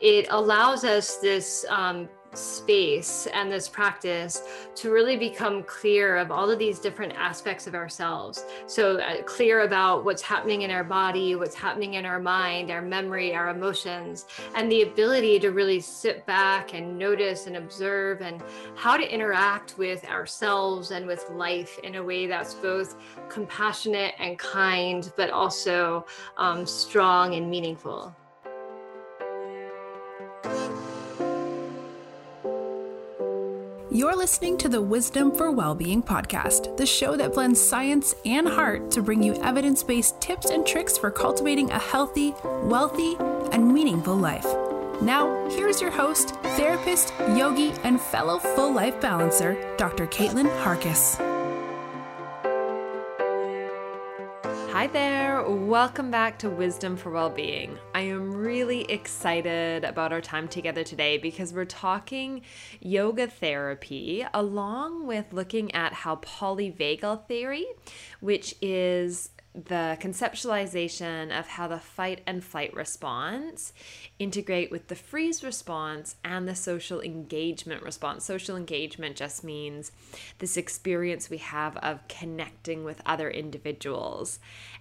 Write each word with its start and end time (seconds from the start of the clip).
it 0.00 0.26
allows 0.30 0.84
us 0.84 1.16
this 1.16 1.64
um, 1.68 2.08
space 2.34 3.26
and 3.32 3.50
this 3.50 3.68
practice 3.68 4.42
to 4.74 4.90
really 4.90 5.16
become 5.16 5.62
clear 5.62 6.16
of 6.16 6.30
all 6.30 6.50
of 6.50 6.58
these 6.58 6.78
different 6.78 7.12
aspects 7.14 7.66
of 7.66 7.74
ourselves. 7.74 8.44
So, 8.66 8.98
uh, 8.98 9.22
clear 9.22 9.62
about 9.62 10.04
what's 10.04 10.22
happening 10.22 10.62
in 10.62 10.70
our 10.70 10.84
body, 10.84 11.34
what's 11.34 11.54
happening 11.54 11.94
in 11.94 12.04
our 12.04 12.20
mind, 12.20 12.70
our 12.70 12.82
memory, 12.82 13.34
our 13.34 13.48
emotions, 13.48 14.26
and 14.54 14.70
the 14.70 14.82
ability 14.82 15.38
to 15.40 15.50
really 15.50 15.80
sit 15.80 16.24
back 16.26 16.74
and 16.74 16.98
notice 16.98 17.46
and 17.46 17.56
observe 17.56 18.20
and 18.20 18.42
how 18.76 18.96
to 18.96 19.12
interact 19.12 19.78
with 19.78 20.04
ourselves 20.04 20.90
and 20.90 21.06
with 21.06 21.28
life 21.30 21.78
in 21.82 21.96
a 21.96 22.02
way 22.02 22.26
that's 22.26 22.54
both 22.54 22.96
compassionate 23.28 24.14
and 24.18 24.38
kind, 24.38 25.12
but 25.16 25.30
also 25.30 26.06
um, 26.36 26.66
strong 26.66 27.34
and 27.34 27.50
meaningful. 27.50 28.14
You're 33.90 34.14
listening 34.14 34.58
to 34.58 34.68
the 34.68 34.82
Wisdom 34.82 35.34
for 35.34 35.50
Wellbeing 35.50 36.02
podcast, 36.02 36.76
the 36.76 36.84
show 36.84 37.16
that 37.16 37.32
blends 37.32 37.58
science 37.58 38.14
and 38.26 38.46
heart 38.46 38.90
to 38.90 39.00
bring 39.00 39.22
you 39.22 39.34
evidence 39.36 39.82
based 39.82 40.20
tips 40.20 40.50
and 40.50 40.66
tricks 40.66 40.98
for 40.98 41.10
cultivating 41.10 41.70
a 41.70 41.78
healthy, 41.78 42.34
wealthy, 42.64 43.16
and 43.50 43.72
meaningful 43.72 44.14
life. 44.14 44.44
Now, 45.00 45.48
here's 45.48 45.80
your 45.80 45.90
host, 45.90 46.34
therapist, 46.58 47.14
yogi, 47.34 47.72
and 47.82 47.98
fellow 47.98 48.38
full 48.38 48.74
life 48.74 49.00
balancer, 49.00 49.56
Dr. 49.78 50.06
Caitlin 50.06 50.50
Harkis. 50.62 51.37
Hi 54.88 54.92
there, 54.92 55.42
welcome 55.50 56.10
back 56.10 56.38
to 56.38 56.48
Wisdom 56.48 56.96
for 56.96 57.10
Wellbeing. 57.12 57.76
I 57.94 58.00
am 58.00 58.32
really 58.32 58.90
excited 58.90 59.84
about 59.84 60.14
our 60.14 60.22
time 60.22 60.48
together 60.48 60.82
today 60.82 61.18
because 61.18 61.52
we're 61.52 61.66
talking 61.66 62.40
yoga 62.80 63.26
therapy 63.26 64.24
along 64.32 65.06
with 65.06 65.30
looking 65.30 65.74
at 65.74 65.92
how 65.92 66.16
polyvagal 66.16 67.26
theory, 67.26 67.66
which 68.20 68.54
is 68.62 69.28
the 69.54 69.96
conceptualization 70.00 71.36
of 71.36 71.48
how 71.48 71.66
the 71.66 71.80
fight 71.80 72.20
and 72.26 72.44
flight 72.44 72.72
response 72.74 73.72
integrate 74.18 74.70
with 74.70 74.88
the 74.88 74.94
freeze 74.94 75.42
response 75.42 76.16
and 76.22 76.46
the 76.46 76.54
social 76.54 77.00
engagement 77.00 77.82
response. 77.82 78.24
Social 78.24 78.56
engagement 78.56 79.16
just 79.16 79.42
means 79.42 79.90
this 80.38 80.56
experience 80.56 81.30
we 81.30 81.38
have 81.38 81.76
of 81.78 82.06
connecting 82.08 82.84
with 82.84 83.02
other 83.06 83.30
individuals. 83.30 84.38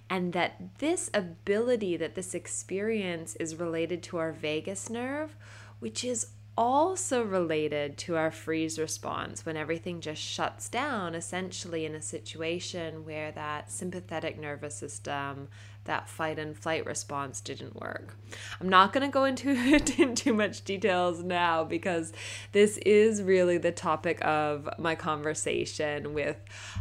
And 0.10 0.34
that 0.34 0.78
this 0.80 1.10
ability, 1.14 1.98
that 1.98 2.16
this 2.16 2.36
experience 2.36 3.36
is 3.38 3.56
related 3.56 4.04
to 4.04 4.18
our 4.18 4.32
vagus 4.32 4.90
nerve, 4.90 5.36
which 5.80 6.04
is 6.04 6.28
also 6.58 7.24
related 7.24 7.98
to 7.98 8.16
our 8.16 8.32
freeze 8.32 8.80
response 8.80 9.46
when 9.46 9.56
everything 9.56 10.02
just 10.02 10.22
shuts 10.22 10.68
down, 10.70 11.14
essentially 11.14 11.86
in 11.86 11.94
a 11.94 12.02
situation 12.02 13.06
where 13.06 13.32
that 13.34 13.72
sympathetic 13.72 14.40
nervous 14.40 14.76
system, 14.76 15.48
that 15.88 16.08
fight 16.08 16.40
and 16.40 16.56
flight 16.56 16.86
response 16.86 17.42
didn't 17.42 17.76
work. 17.76 18.16
I'm 18.62 18.70
not 18.70 18.94
going 18.94 19.06
to 19.06 19.12
go 19.12 19.24
into 19.24 19.50
it 19.56 20.00
in 20.00 20.16
too 20.16 20.34
much 20.34 20.64
details 20.64 21.24
now 21.24 21.64
because 21.64 22.14
this 22.52 22.78
is 22.80 23.22
really 23.22 23.58
the 23.58 23.72
topic 23.72 24.24
of 24.24 24.70
my 24.78 24.96
conversation 24.96 26.14
with 26.14 26.38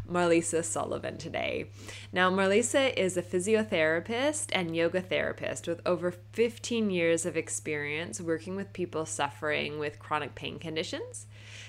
Marlysa 0.09 0.63
Sullivan 0.63 1.17
today. 1.17 1.71
Now, 2.13 2.31
Marlysa 2.31 2.95
is 2.97 3.17
a 3.17 3.23
physiotherapist 3.23 4.51
and 4.53 4.77
yoga 4.77 5.01
therapist 5.01 5.67
with 5.67 5.81
over 5.87 6.11
15 6.11 6.91
years 6.91 7.25
of 7.27 7.37
experience 7.37 8.21
working 8.21 8.57
with 8.57 8.73
people 8.73 9.07
suffering 9.07 9.79
with 9.79 9.99
chronic 9.99 10.35
pain 10.35 10.59
conditions. 10.59 11.27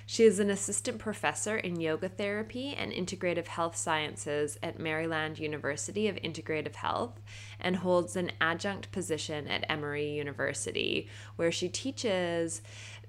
She 0.10 0.24
is 0.24 0.40
an 0.40 0.50
assistant 0.50 1.00
professor 1.00 1.58
in 1.58 1.82
yoga 1.82 2.08
therapy 2.08 2.74
and 2.74 2.94
integrative 2.94 3.48
health 3.48 3.76
sciences 3.76 4.58
at 4.64 4.80
Maryland 4.80 5.38
University 5.38 6.08
of 6.08 6.16
Integrative 6.16 6.76
Health 6.76 7.20
and 7.60 7.76
holds 7.76 8.16
an 8.16 8.32
adjunct 8.40 8.90
position 8.94 9.50
at 9.50 9.70
Emory 9.70 10.10
University, 10.10 11.10
where 11.36 11.52
she 11.52 11.68
teaches 11.68 12.62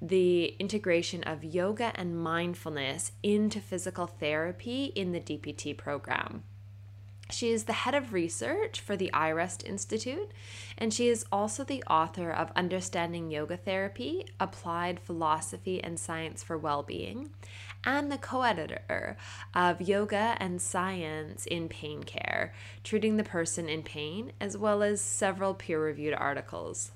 the 0.03 0.57
integration 0.59 1.23
of 1.23 1.45
yoga 1.45 1.93
and 1.95 2.21
mindfulness 2.21 3.13
into 3.23 3.61
physical 3.61 4.09
therapy 4.09 4.87
in 4.87 5.13
the 5.13 5.21
DPT 5.21 5.79
program. 5.79 6.43
She 7.31 7.51
is 7.51 7.65
the 7.65 7.75
head 7.75 7.95
of 7.95 8.15
research 8.15 8.81
for 8.81 8.97
the 8.97 9.11
iRest 9.13 9.67
Institute, 9.67 10.31
and 10.79 10.95
she 10.95 11.09
is 11.09 11.27
also 11.31 11.63
the 11.63 11.83
author 11.85 12.31
of 12.31 12.51
Understanding 12.57 13.31
Yoga 13.31 13.59
Therapy 13.59 14.27
Applied 14.41 14.99
Philosophy 14.99 15.83
and 15.85 16.01
Science 16.01 16.43
for 16.43 16.57
Wellbeing, 16.57 17.31
and 17.85 18.11
the 18.11 18.17
co 18.17 18.43
editor 18.43 19.19
of 19.55 19.83
Yoga 19.83 20.37
and 20.41 20.61
Science 20.63 21.45
in 21.45 21.69
Pain 21.69 22.03
Care 22.03 22.55
Treating 22.83 23.19
the 23.19 23.25
Person 23.25 23.69
in 23.69 23.83
Pain, 23.83 24.33
as 24.41 24.57
well 24.57 24.83
as 24.83 25.03
several 25.03 25.53
peer 25.53 25.85
reviewed 25.85 26.15
articles. 26.15 26.93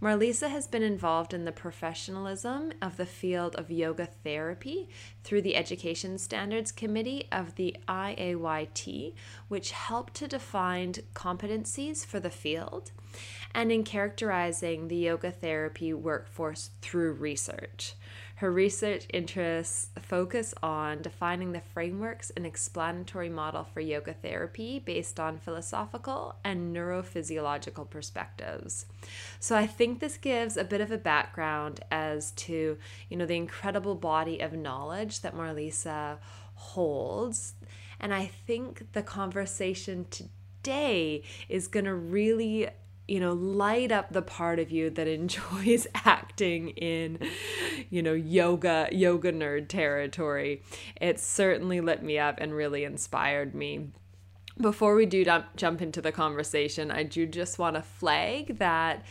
Marlysa 0.00 0.50
has 0.50 0.66
been 0.66 0.82
involved 0.82 1.32
in 1.32 1.46
the 1.46 1.52
professionalism 1.52 2.70
of 2.82 2.98
the 2.98 3.06
field 3.06 3.56
of 3.56 3.70
yoga 3.70 4.04
therapy 4.04 4.90
through 5.24 5.40
the 5.40 5.56
Education 5.56 6.18
Standards 6.18 6.70
Committee 6.70 7.28
of 7.32 7.54
the 7.54 7.74
IAYT, 7.88 9.14
which 9.48 9.70
helped 9.70 10.12
to 10.14 10.28
define 10.28 10.92
competencies 11.14 12.04
for 12.04 12.20
the 12.20 12.28
field, 12.28 12.92
and 13.54 13.72
in 13.72 13.84
characterizing 13.84 14.88
the 14.88 14.96
yoga 14.96 15.30
therapy 15.30 15.94
workforce 15.94 16.72
through 16.82 17.14
research. 17.14 17.94
Her 18.36 18.52
research 18.52 19.06
interests 19.14 19.88
focus 19.98 20.52
on 20.62 21.00
defining 21.00 21.52
the 21.52 21.62
frameworks 21.62 22.30
and 22.36 22.44
explanatory 22.44 23.30
model 23.30 23.64
for 23.64 23.80
yoga 23.80 24.12
therapy 24.12 24.78
based 24.78 25.18
on 25.18 25.38
philosophical 25.38 26.36
and 26.44 26.76
neurophysiological 26.76 27.88
perspectives. 27.88 28.84
So 29.40 29.56
I 29.56 29.66
think 29.66 30.00
this 30.00 30.18
gives 30.18 30.58
a 30.58 30.64
bit 30.64 30.82
of 30.82 30.90
a 30.90 30.98
background 30.98 31.80
as 31.90 32.32
to, 32.32 32.76
you 33.08 33.16
know, 33.16 33.24
the 33.24 33.36
incredible 33.36 33.94
body 33.94 34.40
of 34.40 34.52
knowledge 34.52 35.22
that 35.22 35.34
Marlysa 35.34 36.18
holds. 36.54 37.54
And 37.98 38.12
I 38.12 38.26
think 38.26 38.92
the 38.92 39.02
conversation 39.02 40.06
today 40.10 41.22
is 41.48 41.68
going 41.68 41.86
to 41.86 41.94
really 41.94 42.68
you 43.08 43.20
know 43.20 43.32
light 43.32 43.92
up 43.92 44.12
the 44.12 44.22
part 44.22 44.58
of 44.58 44.70
you 44.70 44.90
that 44.90 45.06
enjoys 45.20 45.86
acting 45.94 46.70
in 46.70 47.18
you 47.90 48.02
know 48.02 48.14
yoga 48.14 48.88
yoga 48.92 49.32
nerd 49.32 49.68
territory. 49.68 50.62
It 51.00 51.20
certainly 51.20 51.80
lit 51.80 52.02
me 52.02 52.18
up 52.18 52.38
and 52.38 52.54
really 52.54 52.84
inspired 52.84 53.54
me. 53.54 53.88
Before 54.58 54.94
we 54.94 55.04
do 55.04 55.22
jump 55.56 55.82
into 55.82 56.00
the 56.00 56.12
conversation 56.12 56.90
i 56.90 57.02
do 57.02 57.26
just 57.26 57.58
want 57.58 57.76
to 57.76 57.82
flag 57.82 58.58
that 58.58 59.04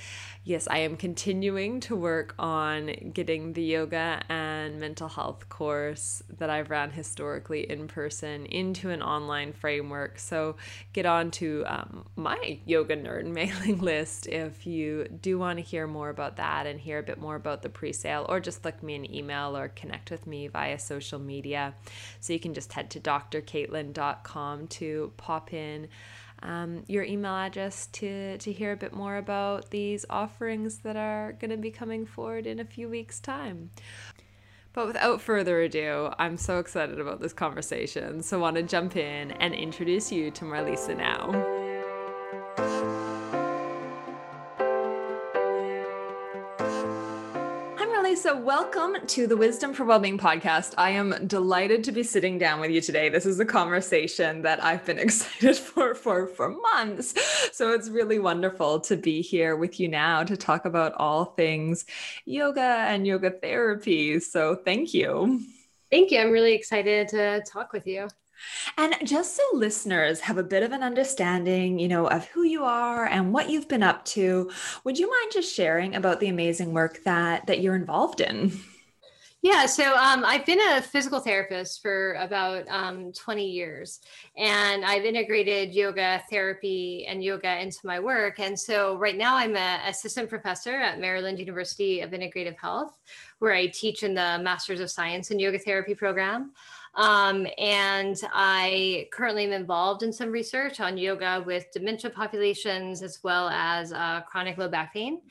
yes, 0.46 0.68
I 0.70 0.78
am 0.78 0.96
continuing 0.96 1.80
to 1.82 1.96
work 1.96 2.36
on 2.38 3.12
getting 3.14 3.54
the 3.54 3.64
yoga 3.64 4.22
and 4.30 4.80
mental 4.80 5.10
health 5.10 5.50
course 5.50 6.22
that 6.38 6.52
I've 6.52 6.70
ran 6.70 6.92
historically 6.92 7.70
in 7.70 7.88
person 7.88 8.46
into 8.46 8.92
an 8.92 9.02
online 9.02 9.54
framework. 9.54 10.20
So 10.20 10.56
get 10.94 11.08
on 11.08 11.32
to 11.32 11.64
um, 11.66 12.06
my 12.16 12.60
yoga 12.64 12.96
nerd 12.96 13.26
mailing 13.34 13.80
list 13.80 14.28
if 14.28 14.68
you 14.68 15.08
do 15.08 15.40
want 15.40 15.58
to 15.58 15.64
hear 15.64 15.88
more 15.88 16.10
about 16.10 16.38
that 16.38 16.68
and 16.68 16.80
hear 16.80 17.00
a 17.00 17.04
bit 17.04 17.20
more 17.20 17.36
about 17.36 17.64
the 17.64 17.70
pre 17.70 17.92
sale, 17.92 18.28
or 18.30 18.40
just 18.40 18.64
look 18.64 18.84
me 18.84 18.94
an 18.94 19.14
email 19.14 19.58
or 19.58 19.70
connect 19.70 20.12
with 20.12 20.28
me 20.28 20.48
via 20.48 20.78
social 20.78 21.18
media. 21.20 21.74
So 22.20 22.34
you 22.34 22.40
can 22.40 22.54
just 22.54 22.72
head 22.72 22.92
to 22.92 23.00
drcaitlin.com 23.00 24.68
to 24.68 25.12
pop 25.18 25.54
in 25.54 25.88
um, 26.42 26.84
your 26.88 27.04
email 27.04 27.36
address 27.36 27.88
to, 27.94 28.38
to 28.38 28.52
hear 28.52 28.72
a 28.72 28.78
bit 28.78 28.94
more 28.94 29.18
about 29.18 29.72
these 29.72 30.06
offerings 30.10 30.80
that 30.80 30.96
are 30.96 31.34
going 31.34 31.52
to 31.52 31.58
be 31.58 31.72
coming 31.72 32.06
forward 32.06 32.46
in 32.46 32.60
a 32.60 32.66
few 32.66 32.90
weeks' 32.90 33.20
time. 33.20 33.72
But 34.74 34.88
without 34.88 35.22
further 35.22 35.62
ado, 35.62 36.12
I'm 36.20 36.38
so 36.38 36.60
excited 36.60 37.00
about 37.00 37.22
this 37.22 37.32
conversation, 37.32 38.22
so 38.22 38.40
want 38.40 38.58
to 38.58 38.64
jump 38.64 38.98
in 38.98 39.32
and 39.32 39.54
introduce 39.54 40.12
you 40.12 40.32
to 40.32 40.44
Marlysa 40.44 40.98
now. 40.98 41.55
So 48.26 48.36
welcome 48.36 48.98
to 49.06 49.28
the 49.28 49.38
Wisdom 49.38 49.72
for 49.72 49.86
Wellbeing 49.86 50.18
podcast. 50.18 50.74
I 50.80 50.90
am 50.90 51.28
delighted 51.28 51.84
to 51.84 51.92
be 51.92 52.02
sitting 52.02 52.40
down 52.40 52.60
with 52.60 52.72
you 52.72 52.82
today. 52.82 53.08
This 53.08 53.28
is 53.28 53.40
a 53.40 53.46
conversation 53.46 54.42
that 54.42 54.64
I've 54.64 54.84
been 54.84 54.98
excited 55.06 55.56
for 55.56 55.94
for 55.94 56.26
for 56.26 56.50
months. 56.74 57.14
So 57.56 57.74
it's 57.74 57.88
really 57.88 58.18
wonderful 58.18 58.80
to 58.80 58.98
be 58.98 59.22
here 59.22 59.56
with 59.56 59.80
you 59.80 59.90
now 59.90 60.24
to 60.24 60.36
talk 60.36 60.66
about 60.66 60.94
all 60.94 61.26
things 61.26 61.86
yoga 62.26 62.62
and 62.62 63.06
yoga 63.06 63.30
therapy. 63.30 64.20
So 64.20 64.56
thank 64.56 64.96
you. 64.96 65.42
Thank 65.92 66.10
you. 66.10 66.20
I'm 66.20 66.32
really 66.32 66.56
excited 66.56 67.10
to 67.10 67.44
talk 67.46 67.74
with 67.74 67.86
you. 67.86 68.08
And 68.78 68.96
just 69.04 69.36
so 69.36 69.44
listeners 69.54 70.20
have 70.22 70.38
a 70.38 70.44
bit 70.44 70.64
of 70.64 70.72
an 70.72 70.84
understanding, 70.84 71.80
you 71.80 71.88
know, 71.88 72.08
of 72.08 72.26
who 72.28 72.44
you 72.44 72.64
are 72.64 73.06
and 73.06 73.34
what 73.34 73.50
you've 73.50 73.68
been 73.68 73.84
up 73.84 74.06
to, 74.06 74.52
would 74.84 74.98
you 74.98 75.10
mind 75.10 75.32
just 75.34 75.54
sharing 75.54 75.96
about 75.96 76.20
the 76.20 76.28
amazing 76.28 76.74
work 76.74 77.04
that 77.04 77.48
that 77.48 77.62
you're 77.62 77.76
involved 77.76 78.22
in? 78.22 78.52
Yeah, 79.46 79.68
so 79.68 79.96
um, 79.96 80.26
I've 80.26 80.44
been 80.44 80.60
a 80.60 80.82
physical 80.82 81.20
therapist 81.20 81.84
for 81.84 82.14
about 82.14 82.68
um, 82.68 83.14
20 83.14 83.46
years, 83.46 84.00
and 84.36 84.84
I've 84.84 85.06
integrated 85.06 85.72
yoga 85.72 86.24
therapy 86.32 87.06
and 87.08 87.24
yoga 87.24 87.62
into 87.62 87.78
my 87.84 88.00
work. 88.00 88.40
And 88.40 88.60
so 88.60 88.98
right 88.98 89.16
now 89.16 89.36
I'm 89.36 89.56
an 89.56 89.88
assistant 89.88 90.30
professor 90.30 90.72
at 90.72 91.00
Maryland 91.00 91.38
University 91.38 92.02
of 92.02 92.10
Integrative 92.10 92.58
Health, 92.58 92.98
where 93.38 93.54
I 93.54 93.68
teach 93.68 94.02
in 94.02 94.16
the 94.16 94.40
Masters 94.42 94.80
of 94.80 94.90
Science 94.90 95.30
in 95.30 95.38
Yoga 95.38 95.60
Therapy 95.60 95.94
program. 95.94 96.52
Um, 96.96 97.46
and 97.58 98.20
I 98.34 99.08
currently 99.12 99.44
am 99.44 99.52
involved 99.52 100.04
in 100.04 100.14
some 100.14 100.32
research 100.32 100.80
on 100.80 100.98
yoga 100.98 101.44
with 101.46 101.72
dementia 101.74 102.10
populations 102.10 103.02
as 103.02 103.22
well 103.24 103.50
as 103.50 103.92
uh, 103.92 104.22
chronic 104.22 104.58
low 104.58 104.70
back 104.70 104.94
pain. 104.94 105.22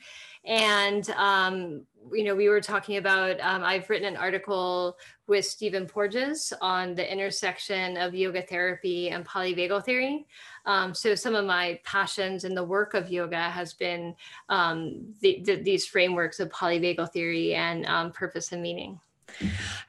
And, 0.45 1.09
um, 1.11 1.81
you 2.13 2.23
know, 2.23 2.35
we 2.35 2.49
were 2.49 2.61
talking 2.61 2.97
about, 2.97 3.39
um, 3.41 3.63
I've 3.63 3.89
written 3.89 4.07
an 4.07 4.15
article 4.15 4.95
with 5.25 5.43
Stephen 5.43 5.87
Porges 5.87 6.53
on 6.61 6.93
the 6.93 7.11
intersection 7.11 7.97
of 7.97 8.13
yoga 8.13 8.43
therapy 8.43 9.09
and 9.09 9.25
polyvagal 9.25 9.83
theory. 9.85 10.27
Um, 10.67 10.93
so 10.93 11.15
some 11.15 11.33
of 11.33 11.45
my 11.45 11.79
passions 11.83 12.43
in 12.43 12.53
the 12.53 12.63
work 12.63 12.93
of 12.93 13.09
yoga 13.09 13.49
has 13.49 13.73
been 13.73 14.15
um, 14.49 15.15
the, 15.21 15.41
the, 15.43 15.55
these 15.55 15.87
frameworks 15.87 16.39
of 16.39 16.49
polyvagal 16.49 17.11
theory 17.11 17.55
and 17.55 17.87
um, 17.87 18.11
purpose 18.11 18.51
and 18.51 18.61
meaning. 18.61 18.99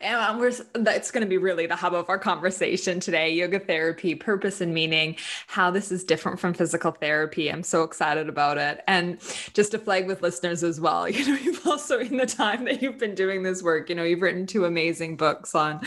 And 0.00 0.38
we're 0.38 0.52
that's 0.74 1.10
going 1.10 1.22
to 1.22 1.28
be 1.28 1.38
really 1.38 1.66
the 1.66 1.76
hub 1.76 1.94
of 1.94 2.08
our 2.08 2.18
conversation 2.18 3.00
today 3.00 3.32
yoga 3.32 3.58
therapy, 3.58 4.14
purpose 4.14 4.60
and 4.60 4.72
meaning, 4.74 5.16
how 5.46 5.70
this 5.70 5.90
is 5.90 6.04
different 6.04 6.38
from 6.38 6.54
physical 6.54 6.92
therapy. 6.92 7.50
I'm 7.50 7.62
so 7.62 7.82
excited 7.82 8.28
about 8.28 8.58
it. 8.58 8.82
And 8.86 9.18
just 9.54 9.72
to 9.72 9.78
flag 9.78 10.06
with 10.06 10.22
listeners 10.22 10.62
as 10.62 10.80
well, 10.80 11.08
you 11.08 11.26
know, 11.26 11.38
you've 11.40 11.66
also 11.66 11.98
in 11.98 12.16
the 12.16 12.26
time 12.26 12.64
that 12.64 12.82
you've 12.82 12.98
been 12.98 13.14
doing 13.14 13.42
this 13.42 13.62
work, 13.62 13.88
you 13.88 13.94
know, 13.94 14.04
you've 14.04 14.22
written 14.22 14.46
two 14.46 14.64
amazing 14.64 15.16
books 15.16 15.54
on, 15.54 15.80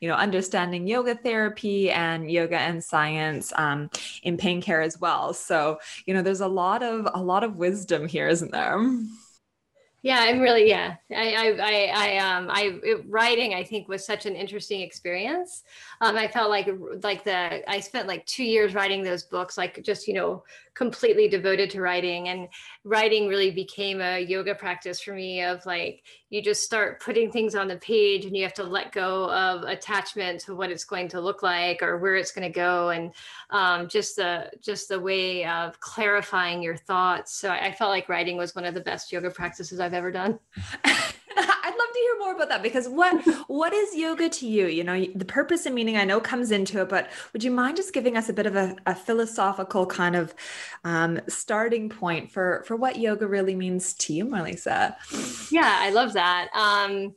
you 0.00 0.08
know, 0.08 0.14
understanding 0.14 0.86
yoga 0.86 1.14
therapy 1.14 1.90
and 1.90 2.30
yoga 2.30 2.58
and 2.58 2.82
science 2.82 3.52
um, 3.56 3.90
in 4.22 4.36
pain 4.36 4.62
care 4.62 4.80
as 4.80 5.00
well. 5.00 5.32
So, 5.32 5.78
you 6.06 6.14
know, 6.14 6.22
there's 6.22 6.40
a 6.40 6.48
lot 6.48 6.82
of 6.82 7.08
a 7.12 7.22
lot 7.22 7.44
of 7.44 7.56
wisdom 7.56 8.08
here, 8.08 8.28
isn't 8.28 8.52
there? 8.52 8.78
Yeah, 10.06 10.20
I'm 10.20 10.38
really 10.38 10.68
yeah. 10.68 10.94
I 11.10 11.34
I 11.34 11.46
I, 11.60 11.90
I 11.92 12.18
um 12.18 12.46
I 12.48 12.78
it, 12.84 13.04
writing 13.08 13.54
I 13.54 13.64
think 13.64 13.88
was 13.88 14.06
such 14.06 14.24
an 14.24 14.36
interesting 14.36 14.80
experience. 14.80 15.64
Um, 16.00 16.14
I 16.14 16.28
felt 16.28 16.48
like 16.48 16.68
like 17.02 17.24
the 17.24 17.68
I 17.68 17.80
spent 17.80 18.06
like 18.06 18.24
two 18.24 18.44
years 18.44 18.72
writing 18.72 19.02
those 19.02 19.24
books, 19.24 19.58
like 19.58 19.82
just 19.82 20.06
you 20.06 20.14
know 20.14 20.44
completely 20.76 21.26
devoted 21.26 21.70
to 21.70 21.80
writing 21.80 22.28
and 22.28 22.48
writing 22.84 23.26
really 23.26 23.50
became 23.50 24.00
a 24.00 24.20
yoga 24.20 24.54
practice 24.54 25.00
for 25.00 25.14
me 25.14 25.42
of 25.42 25.64
like 25.64 26.04
you 26.28 26.42
just 26.42 26.62
start 26.62 27.00
putting 27.00 27.30
things 27.30 27.54
on 27.54 27.66
the 27.66 27.76
page 27.76 28.26
and 28.26 28.36
you 28.36 28.42
have 28.42 28.52
to 28.52 28.62
let 28.62 28.92
go 28.92 29.30
of 29.30 29.62
attachment 29.62 30.38
to 30.38 30.54
what 30.54 30.70
it's 30.70 30.84
going 30.84 31.08
to 31.08 31.20
look 31.20 31.42
like 31.42 31.82
or 31.82 31.98
where 31.98 32.16
it's 32.16 32.30
going 32.30 32.46
to 32.46 32.54
go 32.54 32.90
and 32.90 33.12
um, 33.50 33.88
just 33.88 34.16
the 34.16 34.50
just 34.60 34.88
the 34.88 35.00
way 35.00 35.46
of 35.46 35.80
clarifying 35.80 36.62
your 36.62 36.76
thoughts. 36.76 37.32
So 37.32 37.48
I, 37.48 37.68
I 37.68 37.72
felt 37.72 37.90
like 37.90 38.08
writing 38.08 38.36
was 38.36 38.54
one 38.54 38.66
of 38.66 38.74
the 38.74 38.80
best 38.80 39.10
yoga 39.10 39.30
practices 39.30 39.80
i've 39.80 39.94
ever 39.94 40.10
done 40.10 40.38
to 41.96 42.02
hear 42.02 42.18
more 42.18 42.34
about 42.34 42.48
that 42.48 42.62
because 42.62 42.88
what 42.88 43.24
what 43.48 43.72
is 43.72 43.94
yoga 43.96 44.28
to 44.28 44.46
you? 44.46 44.66
You 44.66 44.84
know, 44.84 45.06
the 45.14 45.24
purpose 45.24 45.66
and 45.66 45.74
meaning 45.74 45.96
I 45.96 46.04
know 46.04 46.20
comes 46.20 46.50
into 46.50 46.80
it, 46.80 46.88
but 46.88 47.10
would 47.32 47.42
you 47.42 47.50
mind 47.50 47.76
just 47.76 47.92
giving 47.92 48.16
us 48.16 48.28
a 48.28 48.32
bit 48.32 48.46
of 48.46 48.56
a, 48.56 48.76
a 48.86 48.94
philosophical 48.94 49.86
kind 49.86 50.16
of 50.16 50.34
um, 50.84 51.20
starting 51.28 51.88
point 51.88 52.30
for 52.30 52.64
for 52.66 52.76
what 52.76 52.98
yoga 52.98 53.26
really 53.26 53.54
means 53.54 53.94
to 53.94 54.12
you, 54.12 54.26
Marlysa? 54.26 54.94
Yeah, 55.50 55.76
I 55.80 55.90
love 55.90 56.12
that. 56.14 56.48
Um, 56.54 57.14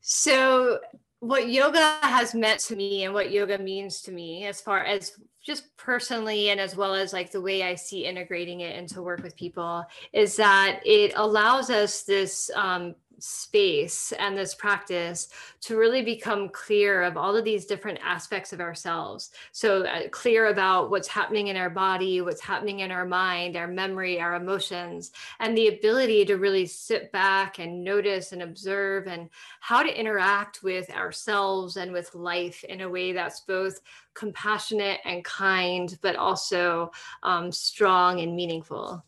so 0.00 0.78
what 1.20 1.48
yoga 1.48 1.98
has 2.02 2.34
meant 2.34 2.60
to 2.60 2.76
me 2.76 3.04
and 3.04 3.12
what 3.12 3.30
yoga 3.30 3.58
means 3.58 4.02
to 4.02 4.12
me 4.12 4.46
as 4.46 4.60
far 4.60 4.84
as 4.84 5.12
just 5.44 5.76
personally 5.76 6.50
and 6.50 6.60
as 6.60 6.76
well 6.76 6.94
as 6.94 7.12
like 7.12 7.32
the 7.32 7.40
way 7.40 7.62
i 7.62 7.74
see 7.74 8.04
integrating 8.04 8.60
it 8.60 8.76
into 8.76 9.02
work 9.02 9.22
with 9.22 9.36
people 9.36 9.84
is 10.12 10.36
that 10.36 10.80
it 10.84 11.12
allows 11.16 11.70
us 11.70 12.02
this 12.02 12.50
um, 12.54 12.94
space 13.18 14.12
and 14.12 14.36
this 14.36 14.54
practice 14.54 15.28
to 15.60 15.76
really 15.76 16.02
become 16.02 16.48
clear 16.48 17.02
of 17.02 17.16
all 17.16 17.36
of 17.36 17.44
these 17.44 17.66
different 17.66 17.98
aspects 18.02 18.52
of 18.52 18.60
ourselves. 18.60 19.30
So, 19.52 19.84
uh, 19.84 20.08
clear 20.10 20.46
about 20.46 20.90
what's 20.90 21.08
happening 21.08 21.48
in 21.48 21.56
our 21.56 21.70
body, 21.70 22.20
what's 22.20 22.40
happening 22.40 22.80
in 22.80 22.90
our 22.90 23.06
mind, 23.06 23.56
our 23.56 23.66
memory, 23.66 24.20
our 24.20 24.34
emotions, 24.34 25.12
and 25.40 25.56
the 25.56 25.68
ability 25.68 26.24
to 26.26 26.36
really 26.36 26.66
sit 26.66 27.10
back 27.12 27.58
and 27.58 27.84
notice 27.84 28.32
and 28.32 28.42
observe 28.42 29.06
and 29.06 29.28
how 29.60 29.82
to 29.82 30.00
interact 30.00 30.62
with 30.62 30.90
ourselves 30.90 31.76
and 31.76 31.92
with 31.92 32.14
life 32.14 32.64
in 32.64 32.82
a 32.82 32.88
way 32.88 33.12
that's 33.12 33.40
both 33.40 33.80
compassionate 34.14 35.00
and 35.04 35.24
kind, 35.24 35.98
but 36.02 36.16
also 36.16 36.90
um, 37.22 37.52
strong 37.52 38.20
and 38.20 38.34
meaningful. 38.34 39.04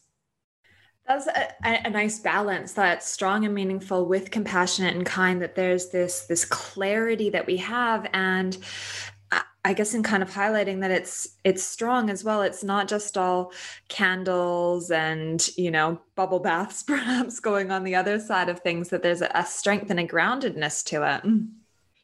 That's 1.11 1.27
a, 1.27 1.89
a, 1.89 1.91
nice 1.91 2.21
balance 2.21 2.73
that's 2.73 3.05
strong 3.05 3.45
and 3.45 3.53
meaningful 3.53 4.07
with 4.07 4.31
compassionate 4.31 4.95
and 4.95 5.05
kind 5.05 5.43
that 5.43 5.57
there's 5.57 5.89
this 5.89 6.27
this 6.27 6.45
clarity 6.45 7.31
that 7.31 7.49
we 7.49 7.57
have 7.57 8.09
and 8.13 8.57
I 9.65 9.75
guess 9.75 9.93
in 9.93 10.05
kind 10.05 10.23
of 10.23 10.31
highlighting 10.31 10.81
that 10.83 10.93
it's 10.93 11.37
it's 11.43 11.65
strong 11.65 12.11
as 12.11 12.23
well. 12.23 12.43
It's 12.43 12.63
not 12.63 12.87
just 12.87 13.19
all 13.19 13.53
candles 13.89 14.93
and 14.93 15.47
you 15.57 15.73
know 15.73 16.01
bubble 16.15 16.39
baths 16.39 16.83
perhaps 16.87 17.41
going 17.41 17.73
on 17.73 17.83
the 17.83 17.97
other 17.97 18.21
side 18.21 18.49
of 18.49 18.61
things. 18.61 18.91
That 18.91 19.03
there's 19.03 19.21
a, 19.21 19.31
a 19.35 19.45
strength 19.45 19.91
and 19.91 19.99
a 19.99 20.07
groundedness 20.07 20.85
to 20.87 21.03
it. 21.03 21.25
Mm. 21.25 21.49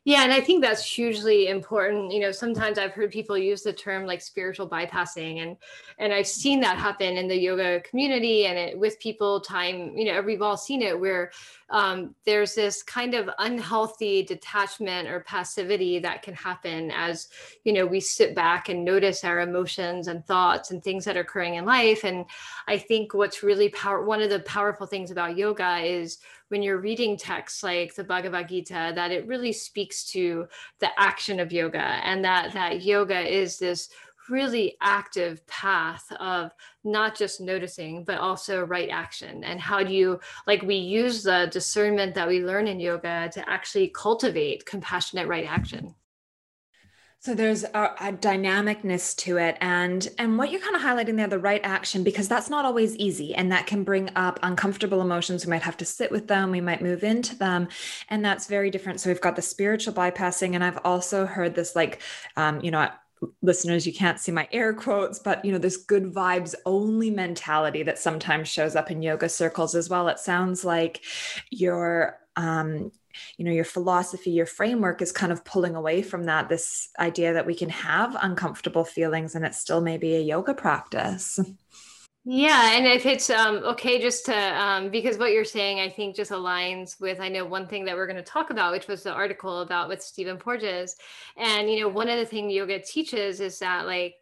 Yeah, 0.07 0.23
and 0.23 0.33
I 0.33 0.41
think 0.41 0.63
that's 0.63 0.85
hugely 0.85 1.49
important. 1.49 2.13
You 2.13 2.21
know, 2.21 2.31
sometimes 2.31 2.79
I've 2.79 2.93
heard 2.93 3.11
people 3.11 3.37
use 3.37 3.63
the 3.63 3.73
term 3.73 4.07
like 4.07 4.23
spiritual 4.23 4.69
bypassing, 4.69 5.43
and 5.43 5.57
and 5.99 6.13
I've 6.13 6.29
seen 6.29 6.61
that 6.61 6.79
happen 6.79 7.17
in 7.17 7.27
the 7.27 7.37
yoga 7.37 7.81
community 7.81 8.47
and 8.47 8.57
it, 8.57 8.79
with 8.79 9.01
people. 9.01 9.41
Time, 9.41 9.97
you 9.97 10.05
know, 10.05 10.23
we've 10.23 10.43
all 10.43 10.57
seen 10.57 10.81
it 10.81 10.99
where 10.99 11.33
um, 11.71 12.15
there's 12.25 12.55
this 12.55 12.85
kind 12.85 13.15
of 13.15 13.29
unhealthy 13.41 14.23
detachment 14.23 15.09
or 15.09 15.25
passivity 15.27 15.99
that 15.99 16.23
can 16.23 16.35
happen 16.35 16.93
as 16.93 17.27
you 17.65 17.73
know 17.73 17.85
we 17.85 17.99
sit 17.99 18.33
back 18.33 18.69
and 18.69 18.85
notice 18.85 19.25
our 19.25 19.41
emotions 19.41 20.07
and 20.07 20.25
thoughts 20.25 20.71
and 20.71 20.85
things 20.85 21.05
that 21.05 21.17
are 21.17 21.23
occurring 21.23 21.57
in 21.57 21.65
life. 21.65 22.05
And 22.05 22.27
I 22.69 22.79
think 22.79 23.13
what's 23.13 23.43
really 23.43 23.71
power 23.71 24.05
one 24.05 24.23
of 24.23 24.31
the 24.31 24.39
powerful 24.39 24.87
things 24.87 25.11
about 25.11 25.37
yoga 25.37 25.79
is 25.79 26.19
when 26.49 26.63
you're 26.63 26.81
reading 26.81 27.17
texts 27.17 27.63
like 27.63 27.95
the 27.95 28.05
Bhagavad 28.05 28.49
Gita, 28.49 28.93
that 28.95 29.11
it 29.11 29.27
really 29.27 29.53
speaks 29.53 30.05
to 30.13 30.47
the 30.81 30.89
action 30.99 31.41
of 31.41 31.53
yoga 31.53 31.79
and 31.79 32.25
that 32.25 32.53
that 32.53 32.83
yoga 32.83 33.21
is 33.21 33.59
this 33.59 33.89
really 34.29 34.77
active 34.81 35.47
path 35.47 36.05
of 36.19 36.51
not 36.85 37.17
just 37.17 37.41
noticing 37.41 38.05
but 38.05 38.19
also 38.19 38.65
right 38.65 38.89
action. 38.91 39.45
And 39.45 39.61
how 39.61 39.83
do 39.83 39.93
you 39.93 40.21
like 40.47 40.63
we 40.63 40.77
use 40.77 41.23
the 41.23 41.49
discernment 41.53 42.15
that 42.15 42.29
we 42.29 42.45
learn 42.45 42.67
in 42.67 42.81
yoga 42.81 43.31
to 43.33 43.49
actually 43.49 43.89
cultivate 43.89 44.67
compassionate 44.67 45.29
right 45.29 45.47
action 45.49 45.95
so 47.27 47.35
there's 47.35 47.65
a, 47.65 47.91
a, 47.99 48.13
dynamicness 48.13 49.17
to 49.17 49.37
it, 49.37 49.59
and 49.61 50.09
and 50.17 50.39
what 50.39 50.53
you're 50.53 50.61
kind 50.61 50.77
of 50.77 50.83
highlighting 50.83 51.17
there, 51.17 51.27
the 51.27 51.41
right 51.41 51.61
action, 51.65 52.05
because 52.05 52.29
that's 52.29 52.49
not 52.49 52.65
always 52.65 52.95
easy, 52.99 53.35
and 53.35 53.51
that 53.51 53.67
can 53.67 53.83
bring 53.83 54.11
up 54.15 54.39
uncomfortable 54.45 55.01
emotions. 55.01 55.45
We 55.45 55.51
might 55.51 55.63
have 55.63 55.77
to 55.79 55.85
sit 55.85 56.13
with 56.13 56.29
them, 56.29 56.53
we 56.53 56.61
might 56.61 56.83
move 56.83 57.03
into 57.03 57.35
them, 57.35 57.67
and 58.11 58.25
that's 58.25 58.47
very 58.47 58.71
different. 58.71 59.01
So 59.01 59.11
we've 59.11 59.21
got 59.21 59.35
the 59.35 59.43
spiritual 59.43 59.93
bypassing, 59.93 60.55
and 60.55 60.63
I've 60.63 60.79
also 60.85 61.27
heard 61.27 61.57
this, 61.57 61.75
like, 61.75 62.01
um, 62.37 62.61
you 62.61 62.71
know, 62.71 62.89
listeners 63.43 63.89
you 63.89 63.93
can't 63.93 64.21
see 64.21 64.31
my 64.31 64.47
air 64.53 64.75
quotes 64.75 65.19
but 65.19 65.43
you 65.43 65.51
know 65.51 65.57
this 65.57 65.79
good 65.79 66.13
vibes 66.13 66.55
only 66.67 67.09
mentality 67.09 67.83
that 67.83 67.99
sometimes 67.99 68.47
shows 68.47 68.77
up 68.77 68.91
in 68.91 69.01
yoga 69.01 69.27
circles 69.27 69.75
as 69.75 69.89
well 69.89 70.07
it 70.09 70.19
sounds 70.19 70.67
like 70.67 71.03
you're 71.51 72.19
um 72.37 72.93
you 73.37 73.45
know 73.45 73.53
your 73.53 73.65
philosophy 73.65 74.31
your 74.31 74.47
framework 74.47 75.03
is 75.03 75.13
kind 75.13 75.33
of 75.33 75.45
pulling 75.45 75.75
away 75.75 76.03
from 76.03 76.25
that 76.25 76.49
this 76.49 76.89
idea 76.99 77.33
that 77.33 77.47
we 77.47 77.55
can 77.55 77.69
have 77.69 78.17
uncomfortable 78.21 78.85
feelings 78.85 79.35
and 79.35 79.45
it 79.45 79.55
still 79.55 79.81
may 79.81 79.97
be 79.97 80.15
a 80.17 80.21
yoga 80.21 80.55
practice. 80.55 81.39
Yeah 82.29 82.73
and 82.73 82.89
if 82.89 83.07
it's 83.07 83.31
um, 83.31 83.59
okay 83.59 84.01
just 84.01 84.27
to 84.27 84.35
um, 84.35 84.91
because 84.91 85.17
what 85.17 85.31
you're 85.31 85.45
saying 85.45 85.79
i 85.79 85.89
think 85.89 86.17
just 86.17 86.33
aligns 86.33 87.01
with 87.01 87.21
i 87.21 87.29
know 87.29 87.45
one 87.45 87.69
thing 87.69 87.85
that 87.85 87.95
we're 87.95 88.09
going 88.09 88.17
to 88.17 88.23
talk 88.23 88.51
about 88.51 88.73
which 88.73 88.89
was 88.89 89.05
the 89.05 89.13
article 89.13 89.61
about 89.61 89.89
with 89.89 90.03
stephen 90.03 90.37
porges 90.37 90.97
and 91.37 91.71
you 91.71 91.81
know 91.81 91.89
one 91.89 92.09
of 92.09 92.19
the 92.19 92.27
things 92.27 92.53
yoga 92.53 92.81
teaches 92.81 93.39
is 93.41 93.61
that 93.61 93.87
like 93.87 94.17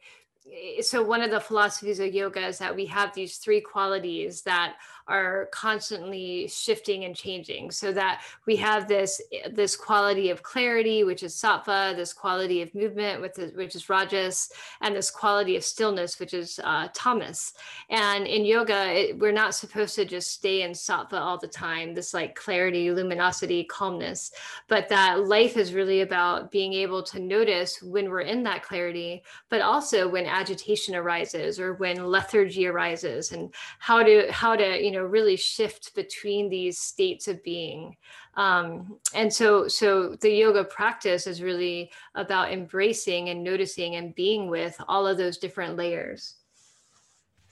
so 0.82 1.02
one 1.02 1.22
of 1.22 1.30
the 1.30 1.40
philosophies 1.40 2.00
of 2.00 2.12
yoga 2.12 2.46
is 2.46 2.58
that 2.58 2.74
we 2.74 2.84
have 2.86 3.14
these 3.14 3.38
three 3.38 3.60
qualities 3.60 4.42
that 4.42 4.74
are 5.06 5.48
constantly 5.52 6.48
shifting 6.48 7.04
and 7.04 7.14
changing. 7.14 7.70
So 7.70 7.92
that 7.92 8.22
we 8.46 8.56
have 8.56 8.88
this 8.88 9.20
this 9.50 9.76
quality 9.76 10.30
of 10.30 10.42
clarity 10.42 11.04
which 11.04 11.22
is 11.22 11.34
sattva 11.34 11.94
this 11.94 12.12
quality 12.12 12.62
of 12.62 12.74
movement 12.74 13.20
which 13.20 13.74
is 13.74 13.88
rajas 13.88 14.50
and 14.80 14.96
this 14.96 15.10
quality 15.10 15.56
of 15.56 15.64
stillness 15.64 16.18
which 16.18 16.32
is 16.32 16.58
uh, 16.64 16.88
tamas. 16.94 17.52
And 17.90 18.26
in 18.26 18.44
yoga 18.44 18.92
it, 18.92 19.18
we're 19.18 19.32
not 19.32 19.54
supposed 19.54 19.94
to 19.96 20.04
just 20.04 20.32
stay 20.32 20.62
in 20.62 20.70
sattva 20.70 21.20
all 21.20 21.38
the 21.38 21.48
time 21.48 21.94
this 21.94 22.14
like 22.14 22.34
clarity 22.34 22.90
luminosity 22.90 23.64
calmness 23.64 24.32
but 24.68 24.88
that 24.88 25.26
life 25.26 25.56
is 25.56 25.74
really 25.74 26.00
about 26.00 26.50
being 26.50 26.72
able 26.72 27.02
to 27.02 27.20
notice 27.20 27.82
when 27.82 28.08
we're 28.08 28.20
in 28.20 28.42
that 28.42 28.62
clarity 28.62 29.22
but 29.50 29.60
also 29.60 30.08
when 30.08 30.26
agitation 30.34 30.94
arises 30.94 31.60
or 31.60 31.74
when 31.74 32.06
lethargy 32.06 32.66
arises 32.66 33.32
and 33.32 33.54
how 33.78 34.02
to 34.02 34.30
how 34.32 34.56
to 34.56 34.84
you 34.84 34.90
know 34.90 35.04
really 35.04 35.36
shift 35.36 35.94
between 35.94 36.48
these 36.48 36.78
states 36.78 37.28
of 37.28 37.42
being. 37.44 37.96
Um, 38.36 38.98
and 39.14 39.32
so 39.32 39.68
so 39.68 40.16
the 40.20 40.30
yoga 40.30 40.64
practice 40.64 41.26
is 41.26 41.40
really 41.40 41.92
about 42.14 42.52
embracing 42.52 43.28
and 43.28 43.44
noticing 43.44 43.94
and 43.94 44.14
being 44.14 44.48
with 44.50 44.76
all 44.88 45.06
of 45.06 45.16
those 45.16 45.38
different 45.38 45.76
layers. 45.76 46.34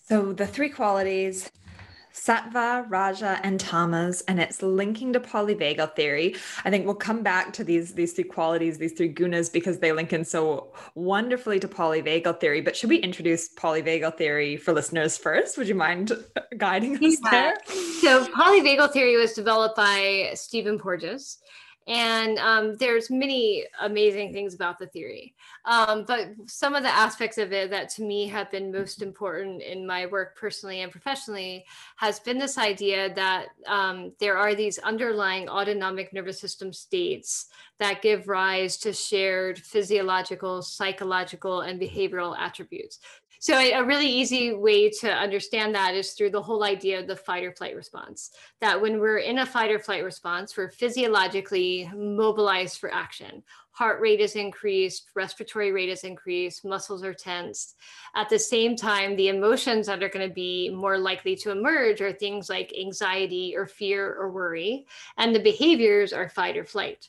So 0.09 0.33
the 0.33 0.47
three 0.47 0.69
qualities 0.69 1.51
Sattva, 2.13 2.85
Raja, 2.91 3.41
and 3.43 3.59
Tamas, 3.59 4.23
and 4.29 4.41
it's 4.41 4.63
linking 4.63 5.13
to 5.15 5.21
polyvagal 5.21 5.97
theory. 5.97 6.37
I 6.65 6.71
think 6.71 6.85
we'll 6.85 6.95
come 6.95 7.23
back 7.23 7.53
to 7.55 7.65
these 7.65 7.95
these 7.95 8.13
three 8.13 8.25
qualities, 8.25 8.79
these 8.79 8.93
three 8.93 9.13
gunas, 9.13 9.53
because 9.53 9.79
they 9.79 9.93
link 9.93 10.13
in 10.13 10.25
so 10.25 10.73
wonderfully 10.95 11.59
to 11.61 11.69
polyvagal 11.69 12.41
theory. 12.41 12.61
But 12.61 12.77
should 12.77 12.91
we 12.91 12.99
introduce 12.99 13.53
polyvagal 13.55 14.17
theory 14.17 14.57
for 14.57 14.73
listeners 14.73 15.17
first? 15.17 15.57
Would 15.59 15.69
you 15.69 15.75
mind 15.75 16.13
guiding 16.57 16.97
us 17.05 17.19
yeah. 17.25 17.31
there? 17.31 17.55
So 18.01 18.27
polyvagal 18.27 18.93
theory 18.93 19.17
was 19.17 19.33
developed 19.33 19.77
by 19.77 20.33
Stephen 20.35 20.79
Porges 20.79 21.39
and 21.87 22.39
um, 22.39 22.77
there's 22.77 23.11
many 23.11 23.65
amazing 23.81 24.33
things 24.33 24.55
about 24.55 24.79
the 24.79 24.87
theory. 24.87 25.35
Um, 25.65 26.05
but 26.07 26.29
some 26.47 26.75
of 26.75 26.83
the 26.83 26.89
aspects 26.89 27.39
of 27.39 27.53
it 27.53 27.71
that 27.71 27.89
to 27.91 28.03
me 28.03 28.29
have 28.29 28.51
been 28.51 28.71
most 28.71 29.03
important 29.03 29.63
in 29.63 29.87
my 29.87 30.07
work 30.07 30.37
personally 30.37 30.83
and 30.83 30.93
professionally 30.93 31.65
has 31.97 32.21
been 32.21 32.39
this 32.39 32.59
idea 32.59 33.13
that 33.15 33.49
um, 33.67 34.13
there 34.21 34.37
are 34.37 34.55
these 34.55 34.79
underlying 34.79 35.49
autonomic 35.49 36.13
nervous 36.13 36.41
system 36.41 36.73
states 36.73 37.47
that 37.83 38.03
give 38.03 38.29
rise 38.29 38.77
to 38.79 38.93
shared 38.93 39.59
physiological 39.59 40.63
psychological 40.63 41.61
and 41.61 41.81
behavioral 41.81 42.37
attributes 42.39 42.99
so 43.43 43.59
a 43.59 43.83
really 43.83 44.07
easy 44.07 44.53
way 44.53 44.89
to 45.01 45.13
understand 45.13 45.75
that 45.75 45.97
is 45.97 46.13
through 46.13 46.31
the 46.31 46.41
whole 46.41 46.63
idea 46.63 47.01
of 47.01 47.09
the 47.09 47.17
fight 47.17 47.43
or 47.43 47.51
flight 47.51 47.75
response. 47.75 48.31
That 48.61 48.81
when 48.81 49.01
we're 49.01 49.19
in 49.19 49.39
a 49.39 49.47
fight 49.47 49.73
or 49.73 49.81
flight 49.81 50.05
response, 50.05 50.57
we're 50.57 50.71
physiologically 50.71 51.91
mobilized 51.93 52.79
for 52.79 52.95
action. 52.95 53.43
Heart 53.73 54.01
rate 54.01 54.21
is 54.21 54.37
increased, 54.37 55.09
respiratory 55.17 55.73
rate 55.73 55.89
is 55.89 56.05
increased, 56.05 56.65
muscles 56.65 57.03
are 57.03 57.15
tensed. 57.15 57.75
At 58.15 58.29
the 58.29 58.39
same 58.39 58.77
time, 58.77 59.17
the 59.17 59.27
emotions 59.27 59.89
that 59.89 60.05
are 60.05 60.09
going 60.09 60.29
to 60.29 60.33
be 60.33 60.69
more 60.69 60.97
likely 60.97 61.35
to 61.39 61.51
emerge 61.51 62.01
are 62.01 62.13
things 62.13 62.49
like 62.49 62.73
anxiety 62.79 63.55
or 63.57 63.67
fear 63.67 64.15
or 64.15 64.31
worry, 64.31 64.87
and 65.17 65.35
the 65.35 65.43
behaviors 65.43 66.13
are 66.13 66.29
fight 66.29 66.57
or 66.57 66.65
flight. 66.65 67.09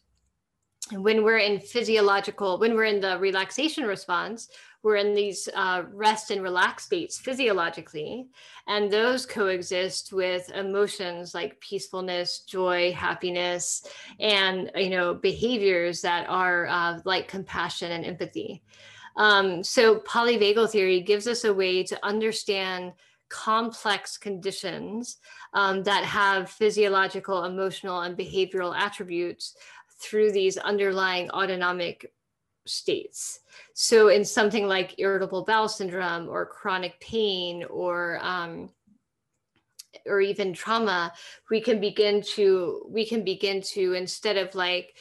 When 0.92 1.24
we're 1.24 1.38
in 1.38 1.60
physiological, 1.60 2.60
when 2.60 2.76
we're 2.76 2.84
in 2.86 3.00
the 3.00 3.18
relaxation 3.18 3.86
response, 3.86 4.50
we're 4.84 4.98
in 4.98 5.14
these 5.14 5.48
uh, 5.56 5.84
rest 5.94 6.30
and 6.30 6.44
relax 6.44 6.84
states 6.84 7.18
physiologically, 7.18 8.28
and 8.68 8.92
those 8.92 9.26
coexist 9.26 10.12
with 10.12 10.52
emotions 10.52 11.34
like 11.34 11.60
peacefulness, 11.62 12.40
joy, 12.40 12.92
happiness, 12.92 13.88
and 14.20 14.70
you 14.76 14.90
know 14.90 15.14
behaviors 15.14 16.02
that 16.02 16.28
are 16.30 16.68
uh, 16.68 17.00
like 17.06 17.30
compassion 17.30 17.94
and 17.94 18.06
empathy. 18.06 18.62
Um, 19.16 19.64
so 19.64 20.00
polyvagal 20.00 20.72
theory 20.72 21.00
gives 21.00 21.28
us 21.28 21.46
a 21.46 21.54
way 21.54 21.84
to 21.84 22.06
understand 22.06 22.92
complex 23.30 24.18
conditions 24.18 25.18
um, 25.54 25.82
that 25.84 26.04
have 26.04 26.50
physiological, 26.50 27.46
emotional, 27.46 28.02
and 28.02 28.18
behavioral 28.18 28.76
attributes 28.78 29.56
through 30.04 30.32
these 30.32 30.58
underlying 30.58 31.30
autonomic 31.32 32.14
states. 32.66 33.40
So, 33.74 34.10
in 34.10 34.24
something 34.26 34.68
like 34.68 35.00
irritable 35.00 35.44
bowel 35.46 35.70
syndrome 35.70 36.28
or 36.28 36.46
chronic 36.46 37.00
pain 37.00 37.64
or 37.64 38.20
um, 38.22 38.70
or 40.06 40.22
even 40.22 40.54
trauma, 40.54 41.14
we 41.50 41.62
can 41.62 41.80
begin 41.80 42.22
to 42.36 42.86
we 42.90 43.06
can 43.06 43.24
begin 43.24 43.62
to 43.74 43.94
instead 43.94 44.38
of 44.38 44.54
like 44.56 44.96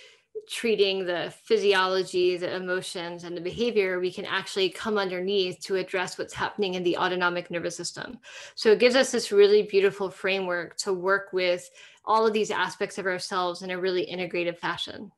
treating 0.49 1.05
the 1.05 1.33
physiology, 1.45 2.37
the 2.37 2.55
emotions, 2.55 3.25
and 3.25 3.37
the 3.37 3.41
behavior, 3.41 4.01
we 4.01 4.11
can 4.11 4.25
actually 4.25 4.69
come 4.69 4.99
underneath 4.99 5.61
to 5.61 5.77
address 5.77 6.19
what's 6.19 6.35
happening 6.35 6.75
in 6.75 6.83
the 6.83 6.97
autonomic 6.97 7.51
nervous 7.51 7.77
system. 7.77 8.19
So 8.55 8.73
it 8.73 8.81
gives 8.81 8.97
us 8.97 9.13
this 9.13 9.31
really 9.31 9.63
beautiful 9.63 10.11
framework 10.11 10.77
to 10.79 10.93
work 10.93 11.33
with 11.33 11.71
all 12.05 12.27
of 12.27 12.33
these 12.33 12.51
aspects 12.51 12.99
of 12.99 13.07
ourselves 13.07 13.63
in 13.63 13.71
a 13.71 13.79
really 13.79 14.07
integrative 14.07 14.59
fashion 14.59 15.13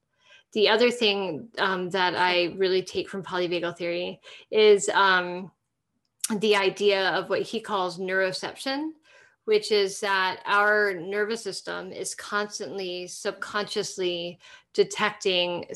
the 0.54 0.68
other 0.68 0.90
thing 0.90 1.48
um, 1.58 1.90
that 1.90 2.14
I 2.14 2.54
really 2.56 2.82
take 2.82 3.08
from 3.08 3.24
polyvagal 3.24 3.76
theory 3.76 4.20
is 4.50 4.88
um, 4.90 5.50
the 6.38 6.56
idea 6.56 7.10
of 7.10 7.28
what 7.28 7.42
he 7.42 7.60
calls 7.60 7.98
neuroception, 7.98 8.90
which 9.46 9.72
is 9.72 10.00
that 10.00 10.40
our 10.46 10.94
nervous 10.94 11.42
system 11.42 11.92
is 11.92 12.14
constantly 12.14 13.08
subconsciously 13.08 14.38
detecting 14.72 15.66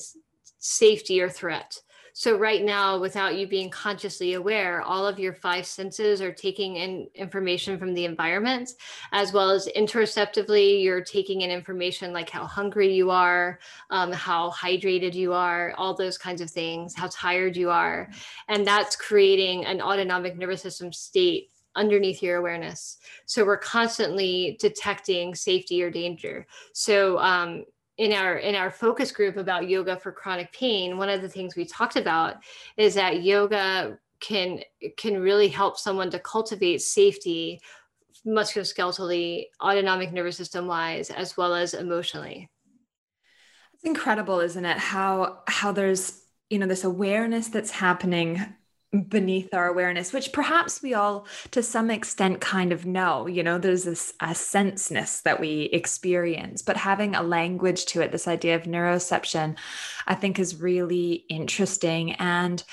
safety 0.58 1.20
or 1.20 1.28
threat. 1.28 1.80
So 2.18 2.36
right 2.36 2.64
now, 2.64 2.98
without 2.98 3.36
you 3.36 3.46
being 3.46 3.70
consciously 3.70 4.34
aware, 4.34 4.82
all 4.82 5.06
of 5.06 5.20
your 5.20 5.32
five 5.32 5.64
senses 5.64 6.20
are 6.20 6.32
taking 6.32 6.74
in 6.74 7.06
information 7.14 7.78
from 7.78 7.94
the 7.94 8.06
environment, 8.06 8.72
as 9.12 9.32
well 9.32 9.50
as 9.50 9.68
interoceptively, 9.76 10.82
you're 10.82 11.00
taking 11.00 11.42
in 11.42 11.50
information 11.52 12.12
like 12.12 12.28
how 12.28 12.44
hungry 12.44 12.92
you 12.92 13.12
are, 13.12 13.60
um, 13.90 14.10
how 14.10 14.50
hydrated 14.50 15.14
you 15.14 15.32
are, 15.32 15.72
all 15.78 15.94
those 15.94 16.18
kinds 16.18 16.40
of 16.40 16.50
things, 16.50 16.92
how 16.92 17.08
tired 17.12 17.56
you 17.56 17.70
are. 17.70 18.10
And 18.48 18.66
that's 18.66 18.96
creating 18.96 19.66
an 19.66 19.80
autonomic 19.80 20.36
nervous 20.36 20.62
system 20.62 20.92
state 20.92 21.52
underneath 21.76 22.20
your 22.20 22.38
awareness. 22.38 22.98
So 23.26 23.44
we're 23.44 23.58
constantly 23.58 24.56
detecting 24.58 25.36
safety 25.36 25.84
or 25.84 25.90
danger. 25.92 26.48
So 26.72 27.20
um, 27.20 27.64
in 27.98 28.12
our 28.12 28.36
in 28.38 28.54
our 28.54 28.70
focus 28.70 29.12
group 29.12 29.36
about 29.36 29.68
yoga 29.68 29.96
for 29.96 30.12
chronic 30.12 30.52
pain 30.52 30.96
one 30.96 31.08
of 31.08 31.20
the 31.20 31.28
things 31.28 31.56
we 31.56 31.64
talked 31.64 31.96
about 31.96 32.36
is 32.76 32.94
that 32.94 33.22
yoga 33.22 33.98
can 34.20 34.60
can 34.96 35.20
really 35.20 35.48
help 35.48 35.78
someone 35.78 36.10
to 36.10 36.18
cultivate 36.18 36.80
safety 36.80 37.60
musculoskeletally 38.26 39.46
autonomic 39.62 40.12
nervous 40.12 40.36
system 40.36 40.66
wise 40.66 41.10
as 41.10 41.36
well 41.36 41.54
as 41.54 41.74
emotionally. 41.74 42.50
It's 43.74 43.84
incredible 43.84 44.40
isn't 44.40 44.64
it? 44.64 44.78
How 44.78 45.42
how 45.46 45.72
there's 45.72 46.22
you 46.50 46.58
know 46.58 46.66
this 46.66 46.84
awareness 46.84 47.48
that's 47.48 47.70
happening 47.70 48.44
beneath 49.08 49.52
our 49.52 49.68
awareness, 49.68 50.12
which 50.12 50.32
perhaps 50.32 50.82
we 50.82 50.94
all 50.94 51.26
to 51.50 51.62
some 51.62 51.90
extent 51.90 52.40
kind 52.40 52.72
of 52.72 52.86
know. 52.86 53.26
You 53.26 53.42
know, 53.42 53.58
there's 53.58 53.84
this 53.84 54.14
a 54.20 54.34
senseness 54.34 55.20
that 55.22 55.40
we 55.40 55.64
experience, 55.72 56.62
but 56.62 56.76
having 56.76 57.14
a 57.14 57.22
language 57.22 57.84
to 57.86 58.00
it, 58.00 58.12
this 58.12 58.26
idea 58.26 58.56
of 58.56 58.62
neuroception, 58.62 59.56
I 60.06 60.14
think 60.14 60.38
is 60.38 60.60
really 60.60 61.24
interesting. 61.28 62.12
And 62.12 62.64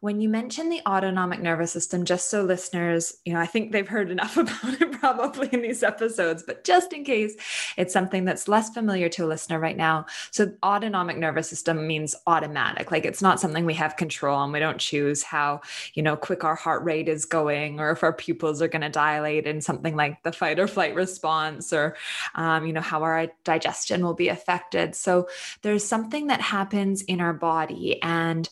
when 0.00 0.20
you 0.20 0.28
mention 0.28 0.68
the 0.68 0.80
autonomic 0.86 1.40
nervous 1.40 1.72
system, 1.72 2.04
just 2.04 2.30
so 2.30 2.42
listeners, 2.42 3.16
you 3.24 3.32
know, 3.32 3.40
I 3.40 3.46
think 3.46 3.72
they've 3.72 3.88
heard 3.88 4.10
enough 4.10 4.36
about 4.36 4.80
it 4.80 4.92
probably 4.92 5.48
in 5.52 5.62
these 5.62 5.82
episodes, 5.82 6.44
but 6.46 6.62
just 6.62 6.92
in 6.92 7.04
case 7.04 7.36
it's 7.76 7.92
something 7.92 8.24
that's 8.24 8.46
less 8.46 8.70
familiar 8.70 9.08
to 9.08 9.24
a 9.24 9.26
listener 9.26 9.58
right 9.58 9.76
now. 9.76 10.06
So, 10.30 10.52
autonomic 10.62 11.18
nervous 11.18 11.48
system 11.48 11.86
means 11.86 12.14
automatic, 12.26 12.92
like 12.92 13.04
it's 13.04 13.22
not 13.22 13.40
something 13.40 13.64
we 13.64 13.74
have 13.74 13.96
control 13.96 14.36
on. 14.36 14.52
We 14.52 14.60
don't 14.60 14.78
choose 14.78 15.24
how, 15.24 15.62
you 15.94 16.02
know, 16.02 16.16
quick 16.16 16.44
our 16.44 16.54
heart 16.54 16.84
rate 16.84 17.08
is 17.08 17.24
going 17.24 17.80
or 17.80 17.90
if 17.90 18.04
our 18.04 18.12
pupils 18.12 18.62
are 18.62 18.68
going 18.68 18.82
to 18.82 18.88
dilate 18.88 19.46
in 19.46 19.60
something 19.60 19.96
like 19.96 20.22
the 20.22 20.32
fight 20.32 20.60
or 20.60 20.68
flight 20.68 20.94
response 20.94 21.72
or, 21.72 21.96
um, 22.36 22.66
you 22.66 22.72
know, 22.72 22.80
how 22.80 23.02
our 23.02 23.26
digestion 23.42 24.04
will 24.04 24.14
be 24.14 24.28
affected. 24.28 24.94
So, 24.94 25.28
there's 25.62 25.84
something 25.84 26.28
that 26.28 26.40
happens 26.40 27.02
in 27.02 27.20
our 27.20 27.32
body. 27.32 28.00
And 28.00 28.48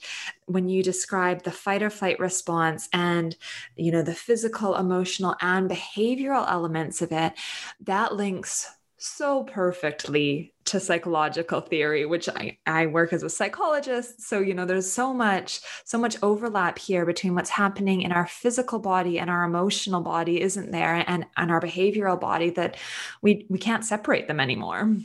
when 0.46 0.68
you 0.68 0.82
describe 0.82 1.42
the 1.42 1.50
fight 1.50 1.82
or 1.82 1.90
flight 1.90 2.18
response 2.18 2.88
and 2.92 3.36
you 3.76 3.92
know 3.92 4.02
the 4.02 4.14
physical 4.14 4.76
emotional 4.76 5.36
and 5.40 5.70
behavioral 5.70 6.50
elements 6.50 7.02
of 7.02 7.12
it 7.12 7.32
that 7.80 8.14
links 8.14 8.70
so 8.98 9.44
perfectly 9.44 10.54
to 10.64 10.80
psychological 10.80 11.60
theory 11.60 12.06
which 12.06 12.28
I, 12.28 12.56
I 12.66 12.86
work 12.86 13.12
as 13.12 13.22
a 13.22 13.30
psychologist. 13.30 14.22
So 14.22 14.40
you 14.40 14.54
know 14.54 14.64
there's 14.64 14.90
so 14.90 15.12
much 15.12 15.60
so 15.84 15.98
much 15.98 16.16
overlap 16.22 16.78
here 16.78 17.04
between 17.04 17.34
what's 17.34 17.50
happening 17.50 18.02
in 18.02 18.12
our 18.12 18.26
physical 18.26 18.78
body 18.78 19.18
and 19.18 19.28
our 19.28 19.44
emotional 19.44 20.00
body 20.00 20.40
isn't 20.40 20.70
there 20.70 21.04
and 21.06 21.26
and 21.36 21.50
our 21.50 21.60
behavioral 21.60 22.18
body 22.18 22.50
that 22.50 22.78
we 23.20 23.46
we 23.48 23.58
can't 23.58 23.84
separate 23.84 24.28
them 24.28 24.40
anymore 24.40 24.96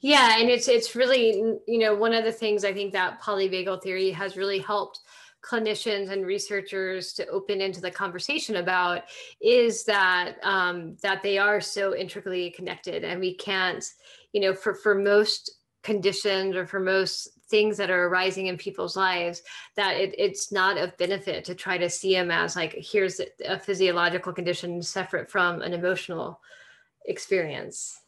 yeah 0.00 0.38
and 0.38 0.48
it's 0.48 0.68
it's 0.68 0.94
really 0.94 1.58
you 1.66 1.78
know 1.78 1.94
one 1.94 2.14
of 2.14 2.24
the 2.24 2.32
things 2.32 2.64
i 2.64 2.72
think 2.72 2.92
that 2.92 3.20
polyvagal 3.20 3.82
theory 3.82 4.10
has 4.10 4.36
really 4.36 4.58
helped 4.58 5.00
clinicians 5.42 6.10
and 6.10 6.26
researchers 6.26 7.12
to 7.12 7.26
open 7.28 7.60
into 7.60 7.80
the 7.80 7.90
conversation 7.90 8.56
about 8.56 9.04
is 9.40 9.84
that 9.84 10.34
um, 10.42 10.96
that 11.00 11.22
they 11.22 11.38
are 11.38 11.60
so 11.60 11.94
intricately 11.94 12.50
connected 12.50 13.04
and 13.04 13.20
we 13.20 13.34
can't 13.34 13.84
you 14.32 14.40
know 14.40 14.52
for 14.52 14.74
for 14.74 14.94
most 14.94 15.52
conditions 15.84 16.56
or 16.56 16.66
for 16.66 16.80
most 16.80 17.30
things 17.48 17.76
that 17.76 17.90
are 17.90 18.08
arising 18.08 18.48
in 18.48 18.58
people's 18.58 18.96
lives 18.96 19.42
that 19.76 19.96
it, 19.96 20.14
it's 20.18 20.52
not 20.52 20.76
of 20.76 20.96
benefit 20.98 21.44
to 21.44 21.54
try 21.54 21.78
to 21.78 21.88
see 21.88 22.12
them 22.12 22.30
as 22.30 22.56
like 22.56 22.76
here's 22.76 23.20
a 23.46 23.58
physiological 23.58 24.32
condition 24.32 24.82
separate 24.82 25.30
from 25.30 25.62
an 25.62 25.72
emotional 25.72 26.40
experience 27.06 28.00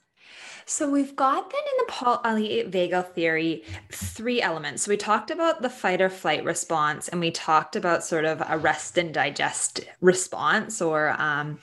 so 0.70 0.88
we've 0.88 1.16
got 1.16 1.50
then 1.50 1.60
in 1.60 1.84
the 1.84 1.92
polyvagal 1.92 3.12
theory 3.12 3.64
three 3.90 4.40
elements. 4.40 4.84
So 4.84 4.90
we 4.90 4.96
talked 4.96 5.32
about 5.32 5.62
the 5.62 5.68
fight 5.68 6.00
or 6.00 6.08
flight 6.08 6.44
response, 6.44 7.08
and 7.08 7.20
we 7.20 7.32
talked 7.32 7.74
about 7.74 8.04
sort 8.04 8.24
of 8.24 8.40
a 8.48 8.56
rest 8.56 8.96
and 8.96 9.12
digest 9.12 9.80
response, 10.00 10.80
or 10.80 11.20
um, 11.20 11.58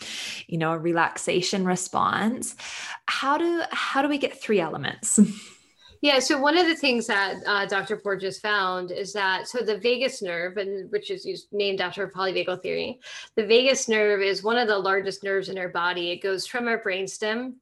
you 0.47 0.57
know, 0.57 0.73
a 0.73 0.77
relaxation 0.77 1.63
response. 1.63 2.57
How 3.05 3.37
do 3.37 3.63
how 3.71 4.01
do 4.01 4.09
we 4.09 4.17
get 4.17 4.41
three 4.41 4.59
elements? 4.59 5.19
Yeah, 5.99 6.19
so 6.19 6.39
one 6.39 6.55
of 6.55 6.67
the 6.67 6.75
things 6.75 7.07
that 7.07 7.37
uh, 7.47 7.65
Dr. 7.65 7.97
Porges 7.97 8.39
found 8.39 8.91
is 8.91 9.13
that 9.13 9.47
so 9.47 9.65
the 9.65 9.79
vagus 9.79 10.21
nerve, 10.21 10.57
and 10.57 10.91
which 10.91 11.09
is 11.09 11.47
named 11.51 11.81
after 11.81 12.07
polyvagal 12.07 12.61
theory, 12.61 12.99
the 13.35 13.47
vagus 13.47 13.89
nerve 13.89 14.21
is 14.21 14.43
one 14.43 14.59
of 14.59 14.67
the 14.67 14.77
largest 14.77 15.23
nerves 15.23 15.49
in 15.49 15.57
our 15.57 15.69
body. 15.69 16.11
It 16.11 16.21
goes 16.21 16.45
from 16.45 16.67
our 16.67 16.79
brainstem 16.79 17.53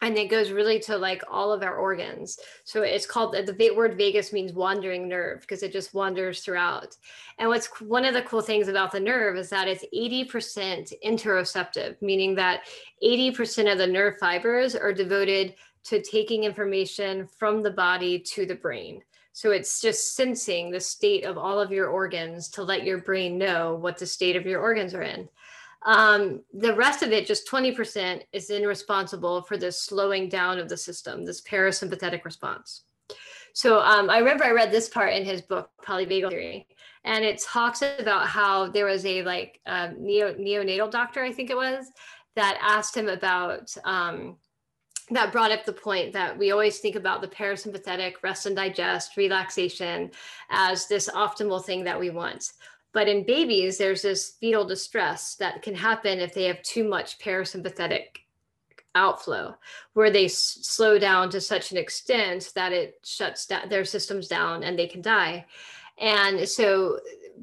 and 0.00 0.16
it 0.16 0.30
goes 0.30 0.50
really 0.50 0.78
to 0.80 0.96
like 0.96 1.22
all 1.28 1.52
of 1.52 1.62
our 1.62 1.76
organs. 1.76 2.38
So 2.64 2.82
it's 2.82 3.06
called 3.06 3.34
the 3.34 3.72
word 3.74 3.96
vagus 3.96 4.32
means 4.32 4.52
wandering 4.52 5.08
nerve 5.08 5.40
because 5.40 5.62
it 5.62 5.72
just 5.72 5.94
wanders 5.94 6.40
throughout. 6.40 6.96
And 7.38 7.48
what's 7.48 7.66
one 7.80 8.04
of 8.04 8.14
the 8.14 8.22
cool 8.22 8.40
things 8.40 8.68
about 8.68 8.92
the 8.92 9.00
nerve 9.00 9.36
is 9.36 9.50
that 9.50 9.68
it's 9.68 9.84
80% 9.94 10.92
interoceptive 11.04 12.00
meaning 12.00 12.34
that 12.36 12.62
80% 13.02 13.72
of 13.72 13.78
the 13.78 13.86
nerve 13.86 14.18
fibers 14.18 14.76
are 14.76 14.92
devoted 14.92 15.54
to 15.84 16.02
taking 16.02 16.44
information 16.44 17.26
from 17.38 17.62
the 17.62 17.70
body 17.70 18.18
to 18.18 18.46
the 18.46 18.54
brain. 18.54 19.02
So 19.32 19.52
it's 19.52 19.80
just 19.80 20.16
sensing 20.16 20.70
the 20.70 20.80
state 20.80 21.24
of 21.24 21.38
all 21.38 21.60
of 21.60 21.70
your 21.70 21.88
organs 21.88 22.48
to 22.50 22.62
let 22.62 22.82
your 22.82 22.98
brain 22.98 23.38
know 23.38 23.76
what 23.76 23.96
the 23.96 24.06
state 24.06 24.34
of 24.34 24.46
your 24.46 24.60
organs 24.60 24.94
are 24.94 25.02
in 25.02 25.28
um, 25.88 26.42
the 26.52 26.74
rest 26.74 27.02
of 27.02 27.12
it, 27.12 27.26
just 27.26 27.48
20%, 27.48 28.20
is 28.34 28.48
then 28.48 28.64
responsible 28.64 29.40
for 29.40 29.56
the 29.56 29.72
slowing 29.72 30.28
down 30.28 30.58
of 30.58 30.68
the 30.68 30.76
system, 30.76 31.24
this 31.24 31.40
parasympathetic 31.40 32.26
response. 32.26 32.82
So 33.54 33.80
um, 33.80 34.10
I 34.10 34.18
remember 34.18 34.44
I 34.44 34.50
read 34.50 34.70
this 34.70 34.90
part 34.90 35.14
in 35.14 35.24
his 35.24 35.40
book, 35.40 35.70
Polyvagal 35.82 36.28
Theory, 36.28 36.66
and 37.04 37.24
it 37.24 37.40
talks 37.40 37.80
about 37.80 38.26
how 38.26 38.68
there 38.68 38.84
was 38.84 39.06
a 39.06 39.22
like 39.22 39.62
neo, 39.66 40.34
neonatal 40.34 40.90
doctor, 40.90 41.24
I 41.24 41.32
think 41.32 41.48
it 41.48 41.56
was, 41.56 41.86
that 42.36 42.58
asked 42.60 42.94
him 42.94 43.08
about 43.08 43.74
um, 43.84 44.36
that 45.10 45.32
brought 45.32 45.52
up 45.52 45.64
the 45.64 45.72
point 45.72 46.12
that 46.12 46.36
we 46.36 46.50
always 46.50 46.80
think 46.80 46.96
about 46.96 47.22
the 47.22 47.28
parasympathetic 47.28 48.16
rest 48.22 48.44
and 48.44 48.54
digest 48.54 49.16
relaxation 49.16 50.10
as 50.50 50.86
this 50.86 51.08
optimal 51.08 51.64
thing 51.64 51.82
that 51.84 51.98
we 51.98 52.10
want 52.10 52.52
but 52.98 53.06
in 53.06 53.22
babies, 53.22 53.78
there's 53.78 54.02
this 54.02 54.30
fetal 54.40 54.64
distress 54.64 55.36
that 55.36 55.62
can 55.62 55.76
happen 55.76 56.18
if 56.18 56.34
they 56.34 56.46
have 56.46 56.60
too 56.62 56.82
much 56.82 57.20
parasympathetic 57.20 58.06
outflow, 58.96 59.54
where 59.92 60.10
they 60.10 60.24
s- 60.24 60.58
slow 60.62 60.98
down 60.98 61.30
to 61.30 61.40
such 61.40 61.70
an 61.70 61.76
extent 61.76 62.50
that 62.56 62.72
it 62.72 62.98
shuts 63.04 63.46
down 63.46 63.68
their 63.68 63.84
systems 63.84 64.26
down 64.26 64.64
and 64.64 64.76
they 64.76 64.88
can 64.88 65.00
die. 65.00 65.46
And 65.98 66.48
so, 66.48 66.98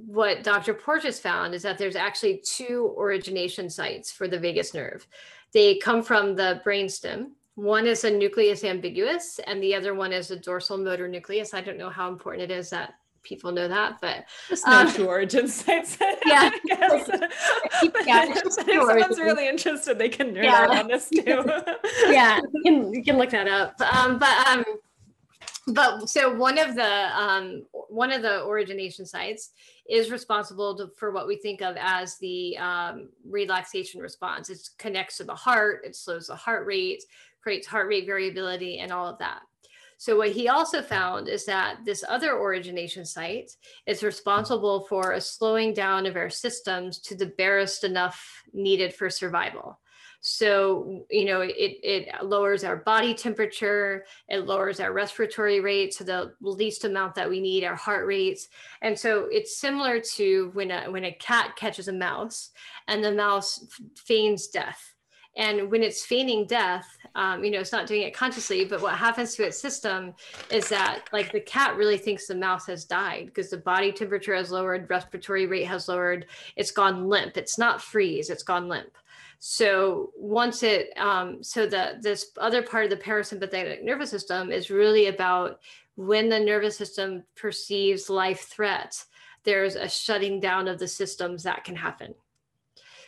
what 0.05 0.43
Dr. 0.43 0.74
Porges 0.74 1.21
found 1.21 1.53
is 1.53 1.62
that 1.62 1.77
there's 1.77 1.95
actually 1.95 2.43
two 2.45 2.93
origination 2.97 3.69
sites 3.69 4.12
for 4.12 4.27
the 4.27 4.38
vagus 4.38 4.74
nerve. 4.74 5.07
They 5.53 5.77
come 5.77 6.03
from 6.03 6.35
the 6.35 6.62
brainstem. 6.65 7.27
One 7.55 7.87
is 7.87 8.03
a 8.03 8.11
nucleus 8.11 8.63
ambiguus, 8.63 9.39
and 9.48 9.63
the 9.63 9.74
other 9.74 9.94
one 9.94 10.11
is 10.11 10.31
a 10.31 10.35
dorsal 10.37 10.77
motor 10.77 11.07
nucleus. 11.07 11.53
I 11.53 11.61
don't 11.61 11.77
know 11.77 11.89
how 11.89 12.09
important 12.09 12.51
it 12.51 12.53
is 12.53 12.72
that 12.72 12.96
people 13.25 13.51
know 13.51 13.68
that, 13.68 14.00
but 14.00 14.25
just 14.48 14.66
um, 14.68 14.92
two 14.92 15.07
origin 15.07 15.48
sites. 15.50 15.98
Yeah, 16.25 16.50
yeah. 16.66 16.90
if 18.29 18.53
someone's 18.53 19.20
really 19.20 19.48
interested, 19.48 19.98
they 19.98 20.09
can 20.09 20.33
nerd 20.33 20.44
yeah. 20.44 20.61
out 20.61 20.77
on 20.77 20.88
this 20.88 21.09
too. 21.09 21.22
yeah, 22.07 22.40
you 22.53 22.61
can, 22.64 22.94
you 22.94 23.03
can 23.03 23.18
look 23.18 23.31
that 23.31 23.48
up. 23.48 23.79
Um, 23.81 24.18
but 24.18 24.48
um, 24.48 24.64
but 25.68 26.07
so 26.07 26.33
one 26.33 26.57
of 26.57 26.75
the 26.75 27.20
um, 27.20 27.66
one 27.72 28.11
of 28.11 28.22
the 28.22 28.46
origination 28.46 29.05
sites 29.05 29.51
is 29.90 30.11
responsible 30.11 30.75
to, 30.77 30.88
for 30.98 31.11
what 31.11 31.27
we 31.27 31.35
think 31.35 31.61
of 31.61 31.75
as 31.79 32.18
the 32.18 32.57
um, 32.57 33.09
relaxation 33.27 34.01
response. 34.01 34.50
It 34.50 34.70
connects 34.77 35.18
to 35.18 35.24
the 35.24 35.35
heart, 35.35 35.81
it 35.85 35.96
slows 35.96 36.27
the 36.27 36.35
heart 36.35 36.66
rate, 36.66 37.03
creates 37.42 37.68
heart 37.68 37.88
rate 37.88 38.05
variability, 38.05 38.79
and 38.79 38.92
all 38.92 39.07
of 39.07 39.20
that. 39.20 39.42
So 40.05 40.15
what 40.15 40.33
he 40.33 40.50
also 40.50 40.83
found 40.83 41.27
is 41.27 41.46
that 41.46 41.77
this 41.83 42.03
other 42.07 42.33
origination 42.33 43.05
site 43.05 43.50
is 43.87 44.03
responsible 44.03 44.85
for 44.85 45.13
a 45.13 45.20
slowing 45.20 45.74
down 45.74 46.05
of 46.05 46.15
our 46.15 46.29
systems 46.29 47.00
to 47.00 47.15
the 47.15 47.25
barest 47.25 47.83
enough 47.83 48.44
needed 48.53 48.94
for 48.94 49.09
survival. 49.09 49.79
So, 50.22 51.07
you 51.09 51.25
know, 51.25 51.41
it, 51.41 51.53
it 51.55 52.24
lowers 52.24 52.63
our 52.63 52.75
body 52.75 53.15
temperature, 53.15 54.05
it 54.29 54.46
lowers 54.46 54.79
our 54.79 54.94
respiratory 54.94 55.59
rate 55.59 55.91
to 55.94 56.03
the 56.03 56.33
least 56.39 56.85
amount 56.85 57.15
that 57.15 57.27
we 57.27 57.39
need, 57.39 57.63
our 57.63 57.74
heart 57.74 58.05
rates. 58.05 58.50
And 58.83 58.98
so 58.98 59.27
it's 59.31 59.57
similar 59.57 60.00
to 60.18 60.51
when 60.53 60.70
a, 60.70 60.85
when 60.91 61.05
a 61.05 61.13
cat 61.13 61.55
catches 61.55 61.87
a 61.87 61.94
mouse 61.94 62.51
and 62.87 63.03
the 63.03 63.11
mouse 63.11 63.65
feigns 63.96 64.50
death 64.50 64.94
and 65.37 65.70
when 65.70 65.83
it's 65.83 66.05
feigning 66.05 66.48
death, 66.48 66.87
um, 67.15 67.43
you 67.43 67.51
know, 67.51 67.59
it's 67.59 67.71
not 67.71 67.87
doing 67.87 68.01
it 68.01 68.13
consciously, 68.13 68.65
but 68.65 68.81
what 68.81 68.95
happens 68.95 69.35
to 69.35 69.45
its 69.45 69.57
system 69.57 70.13
is 70.51 70.67
that 70.69 71.05
like 71.13 71.31
the 71.31 71.39
cat 71.39 71.77
really 71.77 71.97
thinks 71.97 72.27
the 72.27 72.35
mouse 72.35 72.67
has 72.67 72.83
died 72.83 73.27
because 73.27 73.49
the 73.49 73.57
body 73.57 73.91
temperature 73.91 74.35
has 74.35 74.51
lowered, 74.51 74.89
respiratory 74.89 75.47
rate 75.47 75.63
has 75.63 75.87
lowered, 75.87 76.25
it's 76.57 76.71
gone 76.71 77.07
limp. 77.07 77.37
It's 77.37 77.57
not 77.57 77.81
freeze, 77.81 78.29
it's 78.29 78.43
gone 78.43 78.67
limp. 78.67 78.97
So 79.39 80.11
once 80.17 80.61
it, 80.63 80.89
um, 80.97 81.41
so 81.41 81.65
the 81.65 81.99
this 82.01 82.31
other 82.37 82.61
part 82.61 82.85
of 82.85 82.89
the 82.89 83.03
parasympathetic 83.03 83.83
nervous 83.83 84.09
system 84.09 84.51
is 84.51 84.69
really 84.69 85.07
about 85.07 85.59
when 85.95 86.27
the 86.27 86.39
nervous 86.39 86.77
system 86.77 87.23
perceives 87.35 88.09
life 88.09 88.41
threats, 88.41 89.05
there's 89.43 89.75
a 89.75 89.87
shutting 89.87 90.39
down 90.39 90.67
of 90.67 90.79
the 90.79 90.87
systems 90.87 91.43
that 91.43 91.63
can 91.63 91.75
happen. 91.75 92.13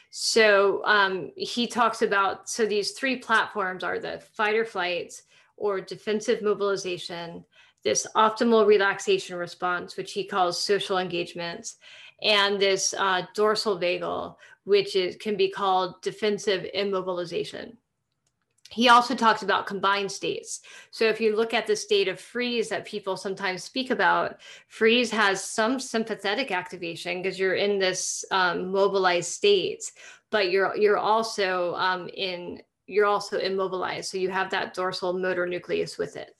So 0.10 0.84
um, 0.86 1.32
he 1.36 1.68
talks 1.68 2.02
about 2.02 2.50
so 2.50 2.66
these 2.66 2.92
three 2.92 3.18
platforms 3.18 3.84
are 3.84 4.00
the 4.00 4.22
fight 4.34 4.56
or 4.56 4.66
flight 4.66 5.14
or 5.58 5.82
defensive 5.82 6.42
mobilization, 6.42 7.44
this 7.84 8.08
optimal 8.16 8.66
relaxation 8.66 9.36
response, 9.36 9.98
which 9.98 10.14
he 10.14 10.24
calls 10.24 10.64
social 10.64 10.98
engagement, 10.98 11.74
and 12.22 12.60
this 12.60 12.94
uh, 12.98 13.24
dorsal 13.36 13.80
vagal, 13.80 14.36
which 14.64 14.96
is, 14.96 15.16
can 15.18 15.36
be 15.36 15.50
called 15.50 16.02
defensive 16.02 16.66
immobilization 16.76 17.76
he 18.70 18.90
also 18.90 19.16
talks 19.16 19.44
about 19.44 19.68
combined 19.68 20.12
states. 20.12 20.62
So 20.92 21.06
if 21.06 21.22
you 21.22 21.36
look 21.36 21.54
at 21.54 21.68
the 21.68 21.76
state 21.76 22.08
of 22.08 22.20
freeze 22.20 22.70
that 22.70 22.86
people 22.86 23.16
sometimes 23.16 23.64
speak 23.64 23.92
about, 23.92 24.38
freeze 24.68 25.12
has 25.12 25.44
some 25.44 25.80
sympathetic 25.80 26.52
activation 26.52 27.22
because 27.22 27.40
you're 27.40 27.56
in 27.56 27.80
this 27.80 28.26
um, 28.32 28.72
mobilized 28.72 29.32
state, 29.32 29.84
but 30.32 30.52
you're 30.52 30.76
you're 30.76 30.98
also 30.98 31.76
um, 31.76 32.10
in 32.14 32.62
you're 32.88 33.06
also 33.06 33.38
immobilized. 33.40 34.10
So 34.10 34.18
you 34.18 34.30
have 34.30 34.50
that 34.52 34.74
dorsal 34.74 35.14
motor 35.14 35.46
nucleus 35.46 35.98
with 35.98 36.16
it. 36.16 36.36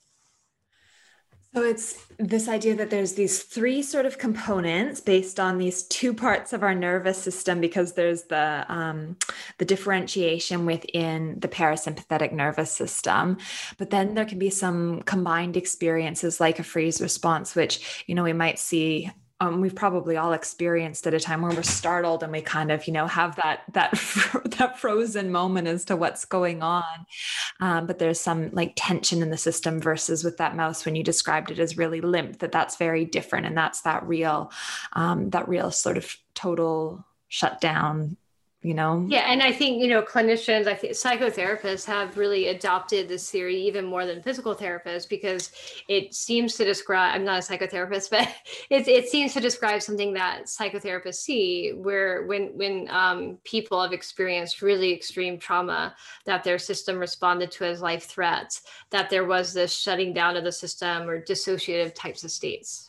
So 1.54 1.62
it's 1.62 2.06
this 2.18 2.46
idea 2.46 2.74
that 2.74 2.90
there's 2.90 3.14
these 3.14 3.42
three 3.42 3.82
sort 3.82 4.04
of 4.04 4.18
components 4.18 5.00
based 5.00 5.40
on 5.40 5.56
these 5.56 5.84
two 5.84 6.12
parts 6.12 6.52
of 6.52 6.62
our 6.62 6.74
nervous 6.74 7.16
system 7.16 7.58
because 7.58 7.94
there's 7.94 8.24
the 8.24 8.66
um, 8.68 9.16
the 9.56 9.64
differentiation 9.64 10.66
within 10.66 11.40
the 11.40 11.48
parasympathetic 11.48 12.32
nervous 12.32 12.70
system, 12.70 13.38
but 13.78 13.88
then 13.88 14.14
there 14.14 14.26
can 14.26 14.38
be 14.38 14.50
some 14.50 15.00
combined 15.02 15.56
experiences 15.56 16.38
like 16.38 16.58
a 16.58 16.64
freeze 16.64 17.00
response, 17.00 17.54
which 17.54 18.04
you 18.06 18.14
know 18.14 18.24
we 18.24 18.34
might 18.34 18.58
see 18.58 19.10
um, 19.40 19.60
we've 19.60 19.74
probably 19.74 20.16
all 20.16 20.32
experienced 20.32 21.06
at 21.06 21.14
a 21.14 21.20
time 21.20 21.42
where 21.42 21.52
we're 21.52 21.62
startled 21.62 22.22
and 22.22 22.32
we 22.32 22.40
kind 22.40 22.72
of 22.72 22.86
you 22.86 22.92
know 22.92 23.06
have 23.06 23.36
that 23.36 23.62
that 23.72 23.92
that 24.58 24.78
frozen 24.78 25.30
moment 25.30 25.68
as 25.68 25.84
to 25.86 25.96
what's 25.96 26.24
going 26.24 26.62
on. 26.62 27.06
Um, 27.60 27.86
but 27.86 27.98
there's 27.98 28.20
some 28.20 28.50
like 28.52 28.72
tension 28.76 29.22
in 29.22 29.30
the 29.30 29.36
system 29.36 29.80
versus 29.80 30.24
with 30.24 30.38
that 30.38 30.56
mouse 30.56 30.84
when 30.84 30.96
you 30.96 31.04
described 31.04 31.50
it 31.50 31.58
as 31.58 31.78
really 31.78 32.00
limp 32.00 32.40
that 32.40 32.52
that's 32.52 32.76
very 32.76 33.04
different 33.04 33.46
and 33.46 33.56
that's 33.56 33.82
that 33.82 34.06
real 34.06 34.50
um, 34.94 35.30
that 35.30 35.48
real 35.48 35.70
sort 35.70 35.96
of 35.96 36.16
total 36.34 37.04
shutdown 37.28 38.16
you 38.62 38.74
know? 38.74 39.06
Yeah 39.08 39.30
and 39.30 39.40
i 39.40 39.52
think 39.52 39.80
you 39.80 39.88
know 39.88 40.02
clinicians 40.02 40.66
i 40.66 40.74
think 40.74 40.94
psychotherapists 40.94 41.84
have 41.84 42.16
really 42.16 42.48
adopted 42.48 43.08
this 43.08 43.30
theory 43.30 43.56
even 43.56 43.84
more 43.84 44.04
than 44.04 44.20
physical 44.20 44.54
therapists 44.54 45.08
because 45.08 45.52
it 45.88 46.12
seems 46.12 46.56
to 46.56 46.64
describe 46.64 47.14
i'm 47.14 47.24
not 47.24 47.38
a 47.38 47.42
psychotherapist 47.42 48.10
but 48.10 48.28
it, 48.70 48.88
it 48.88 49.08
seems 49.08 49.32
to 49.34 49.40
describe 49.40 49.80
something 49.80 50.12
that 50.14 50.46
psychotherapists 50.46 51.16
see 51.16 51.70
where 51.76 52.26
when 52.26 52.46
when 52.56 52.88
um, 52.90 53.38
people 53.44 53.80
have 53.80 53.92
experienced 53.92 54.60
really 54.60 54.92
extreme 54.92 55.38
trauma 55.38 55.94
that 56.24 56.42
their 56.42 56.58
system 56.58 56.98
responded 56.98 57.50
to 57.52 57.64
as 57.64 57.80
life 57.80 58.04
threats 58.04 58.62
that 58.90 59.08
there 59.08 59.24
was 59.24 59.52
this 59.52 59.72
shutting 59.72 60.12
down 60.12 60.36
of 60.36 60.42
the 60.42 60.52
system 60.52 61.08
or 61.08 61.22
dissociative 61.22 61.94
types 61.94 62.24
of 62.24 62.30
states 62.30 62.87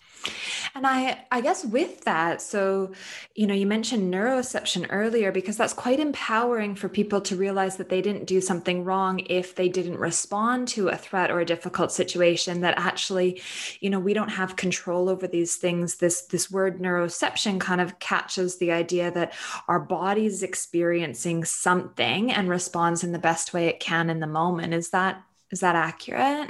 and 0.75 0.86
I, 0.86 1.25
I 1.32 1.41
guess 1.41 1.65
with 1.65 2.03
that, 2.05 2.41
so, 2.41 2.91
you 3.36 3.47
know, 3.47 3.53
you 3.53 3.65
mentioned 3.65 4.13
neuroception 4.13 4.88
earlier 4.89 5.32
because 5.32 5.58
that's 5.58 5.73
quite 5.73 5.99
empowering 5.99 6.75
for 6.75 6.89
people 6.89 7.21
to 7.21 7.36
realize 7.36 7.77
that 7.77 7.89
they 7.89 8.01
didn't 8.01 8.25
do 8.25 8.41
something 8.41 8.84
wrong 8.84 9.19
if 9.29 9.55
they 9.55 9.69
didn't 9.69 9.97
respond 9.97 10.67
to 10.69 10.89
a 10.89 10.97
threat 10.97 11.32
or 11.32 11.39
a 11.39 11.45
difficult 11.45 11.91
situation. 11.91 12.62
That 12.62 12.77
actually, 12.77 13.41
you 13.79 13.89
know, 13.89 13.99
we 13.99 14.13
don't 14.13 14.29
have 14.29 14.55
control 14.55 15.10
over 15.10 15.27
these 15.27 15.55
things. 15.55 15.95
This 15.95 16.21
this 16.23 16.51
word 16.51 16.79
neuroception 16.79 17.60
kind 17.60 17.82
of 17.82 17.99
catches 17.99 18.58
the 18.58 18.71
idea 18.71 19.12
that 19.12 19.34
our 19.67 19.79
body's 19.79 20.43
experiencing 20.43 21.45
something 21.45 22.32
and 22.32 22.49
responds 22.49 23.03
in 23.03 23.12
the 23.12 23.19
best 23.19 23.53
way 23.53 23.67
it 23.67 23.79
can 23.79 24.10
in 24.10 24.19
the 24.19 24.27
moment. 24.27 24.73
Is 24.73 24.89
that 24.91 25.21
is 25.51 25.62
that 25.62 25.75
accurate? 25.75 26.49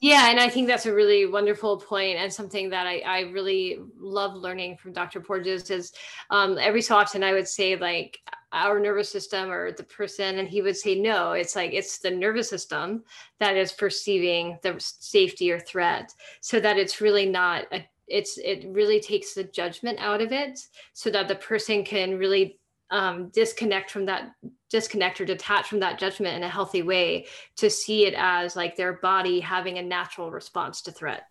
Yeah, 0.00 0.30
and 0.30 0.40
I 0.40 0.48
think 0.48 0.66
that's 0.66 0.86
a 0.86 0.94
really 0.94 1.26
wonderful 1.26 1.76
point 1.76 2.16
and 2.16 2.32
something 2.32 2.70
that 2.70 2.86
I, 2.86 3.00
I 3.00 3.20
really 3.32 3.78
love 3.98 4.34
learning 4.34 4.78
from 4.78 4.94
Dr. 4.94 5.20
Porges 5.20 5.70
is 5.70 5.92
um, 6.30 6.56
every 6.56 6.80
so 6.80 6.96
often 6.96 7.22
I 7.22 7.34
would 7.34 7.46
say 7.46 7.76
like 7.76 8.18
our 8.52 8.80
nervous 8.80 9.10
system 9.10 9.50
or 9.50 9.72
the 9.72 9.84
person, 9.84 10.38
and 10.38 10.48
he 10.48 10.62
would 10.62 10.76
say, 10.76 10.98
no, 10.98 11.32
it's 11.32 11.54
like 11.54 11.72
it's 11.74 11.98
the 11.98 12.10
nervous 12.10 12.48
system 12.48 13.04
that 13.40 13.56
is 13.58 13.72
perceiving 13.72 14.58
the 14.62 14.74
safety 14.78 15.52
or 15.52 15.60
threat 15.60 16.14
so 16.40 16.60
that 16.60 16.78
it's 16.78 17.00
really 17.02 17.26
not 17.26 17.66
a 17.72 17.86
it's 18.08 18.38
it 18.38 18.64
really 18.70 19.00
takes 19.00 19.34
the 19.34 19.44
judgment 19.44 19.96
out 20.00 20.20
of 20.20 20.32
it 20.32 20.58
so 20.94 21.10
that 21.10 21.28
the 21.28 21.34
person 21.36 21.84
can 21.84 22.18
really 22.18 22.58
um, 22.90 23.28
disconnect 23.28 23.90
from 23.90 24.06
that 24.06 24.32
disconnect 24.68 25.20
or 25.20 25.24
detach 25.24 25.68
from 25.68 25.80
that 25.80 25.98
judgment 25.98 26.36
in 26.36 26.42
a 26.42 26.48
healthy 26.48 26.82
way 26.82 27.26
to 27.56 27.68
see 27.68 28.06
it 28.06 28.14
as 28.16 28.54
like 28.54 28.76
their 28.76 28.94
body 28.94 29.40
having 29.40 29.78
a 29.78 29.82
natural 29.82 30.30
response 30.30 30.82
to 30.82 30.92
threat 30.92 31.24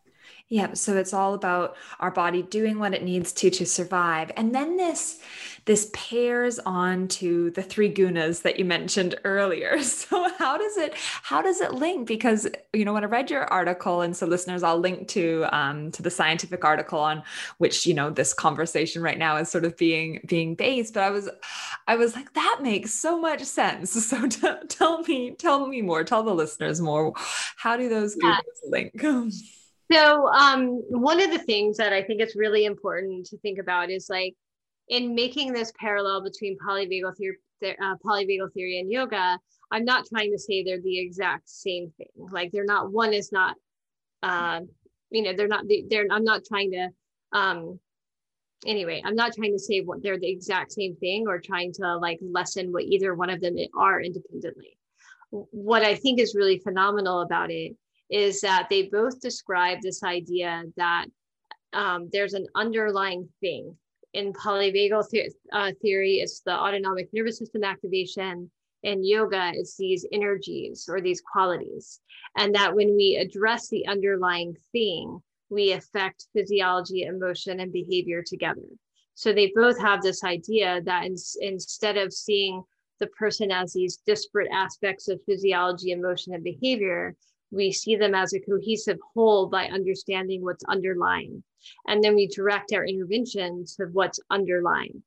yeah, 0.49 0.73
so 0.73 0.97
it's 0.97 1.13
all 1.13 1.35
about 1.35 1.77
our 1.99 2.09
body 2.09 2.41
doing 2.41 2.79
what 2.79 2.95
it 2.95 3.03
needs 3.03 3.31
to 3.33 3.51
to 3.51 3.67
survive. 3.67 4.31
And 4.35 4.53
then 4.53 4.77
this 4.77 5.19
this 5.65 5.91
pairs 5.93 6.57
on 6.65 7.07
to 7.07 7.51
the 7.51 7.61
three 7.61 7.93
gunas 7.93 8.41
that 8.41 8.57
you 8.57 8.65
mentioned 8.65 9.13
earlier. 9.23 9.77
So 9.99 10.27
how 10.39 10.57
does 10.57 10.77
it 10.77 10.95
how 10.95 11.41
does 11.41 11.61
it 11.61 11.73
link? 11.73 12.07
Because 12.07 12.47
you 12.73 12.83
know 12.83 12.93
when 12.93 13.03
I 13.03 13.07
read 13.07 13.29
your 13.29 13.43
article, 13.45 14.01
and 14.01 14.15
so 14.15 14.25
listeners, 14.25 14.63
I'll 14.63 14.79
link 14.79 15.07
to 15.09 15.45
um, 15.51 15.91
to 15.91 16.01
the 16.01 16.09
scientific 16.09 16.63
article 16.63 16.99
on 16.99 17.21
which 17.57 17.85
you 17.85 17.93
know 17.93 18.09
this 18.09 18.33
conversation 18.33 19.03
right 19.03 19.17
now 19.17 19.37
is 19.37 19.49
sort 19.49 19.65
of 19.65 19.77
being 19.77 20.21
being 20.25 20.55
based. 20.55 20.95
But 20.95 21.03
I 21.03 21.09
was 21.11 21.29
I 21.87 21.95
was 21.95 22.15
like 22.15 22.33
that 22.33 22.59
makes 22.61 22.93
so 22.93 23.19
much 23.19 23.43
sense. 23.43 23.93
So 24.09 24.27
t- 24.27 24.67
tell 24.69 25.01
me 25.03 25.31
tell 25.31 25.67
me 25.67 25.81
more. 25.81 26.03
Tell 26.03 26.23
the 26.23 26.33
listeners 26.33 26.81
more. 26.81 27.13
How 27.57 27.77
do 27.77 27.89
those 27.89 28.17
yeah. 28.19 28.39
link? 28.67 29.03
So, 29.91 30.27
um, 30.27 30.83
one 30.89 31.19
of 31.19 31.31
the 31.31 31.39
things 31.39 31.77
that 31.77 31.93
I 31.93 32.03
think 32.03 32.21
it's 32.21 32.35
really 32.35 32.65
important 32.65 33.25
to 33.27 33.37
think 33.39 33.59
about 33.59 33.89
is 33.89 34.07
like 34.09 34.35
in 34.87 35.15
making 35.15 35.51
this 35.51 35.71
parallel 35.79 36.23
between 36.23 36.57
polyvagal 36.59 37.17
theory, 37.17 37.37
uh, 37.63 37.95
polyvagal 38.05 38.53
theory 38.53 38.79
and 38.79 38.91
yoga. 38.91 39.39
I'm 39.71 39.85
not 39.85 40.05
trying 40.07 40.31
to 40.31 40.39
say 40.39 40.63
they're 40.63 40.81
the 40.81 40.99
exact 40.99 41.49
same 41.49 41.91
thing. 41.97 42.07
Like 42.31 42.51
they're 42.51 42.65
not. 42.65 42.91
One 42.91 43.13
is 43.13 43.31
not. 43.31 43.55
Uh, 44.21 44.61
you 45.09 45.23
know, 45.23 45.33
they're 45.35 45.47
not. 45.47 45.65
They're. 45.89 46.05
I'm 46.11 46.23
not 46.23 46.43
trying 46.45 46.71
to. 46.71 46.89
Um, 47.31 47.79
anyway, 48.65 49.01
I'm 49.03 49.15
not 49.15 49.33
trying 49.33 49.53
to 49.53 49.59
say 49.59 49.81
what 49.81 50.03
they're 50.03 50.19
the 50.19 50.29
exact 50.29 50.71
same 50.71 50.95
thing 50.97 51.25
or 51.27 51.39
trying 51.39 51.73
to 51.73 51.97
like 51.97 52.19
lessen 52.21 52.71
what 52.71 52.83
either 52.83 53.15
one 53.15 53.29
of 53.29 53.41
them 53.41 53.55
are 53.77 54.01
independently. 54.01 54.77
What 55.31 55.83
I 55.83 55.95
think 55.95 56.19
is 56.19 56.35
really 56.35 56.59
phenomenal 56.59 57.21
about 57.21 57.51
it 57.51 57.75
is 58.09 58.41
that 58.41 58.67
they 58.69 58.83
both 58.83 59.19
describe 59.21 59.79
this 59.81 60.03
idea 60.03 60.63
that 60.77 61.05
um, 61.73 62.09
there's 62.11 62.33
an 62.33 62.47
underlying 62.55 63.27
thing. 63.41 63.75
In 64.13 64.33
polyvagal 64.33 65.09
the- 65.11 65.31
uh, 65.53 65.71
theory, 65.81 66.15
it's 66.15 66.41
the 66.41 66.53
autonomic 66.53 67.09
nervous 67.13 67.37
system 67.37 67.63
activation. 67.63 68.49
In 68.81 69.03
yoga, 69.03 69.51
it's 69.53 69.77
these 69.77 70.05
energies 70.11 70.87
or 70.89 71.01
these 71.01 71.21
qualities. 71.21 71.99
And 72.37 72.55
that 72.55 72.73
when 72.73 72.95
we 72.95 73.17
address 73.17 73.67
the 73.67 73.85
underlying 73.87 74.55
thing, 74.71 75.21
we 75.49 75.73
affect 75.73 76.27
physiology, 76.33 77.03
emotion, 77.03 77.59
and 77.59 77.71
behavior 77.71 78.23
together. 78.25 78.65
So 79.15 79.33
they 79.33 79.51
both 79.53 79.79
have 79.79 80.01
this 80.01 80.23
idea 80.23 80.81
that 80.85 81.05
in, 81.05 81.15
instead 81.41 81.97
of 81.97 82.13
seeing 82.13 82.63
the 82.99 83.07
person 83.07 83.51
as 83.51 83.73
these 83.73 83.97
disparate 84.05 84.49
aspects 84.51 85.07
of 85.07 85.21
physiology, 85.25 85.91
emotion, 85.91 86.33
and 86.33 86.43
behavior, 86.43 87.15
we 87.51 87.71
see 87.71 87.95
them 87.95 88.15
as 88.15 88.33
a 88.33 88.39
cohesive 88.39 88.99
whole 89.13 89.47
by 89.47 89.65
understanding 89.65 90.43
what's 90.43 90.63
underlying. 90.65 91.43
And 91.87 92.03
then 92.03 92.15
we 92.15 92.27
direct 92.27 92.73
our 92.73 92.85
intervention 92.85 93.65
to 93.77 93.85
what's 93.91 94.19
underlying. 94.29 95.03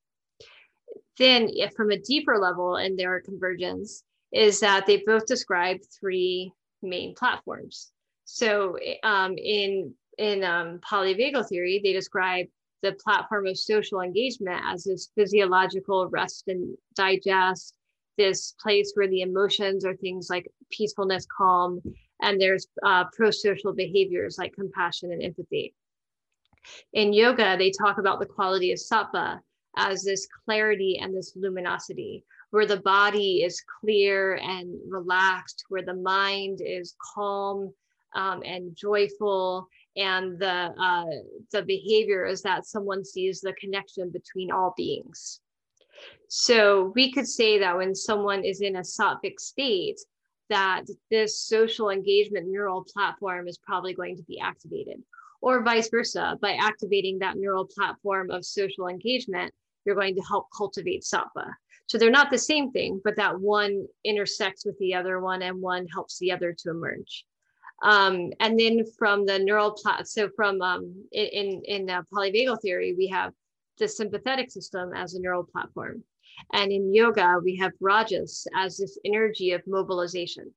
Then, 1.19 1.49
if 1.53 1.73
from 1.75 1.91
a 1.91 1.99
deeper 1.99 2.39
level 2.39 2.77
in 2.77 2.97
their 2.97 3.21
convergence, 3.21 4.03
is 4.33 4.61
that 4.61 4.87
they 4.87 5.03
both 5.07 5.27
describe 5.27 5.79
three 6.01 6.53
main 6.83 7.15
platforms. 7.15 7.93
So, 8.25 8.77
um, 9.03 9.37
in 9.37 9.95
in 10.19 10.45
um, 10.45 10.79
polyvagal 10.81 11.49
theory, 11.49 11.81
they 11.83 11.93
describe 11.93 12.47
the 12.83 12.93
platform 12.93 13.47
of 13.47 13.59
social 13.59 14.01
engagement 14.01 14.61
as 14.67 14.85
this 14.85 15.11
physiological 15.15 16.09
rest 16.09 16.45
and 16.49 16.77
digest, 16.95 17.75
this 18.19 18.55
place 18.61 18.93
where 18.95 19.09
the 19.09 19.23
emotions 19.23 19.85
are 19.85 19.97
things 19.97 20.29
like 20.29 20.51
peacefulness, 20.71 21.27
calm, 21.37 21.81
and 22.23 22.41
there's 22.41 22.67
uh, 22.85 23.05
pro-social 23.15 23.73
behaviors 23.73 24.39
like 24.39 24.55
compassion 24.55 25.13
and 25.13 25.23
empathy. 25.23 25.75
In 26.93 27.13
yoga, 27.13 27.57
they 27.59 27.71
talk 27.71 27.99
about 27.99 28.21
the 28.21 28.27
quality 28.27 28.73
of 28.73 28.79
sattva 28.79 29.41
as 29.77 30.05
this 30.05 30.29
clarity 30.45 30.99
and 31.03 31.15
this 31.15 31.33
luminosity, 31.35 32.25
where 32.51 32.67
the 32.67 32.81
body 32.81 33.43
is 33.43 33.63
clear 33.81 34.35
and 34.37 34.79
relaxed, 34.89 35.65
where 35.69 35.83
the 35.83 35.95
mind 35.95 36.61
is 36.65 36.95
calm 37.15 37.73
um, 38.15 38.43
and 38.45 38.77
joyful, 38.77 39.67
and 39.97 40.39
the 40.39 40.73
uh, 40.79 41.05
the 41.51 41.63
behavior 41.63 42.25
is 42.27 42.43
that 42.43 42.67
someone 42.67 43.05
sees 43.05 43.41
the 43.41 43.55
connection 43.55 44.11
between 44.11 44.53
all 44.53 44.75
beings. 44.77 45.41
So 46.29 46.93
we 46.95 47.13
could 47.13 47.27
say 47.27 47.59
that 47.59 47.77
when 47.77 47.95
someone 47.95 48.45
is 48.45 48.61
in 48.61 48.77
a 48.77 48.81
sattvic 48.81 49.39
state, 49.39 50.01
that 50.53 50.85
this 51.11 51.39
social 51.39 51.89
engagement 51.89 52.47
neural 52.47 52.85
platform 52.85 53.49
is 53.49 53.57
probably 53.57 53.95
going 53.95 54.17
to 54.17 54.23
be 54.25 54.39
activated 54.39 55.03
or 55.41 55.63
vice 55.63 55.89
versa. 55.89 56.39
By 56.43 56.53
activating 56.61 57.19
that 57.19 57.39
neural 57.39 57.65
platform 57.65 58.31
of 58.31 58.45
social 58.45 58.89
engagement 58.89 59.51
you're 59.85 59.97
going 59.97 60.15
to 60.15 60.21
help 60.23 60.47
cultivate 60.57 61.03
sattva 61.03 61.47
so 61.87 61.97
they're 61.99 62.19
not 62.21 62.31
the 62.31 62.39
same 62.39 62.71
thing 62.71 63.01
but 63.03 63.17
that 63.17 63.41
one 63.41 63.87
intersects 64.05 64.65
with 64.67 64.79
the 64.79 64.95
other 64.95 65.21
one 65.21 65.41
and 65.43 65.61
one 65.61 65.87
helps 65.89 66.19
the 66.19 66.31
other 66.31 66.55
to 66.59 66.71
emerge. 66.71 67.25
Um, 67.83 68.33
and 68.39 68.61
then 68.61 68.85
from 68.99 69.25
the 69.27 69.39
neural 69.39 69.73
plat 69.73 70.07
so 70.07 70.29
from 70.37 70.61
um, 70.61 70.83
in 71.13 71.63
in 71.65 71.91
uh, 71.91 72.03
polyvagal 72.13 72.61
theory 72.61 72.95
we 72.97 73.09
have 73.09 73.33
the 73.79 73.89
sympathetic 73.89 74.51
system 74.51 74.93
as 74.95 75.15
a 75.15 75.21
neural 75.21 75.45
platform 75.45 76.05
and 76.53 76.73
in 76.73 76.95
yoga, 76.95 77.39
we 77.43 77.57
have 77.57 77.73
rajas 77.81 78.47
as 78.55 78.77
this 78.77 78.99
energy 79.05 79.53
of 79.53 79.63
mobilization. 79.67 80.53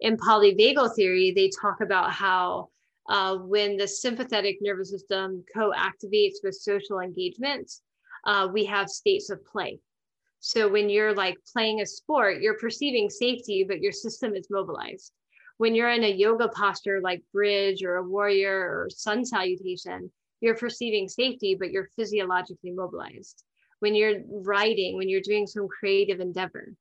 In 0.00 0.16
polyvagal 0.16 0.94
theory, 0.94 1.32
they 1.34 1.48
talk 1.48 1.80
about 1.80 2.10
how 2.12 2.68
uh, 3.08 3.36
when 3.36 3.76
the 3.76 3.88
sympathetic 3.88 4.58
nervous 4.60 4.90
system 4.90 5.44
co-activates 5.54 6.36
with 6.42 6.54
social 6.54 7.00
engagement, 7.00 7.70
uh, 8.26 8.48
we 8.52 8.64
have 8.64 8.88
states 8.88 9.30
of 9.30 9.44
play. 9.44 9.78
So 10.40 10.68
when 10.68 10.90
you're 10.90 11.14
like 11.14 11.38
playing 11.52 11.80
a 11.80 11.86
sport, 11.86 12.40
you're 12.40 12.58
perceiving 12.58 13.08
safety, 13.08 13.64
but 13.66 13.80
your 13.80 13.92
system 13.92 14.34
is 14.34 14.48
mobilized. 14.50 15.12
When 15.58 15.74
you're 15.74 15.90
in 15.90 16.02
a 16.02 16.08
yoga 16.08 16.48
posture 16.48 17.00
like 17.00 17.22
bridge 17.32 17.84
or 17.84 17.96
a 17.96 18.02
warrior 18.02 18.52
or 18.52 18.88
sun 18.90 19.24
salutation, 19.24 20.10
you're 20.40 20.56
perceiving 20.56 21.08
safety, 21.08 21.54
but 21.54 21.70
you're 21.70 21.88
physiologically 21.94 22.72
mobilized. 22.72 23.44
When 23.82 23.96
you're 23.96 24.20
writing, 24.28 24.96
when 24.96 25.08
you're 25.08 25.20
doing 25.20 25.46
some 25.46 25.66
creative 25.66 26.20
endeavor. 26.20 26.72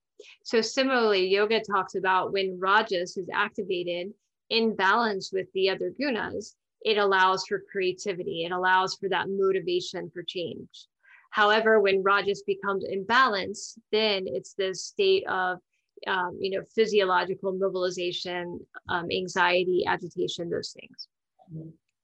So 0.43 0.61
similarly, 0.61 1.27
yoga 1.27 1.59
talks 1.59 1.95
about 1.95 2.31
when 2.31 2.59
rajas 2.59 3.17
is 3.17 3.27
activated 3.33 4.13
in 4.51 4.75
balance 4.75 5.31
with 5.33 5.47
the 5.53 5.71
other 5.71 5.91
gunas, 5.99 6.53
it 6.83 6.99
allows 6.99 7.47
for 7.47 7.63
creativity. 7.71 8.45
It 8.45 8.51
allows 8.51 8.95
for 8.95 9.09
that 9.09 9.29
motivation 9.29 10.11
for 10.13 10.21
change. 10.21 10.87
However, 11.31 11.79
when 11.79 12.03
rajas 12.03 12.43
becomes 12.45 12.85
imbalanced, 12.85 13.79
then 13.91 14.25
it's 14.27 14.53
this 14.53 14.83
state 14.83 15.25
of 15.27 15.57
um, 16.05 16.37
you 16.39 16.51
know 16.51 16.63
physiological 16.75 17.53
mobilization, 17.53 18.59
um, 18.89 19.07
anxiety, 19.11 19.85
agitation, 19.87 20.51
those 20.51 20.75
things. 20.79 21.07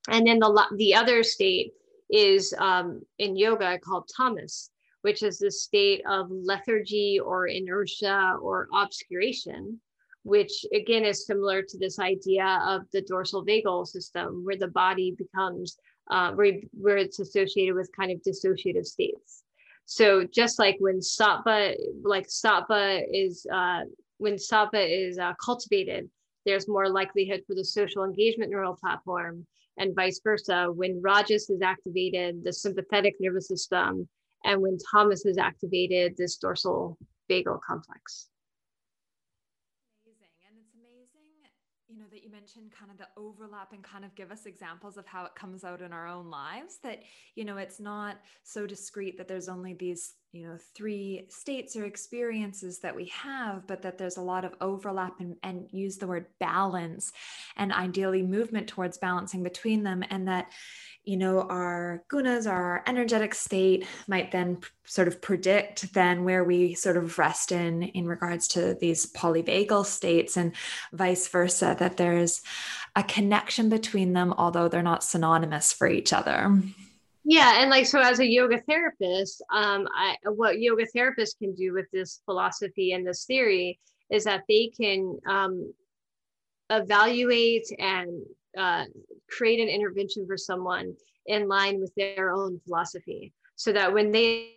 And 0.08 0.26
then 0.26 0.40
the 0.40 0.66
the 0.76 0.94
other 0.94 1.22
state 1.22 1.72
is 2.10 2.52
um, 2.58 3.02
in 3.18 3.36
yoga 3.36 3.78
called 3.78 4.08
tamas, 4.16 4.70
which 5.02 5.22
is 5.22 5.38
the 5.38 5.50
state 5.50 6.02
of 6.08 6.30
lethargy 6.30 7.20
or 7.20 7.46
inertia 7.46 8.36
or 8.40 8.68
obscuration, 8.74 9.80
which 10.22 10.64
again 10.74 11.04
is 11.04 11.26
similar 11.26 11.62
to 11.62 11.78
this 11.78 11.98
idea 11.98 12.60
of 12.66 12.82
the 12.92 13.02
dorsal 13.02 13.44
vagal 13.44 13.86
system, 13.86 14.44
where 14.44 14.56
the 14.56 14.68
body 14.68 15.14
becomes 15.16 15.78
uh, 16.10 16.32
where, 16.32 16.54
where 16.72 16.96
it's 16.96 17.18
associated 17.18 17.74
with 17.74 17.90
kind 17.96 18.10
of 18.10 18.18
dissociative 18.22 18.86
states. 18.86 19.42
So 19.84 20.24
just 20.24 20.58
like 20.58 20.76
when 20.80 21.00
sattva, 21.00 21.74
like 22.02 22.28
sattva 22.28 23.02
is 23.10 23.46
uh, 23.52 23.80
when 24.18 24.34
sattva 24.34 24.84
is 24.86 25.18
uh, 25.18 25.32
cultivated, 25.42 26.10
there's 26.44 26.68
more 26.68 26.88
likelihood 26.88 27.42
for 27.46 27.54
the 27.54 27.64
social 27.64 28.04
engagement 28.04 28.50
neural 28.50 28.76
platform, 28.76 29.46
and 29.78 29.94
vice 29.94 30.20
versa. 30.22 30.68
When 30.74 31.00
rajas 31.00 31.48
is 31.48 31.62
activated, 31.62 32.44
the 32.44 32.52
sympathetic 32.52 33.14
nervous 33.20 33.48
system, 33.48 34.08
and 34.44 34.60
when 34.62 34.78
tamas 34.92 35.24
is 35.24 35.38
activated, 35.38 36.16
this 36.16 36.36
dorsal 36.36 36.98
vagal 37.30 37.60
complex. 37.66 38.28
Amazing. 40.06 40.28
And 40.48 40.56
it's 40.58 40.74
amazing, 40.74 41.50
you 41.88 41.98
know 41.98 42.06
that 42.10 42.22
you 42.22 42.30
mentioned 42.30 42.72
kind 42.72 42.90
of 42.90 42.98
the 42.98 43.08
overlap 43.16 43.72
and 43.72 43.82
kind 43.82 44.04
of 44.04 44.14
give 44.14 44.30
us 44.30 44.46
examples 44.46 44.96
of 44.96 45.06
how 45.06 45.24
it 45.24 45.34
comes 45.34 45.64
out 45.64 45.82
in 45.82 45.92
our 45.92 46.06
own 46.06 46.30
lives 46.30 46.78
that 46.82 47.02
you 47.34 47.44
know 47.44 47.56
it's 47.56 47.80
not 47.80 48.18
so 48.42 48.66
discrete 48.66 49.16
that 49.18 49.28
there's 49.28 49.48
only 49.48 49.74
these 49.74 50.14
you 50.32 50.46
know 50.46 50.58
three 50.74 51.26
states 51.30 51.74
or 51.76 51.84
experiences 51.84 52.80
that 52.80 52.94
we 52.94 53.06
have 53.06 53.66
but 53.66 53.82
that 53.82 53.96
there's 53.96 54.18
a 54.18 54.22
lot 54.22 54.44
of 54.44 54.54
overlap 54.60 55.20
and, 55.20 55.36
and 55.42 55.68
use 55.70 55.96
the 55.96 56.06
word 56.06 56.26
balance 56.38 57.12
and 57.56 57.72
ideally 57.72 58.22
movement 58.22 58.68
towards 58.68 58.98
balancing 58.98 59.42
between 59.42 59.82
them 59.82 60.04
and 60.10 60.28
that 60.28 60.50
you 61.08 61.16
know, 61.16 61.40
our 61.40 62.04
gunas, 62.10 62.46
our 62.46 62.84
energetic 62.86 63.34
state 63.34 63.86
might 64.08 64.30
then 64.30 64.58
sort 64.84 65.08
of 65.08 65.22
predict 65.22 65.94
then 65.94 66.22
where 66.22 66.44
we 66.44 66.74
sort 66.74 66.98
of 66.98 67.18
rest 67.18 67.50
in 67.50 67.82
in 67.82 68.06
regards 68.06 68.46
to 68.48 68.76
these 68.78 69.10
polyvagal 69.12 69.86
states 69.86 70.36
and 70.36 70.54
vice 70.92 71.26
versa, 71.28 71.74
that 71.78 71.96
there's 71.96 72.42
a 72.94 73.02
connection 73.02 73.70
between 73.70 74.12
them, 74.12 74.34
although 74.36 74.68
they're 74.68 74.82
not 74.82 75.02
synonymous 75.02 75.72
for 75.72 75.88
each 75.88 76.12
other. 76.12 76.60
Yeah, 77.30 77.60
and 77.60 77.68
like 77.68 77.84
so, 77.84 78.00
as 78.00 78.20
a 78.20 78.26
yoga 78.26 78.58
therapist, 78.66 79.44
um, 79.52 79.86
I, 79.94 80.16
what 80.30 80.60
yoga 80.60 80.86
therapists 80.96 81.38
can 81.38 81.54
do 81.54 81.74
with 81.74 81.84
this 81.92 82.22
philosophy 82.24 82.92
and 82.92 83.06
this 83.06 83.26
theory 83.26 83.78
is 84.10 84.24
that 84.24 84.44
they 84.48 84.72
can 84.74 85.18
um, 85.28 85.70
evaluate 86.70 87.66
and 87.78 88.22
uh, 88.56 88.84
create 89.28 89.60
an 89.60 89.68
intervention 89.68 90.26
for 90.26 90.38
someone 90.38 90.94
in 91.26 91.48
line 91.48 91.78
with 91.78 91.92
their 91.98 92.32
own 92.32 92.58
philosophy. 92.64 93.34
So 93.56 93.72
that 93.72 93.92
when 93.92 94.10
they 94.10 94.54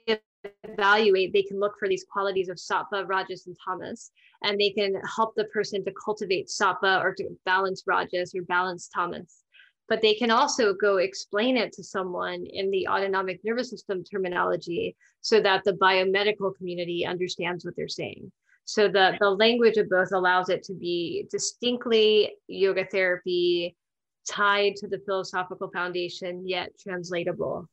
evaluate 0.63 1.33
they 1.33 1.43
can 1.43 1.59
look 1.59 1.73
for 1.77 1.89
these 1.89 2.05
qualities 2.09 2.47
of 2.47 2.55
sattva 2.55 3.05
rajas 3.05 3.47
and 3.47 3.57
tamas 3.63 4.11
and 4.43 4.57
they 4.57 4.69
can 4.69 4.93
help 5.15 5.35
the 5.35 5.43
person 5.45 5.83
to 5.83 5.91
cultivate 6.03 6.47
sattva 6.47 7.03
or 7.03 7.13
to 7.13 7.25
balance 7.45 7.83
rajas 7.85 8.33
or 8.33 8.41
balance 8.43 8.87
tamas 8.87 9.43
but 9.91 10.01
they 10.01 10.13
can 10.13 10.31
also 10.31 10.73
go 10.73 10.99
explain 10.99 11.57
it 11.57 11.73
to 11.73 11.83
someone 11.83 12.45
in 12.45 12.71
the 12.71 12.87
autonomic 12.87 13.41
nervous 13.43 13.69
system 13.69 14.05
terminology 14.05 14.95
so 15.19 15.41
that 15.41 15.65
the 15.65 15.73
biomedical 15.73 16.55
community 16.55 17.05
understands 17.05 17.65
what 17.65 17.75
they're 17.75 17.89
saying. 17.89 18.31
So 18.63 18.87
the, 18.87 19.17
the 19.19 19.29
language 19.29 19.75
of 19.75 19.89
both 19.89 20.13
allows 20.13 20.47
it 20.47 20.63
to 20.63 20.73
be 20.73 21.27
distinctly 21.29 22.31
yoga 22.47 22.85
therapy 22.85 23.75
tied 24.25 24.77
to 24.77 24.87
the 24.87 25.01
philosophical 25.05 25.69
foundation 25.69 26.47
yet 26.47 26.71
translatable 26.79 27.67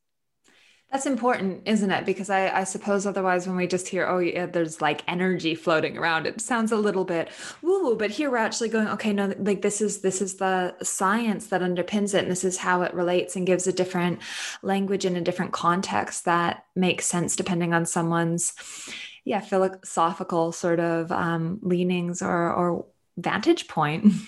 that's 0.91 1.05
important, 1.05 1.63
isn't 1.67 1.91
it? 1.91 2.07
Because 2.07 2.31
I, 2.31 2.49
I, 2.61 2.65
suppose 2.65 3.05
otherwise, 3.05 3.47
when 3.47 3.57
we 3.57 3.67
just 3.67 3.89
hear, 3.89 4.07
oh, 4.07 4.21
yeah, 4.21 4.47
there's 4.47 4.81
like 4.81 5.03
energy 5.07 5.55
floating 5.55 5.99
around, 5.99 6.27
it 6.27 6.41
sounds 6.41 6.73
a 6.73 6.77
little 6.77 7.05
bit 7.05 7.29
woo 7.61 7.85
woo. 7.85 7.97
But 7.97 8.11
here 8.11 8.31
we're 8.31 8.39
actually 8.39 8.71
going, 8.71 8.89
okay, 8.89 9.13
no, 9.13 9.35
like 9.39 9.61
this 9.61 9.83
is 9.83 10.01
this 10.01 10.23
is 10.23 10.37
the 10.37 10.75
science 10.83 11.49
that 11.49 11.61
underpins 11.61 12.15
it, 12.15 12.23
and 12.23 12.31
this 12.31 12.43
is 12.43 12.57
how 12.57 12.81
it 12.83 12.95
relates 12.95 13.37
and 13.37 13.47
gives 13.47 13.67
a 13.67 13.73
different 13.73 14.21
language 14.63 15.05
in 15.05 15.15
a 15.15 15.21
different 15.21 15.53
context 15.53 16.25
that 16.25 16.65
makes 16.75 17.05
sense 17.05 17.37
depending 17.37 17.75
on 17.75 17.85
someone's, 17.85 18.55
yeah, 19.27 19.41
philosophical 19.41 20.53
sort 20.53 20.81
of 20.81 21.13
um, 21.13 21.59
leanings 21.61 22.23
or 22.23 22.51
or 22.51 22.87
vantage 23.19 23.69
point. 23.69 24.11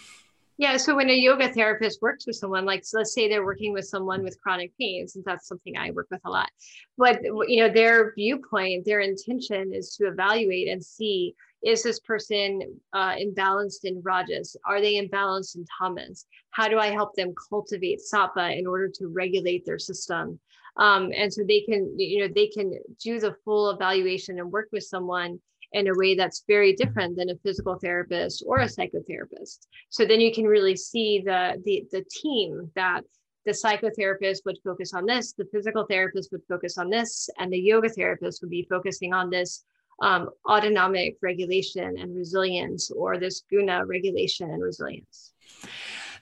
Yeah. 0.61 0.77
So 0.77 0.94
when 0.94 1.09
a 1.09 1.14
yoga 1.14 1.51
therapist 1.51 2.03
works 2.03 2.27
with 2.27 2.37
someone, 2.37 2.66
like 2.66 2.85
so 2.85 2.99
let's 2.99 3.14
say 3.14 3.31
they're 3.31 3.46
working 3.46 3.73
with 3.73 3.87
someone 3.87 4.23
with 4.23 4.38
chronic 4.42 4.73
pain, 4.79 5.09
since 5.09 5.25
that's 5.25 5.49
something 5.49 5.75
I 5.75 5.90
work 5.90 6.09
with 6.11 6.20
a 6.27 6.29
lot, 6.29 6.51
but 6.99 7.18
you 7.49 7.62
know 7.62 7.73
their 7.73 8.12
viewpoint, 8.14 8.85
their 8.85 9.01
intention 9.01 9.73
is 9.73 9.96
to 9.96 10.07
evaluate 10.07 10.68
and 10.68 10.85
see 10.85 11.35
is 11.62 11.83
this 11.83 11.99
person 12.01 12.79
uh, 12.92 13.14
imbalanced 13.14 13.85
in 13.85 14.03
rajas? 14.05 14.55
Are 14.66 14.83
they 14.83 15.03
imbalanced 15.03 15.57
in 15.57 15.64
tamas? 15.79 16.27
How 16.51 16.68
do 16.68 16.79
I 16.79 16.88
help 16.88 17.14
them 17.14 17.33
cultivate 17.49 18.01
sattva 18.01 18.59
in 18.59 18.66
order 18.66 18.90
to 18.96 19.09
regulate 19.09 19.64
their 19.64 19.79
system? 19.79 20.38
Um, 20.77 21.11
and 21.16 21.33
so 21.33 21.42
they 21.42 21.62
can, 21.62 21.99
you 21.99 22.20
know, 22.20 22.33
they 22.35 22.49
can 22.49 22.75
do 23.03 23.18
the 23.18 23.35
full 23.46 23.70
evaluation 23.70 24.38
and 24.38 24.53
work 24.53 24.68
with 24.73 24.85
someone 24.85 25.40
in 25.73 25.89
a 25.89 25.95
way 25.95 26.15
that's 26.15 26.45
very 26.49 26.75
different 26.75 27.17
than 27.17 27.31
a 27.31 27.37
physical 27.45 27.79
therapist 27.79 28.43
or 28.47 28.59
a 28.59 28.67
psychotherapist. 28.67 29.67
So 29.89 30.05
then 30.05 30.21
you 30.21 30.33
can 30.33 30.45
really 30.45 30.77
see 30.77 31.23
the 31.25 31.61
the, 31.65 31.85
the 31.93 32.05
team 32.11 32.71
that 32.75 33.03
the 33.47 33.53
psychotherapist 33.53 34.45
would 34.45 34.59
focus 34.63 34.93
on 34.93 35.07
this, 35.07 35.33
the 35.33 35.47
physical 35.53 35.87
therapist 35.89 36.31
would 36.33 36.43
focus 36.49 36.77
on 36.77 36.91
this, 36.91 37.29
and 37.39 37.53
the 37.53 37.59
yoga 37.59 37.89
therapist 37.89 38.43
would 38.43 38.51
be 38.51 38.67
focusing 38.69 39.15
on 39.15 39.31
this 39.31 39.65
um, 40.03 40.31
autonomic 40.49 41.17
regulation 41.23 41.99
and 41.99 42.15
resilience 42.15 42.91
or 42.91 43.19
this 43.19 43.43
guna 43.51 43.85
regulation 43.87 44.51
and 44.51 44.63
resilience. 44.63 45.33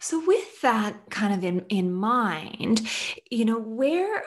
So, 0.01 0.25
with 0.25 0.61
that 0.63 1.11
kind 1.11 1.35
of 1.35 1.45
in, 1.45 1.65
in 1.69 1.93
mind, 1.93 2.89
you 3.31 3.45
know, 3.45 3.59
where 3.59 4.25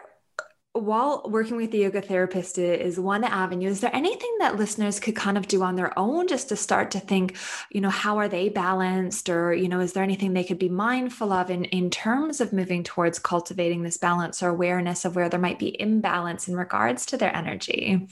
while 0.74 1.24
working 1.26 1.58
with 1.58 1.72
the 1.72 1.80
yoga 1.80 2.02
therapist 2.02 2.58
is 2.58 2.98
one 2.98 3.26
avenue. 3.26 3.68
Is 3.68 3.82
there 3.82 3.94
anything 3.94 4.34
that 4.40 4.56
listeners 4.56 5.02
could 5.02 5.16
kind 5.16 5.38
of 5.38 5.48
do 5.48 5.64
on 5.64 5.76
their 5.76 5.98
own 6.00 6.28
just 6.28 6.48
to 6.50 6.56
start 6.56 6.92
to 6.92 7.00
think 7.00 7.36
you 7.70 7.82
know 7.82 7.90
how 7.90 8.18
are 8.18 8.30
they 8.30 8.48
balanced? 8.48 9.30
Or 9.30 9.54
you 9.54 9.68
know 9.68 9.82
is 9.82 9.94
there 9.94 10.04
anything 10.04 10.34
they 10.34 10.46
could 10.46 10.60
be 10.60 10.70
mindful 10.70 11.34
of 11.34 11.50
in 11.50 11.66
in 11.66 11.90
terms 11.90 12.40
of 12.40 12.54
moving 12.54 12.84
towards 12.84 13.20
cultivating 13.20 13.84
this 13.84 13.98
balance 13.98 14.42
or 14.42 14.50
awareness 14.50 15.04
of 15.04 15.16
where 15.16 15.28
there 15.28 15.40
might 15.40 15.60
be 15.60 15.80
imbalance 15.80 16.48
in 16.48 16.56
regards 16.56 17.06
to 17.08 17.18
their 17.18 17.36
energy 17.36 18.08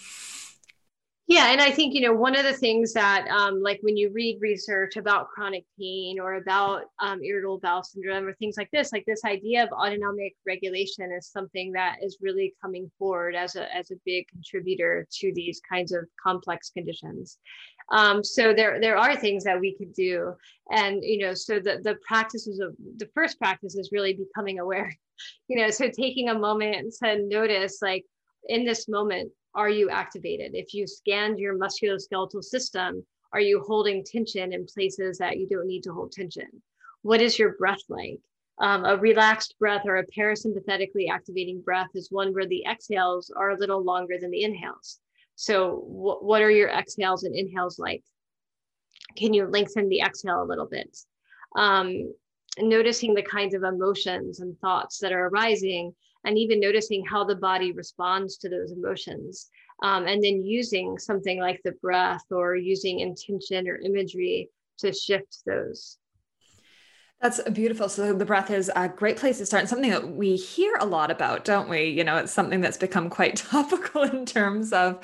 yeah, 1.30 1.52
and 1.52 1.62
I 1.62 1.70
think 1.70 1.94
you 1.94 2.02
know 2.02 2.12
one 2.12 2.36
of 2.36 2.44
the 2.44 2.54
things 2.54 2.92
that, 2.94 3.28
um, 3.28 3.62
like 3.62 3.78
when 3.84 3.96
you 3.96 4.10
read 4.12 4.40
research 4.42 4.98
about 4.98 5.28
chronic 5.28 5.64
pain 5.80 6.20
or 6.20 6.34
about 6.34 6.86
um, 7.00 7.24
irritable 7.24 7.60
bowel 7.60 7.84
syndrome 7.84 8.26
or 8.26 8.34
things 8.34 8.56
like 8.58 8.72
this, 8.72 8.92
like 8.92 9.06
this 9.06 9.24
idea 9.24 9.64
of 9.64 9.70
autonomic 9.70 10.34
regulation 10.48 11.12
is 11.16 11.28
something 11.28 11.72
that 11.74 11.98
is 12.02 12.18
really 12.20 12.56
coming 12.60 12.90
forward 12.98 13.36
as 13.36 13.56
a 13.56 13.72
as 13.76 13.92
a 13.92 13.96
big 14.08 14.28
contributor 14.28 15.06
to 15.20 15.32
these 15.36 15.62
kinds 15.72 15.92
of 15.92 16.04
complex 16.22 16.72
conditions. 16.72 17.38
Um, 17.92 18.24
so 18.24 18.52
there 18.52 18.82
there 18.82 18.98
are 18.98 19.16
things 19.16 19.44
that 19.44 19.60
we 19.60 19.76
could 19.78 19.94
do, 19.94 20.34
and 20.72 21.04
you 21.04 21.20
know, 21.20 21.36
so 21.36 21.60
the 21.60 21.80
the 21.84 21.98
practices 22.08 22.60
of 22.60 22.76
the 22.98 23.08
first 23.14 23.38
practice 23.38 23.76
is 23.76 23.92
really 23.92 24.14
becoming 24.14 24.60
aware. 24.60 24.92
You 25.50 25.58
know, 25.58 25.70
so 25.70 25.90
taking 25.90 26.30
a 26.30 26.40
moment 26.40 26.94
to 27.04 27.22
notice, 27.28 27.80
like 27.82 28.06
in 28.48 28.64
this 28.64 28.88
moment 28.88 29.34
are 29.56 29.70
you 29.70 29.90
activated? 29.90 30.52
If 30.54 30.74
you 30.74 30.88
scanned 30.88 31.40
your 31.40 31.58
musculoskeletal 31.58 32.44
system, 32.44 33.06
are 33.34 33.42
you 33.42 33.64
holding 33.66 34.04
tension 34.04 34.54
in 34.54 34.66
places 34.66 35.18
that 35.18 35.38
you 35.38 35.48
don't 35.48 35.68
need 35.68 35.84
to 35.84 35.94
hold 35.94 36.12
tension? 36.12 36.48
What 37.02 37.22
is 37.22 37.38
your 37.38 37.54
breath 37.54 37.84
like? 37.90 38.20
Um, 38.60 38.84
a 38.86 38.98
relaxed 38.98 39.56
breath 39.58 39.84
or 39.86 39.98
a 39.98 40.08
parasympathetically 40.08 41.10
activating 41.10 41.62
breath 41.62 41.90
is 41.96 42.12
one 42.12 42.34
where 42.34 42.48
the 42.48 42.66
exhales 42.70 43.32
are 43.36 43.52
a 43.52 43.58
little 43.58 43.84
longer 43.84 44.16
than 44.20 44.32
the 44.32 44.44
inhales. 44.44 45.00
So, 45.36 45.78
wh- 45.78 46.22
what 46.22 46.42
are 46.42 46.52
your 46.52 46.70
exhales 46.70 47.24
and 47.24 47.34
inhales 47.34 47.80
like? 47.80 48.04
Can 49.16 49.34
you 49.34 49.46
lengthen 49.48 49.88
the 49.88 50.02
exhale 50.02 50.44
a 50.44 50.46
little 50.46 50.68
bit? 50.68 50.98
Um, 51.56 52.14
noticing 52.58 53.14
the 53.14 53.24
kinds 53.24 53.54
of 53.54 53.64
emotions 53.64 54.42
and 54.42 54.60
thoughts 54.60 55.00
that 55.00 55.14
are 55.14 55.28
arising 55.28 55.96
and 56.26 56.38
even 56.38 56.60
noticing 56.60 57.06
how 57.06 57.24
the 57.24 57.36
body 57.36 57.72
responds 57.72 58.38
to 58.38 58.50
those 58.50 58.72
emotions. 58.72 59.50
Um, 59.82 60.08
and 60.08 60.24
then 60.24 60.44
using 60.46 60.98
something 60.98 61.40
like 61.40 61.62
the 61.64 61.72
breath 61.82 62.26
or 62.32 62.56
using 62.56 63.00
intention 63.00 63.68
or 63.68 63.78
imagery 63.78 64.50
to 64.80 64.94
shift 64.94 65.38
those. 65.46 65.98
That's 67.22 67.42
beautiful. 67.50 67.90
So 67.90 68.14
the 68.14 68.24
breath 68.24 68.50
is 68.50 68.72
a 68.74 68.88
great 68.88 69.18
place 69.18 69.40
to 69.40 69.46
start 69.46 69.62
and 69.62 69.70
something 69.70 69.92
that 69.92 70.16
we 70.16 70.38
hear 70.38 70.78
a 70.80 70.86
lot 70.86 71.12
about, 71.12 71.44
don't 71.44 71.68
we? 71.68 71.84
You 71.84 72.06
know, 72.06 72.16
it's 72.16 72.32
something 72.32 72.62
that's 72.62 72.78
become 72.78 73.10
quite 73.10 73.36
topical 73.52 74.04
in 74.04 74.26
terms 74.26 74.72
of 74.72 75.00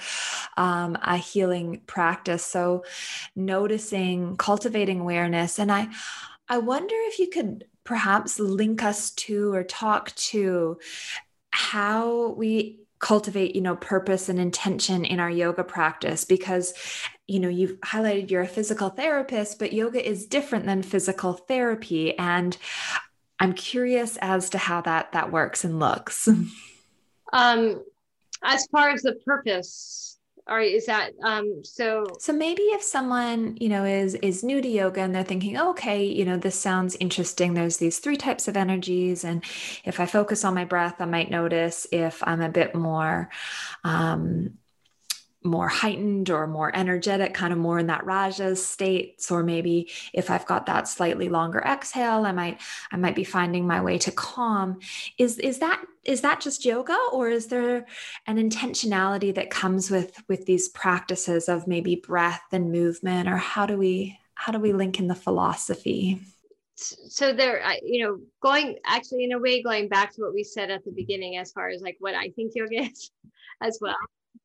um, 0.55 0.97
a 1.01 1.17
healing 1.17 1.81
practice. 1.87 2.45
So 2.45 2.85
noticing, 3.35 4.37
cultivating 4.37 5.01
awareness. 5.01 5.59
And 5.59 5.69
I, 5.69 5.89
I 6.47 6.59
wonder 6.59 6.95
if 6.95 7.19
you 7.19 7.29
could 7.29 7.65
perhaps 7.85 8.39
link 8.39 8.83
us 8.83 9.11
to 9.11 9.53
or 9.53 9.63
talk 9.63 10.13
to 10.15 10.77
how 11.51 12.29
we 12.31 12.79
cultivate 12.99 13.55
you 13.55 13.61
know 13.61 13.75
purpose 13.75 14.29
and 14.29 14.39
intention 14.39 15.05
in 15.05 15.19
our 15.19 15.29
yoga 15.29 15.63
practice? 15.63 16.25
Because 16.25 16.73
you 17.27 17.39
know 17.39 17.49
you've 17.49 17.79
highlighted 17.81 18.29
you're 18.29 18.41
a 18.41 18.47
physical 18.47 18.89
therapist 18.89 19.57
but 19.57 19.73
yoga 19.73 20.05
is 20.05 20.27
different 20.27 20.65
than 20.65 20.83
physical 20.83 21.33
therapy. 21.33 22.17
And 22.17 22.57
i'm 23.39 23.53
curious 23.53 24.17
as 24.21 24.49
to 24.51 24.57
how 24.57 24.81
that 24.81 25.11
that 25.13 25.31
works 25.31 25.63
and 25.63 25.79
looks. 25.79 26.27
Um 27.33 27.83
as 28.43 28.67
far 28.67 28.89
as 28.89 29.01
the 29.01 29.15
purpose 29.25 30.14
or 30.47 30.59
is 30.59 30.85
that 30.85 31.11
um 31.23 31.61
so 31.63 32.05
so 32.19 32.31
maybe 32.31 32.61
if 32.63 32.83
someone 32.83 33.57
you 33.59 33.69
know 33.69 33.83
is 33.83 34.15
is 34.15 34.43
new 34.43 34.61
to 34.61 34.67
yoga 34.67 35.01
and 35.01 35.13
they're 35.13 35.23
thinking 35.23 35.57
oh, 35.57 35.71
okay 35.71 36.05
you 36.05 36.25
know 36.25 36.37
this 36.37 36.55
sounds 36.55 36.95
interesting. 36.99 37.53
There's 37.53 37.77
these 37.77 37.99
three 37.99 38.17
types 38.17 38.47
of 38.47 38.57
energies 38.57 39.23
and 39.23 39.43
if 39.83 39.99
i 39.99 40.05
focus 40.05 40.43
on 40.43 40.53
my 40.53 40.65
breath 40.65 40.95
i 40.99 41.05
might 41.05 41.31
notice 41.31 41.87
if 41.91 42.21
i'm 42.23 42.41
a 42.41 42.49
bit 42.49 42.75
more 42.75 43.29
um 43.83 44.57
more 45.45 45.67
heightened 45.67 46.29
or 46.29 46.47
more 46.47 46.75
energetic, 46.75 47.33
kind 47.33 47.53
of 47.53 47.59
more 47.59 47.79
in 47.79 47.87
that 47.87 48.05
rajas 48.05 48.65
states, 48.65 49.31
or 49.31 49.43
maybe 49.43 49.91
if 50.13 50.29
I've 50.29 50.45
got 50.45 50.65
that 50.65 50.87
slightly 50.87 51.29
longer 51.29 51.59
exhale, 51.59 52.25
I 52.25 52.31
might 52.31 52.61
I 52.91 52.97
might 52.97 53.15
be 53.15 53.23
finding 53.23 53.67
my 53.67 53.81
way 53.81 53.97
to 53.99 54.11
calm. 54.11 54.79
Is 55.17 55.37
is 55.39 55.59
that 55.59 55.83
is 56.03 56.21
that 56.21 56.41
just 56.41 56.65
yoga, 56.65 56.97
or 57.13 57.29
is 57.29 57.47
there 57.47 57.85
an 58.27 58.37
intentionality 58.37 59.33
that 59.35 59.49
comes 59.49 59.89
with 59.91 60.21
with 60.27 60.45
these 60.45 60.69
practices 60.69 61.47
of 61.47 61.67
maybe 61.67 61.95
breath 61.95 62.43
and 62.51 62.71
movement, 62.71 63.29
or 63.29 63.37
how 63.37 63.65
do 63.65 63.77
we 63.77 64.17
how 64.33 64.51
do 64.51 64.59
we 64.59 64.73
link 64.73 64.99
in 64.99 65.07
the 65.07 65.15
philosophy? 65.15 66.21
so 66.77 67.31
there 67.31 67.63
you 67.83 68.03
know 68.03 68.19
going 68.41 68.77
actually 68.85 69.23
in 69.23 69.31
a 69.31 69.39
way 69.39 69.63
going 69.63 69.87
back 69.87 70.13
to 70.13 70.21
what 70.21 70.33
we 70.33 70.43
said 70.43 70.69
at 70.69 70.83
the 70.83 70.91
beginning 70.91 71.37
as 71.37 71.51
far 71.53 71.69
as 71.69 71.81
like 71.81 71.95
what 71.99 72.13
i 72.13 72.29
think 72.35 72.51
yoga 72.53 72.81
is 72.81 73.11
as 73.61 73.77
well 73.79 73.95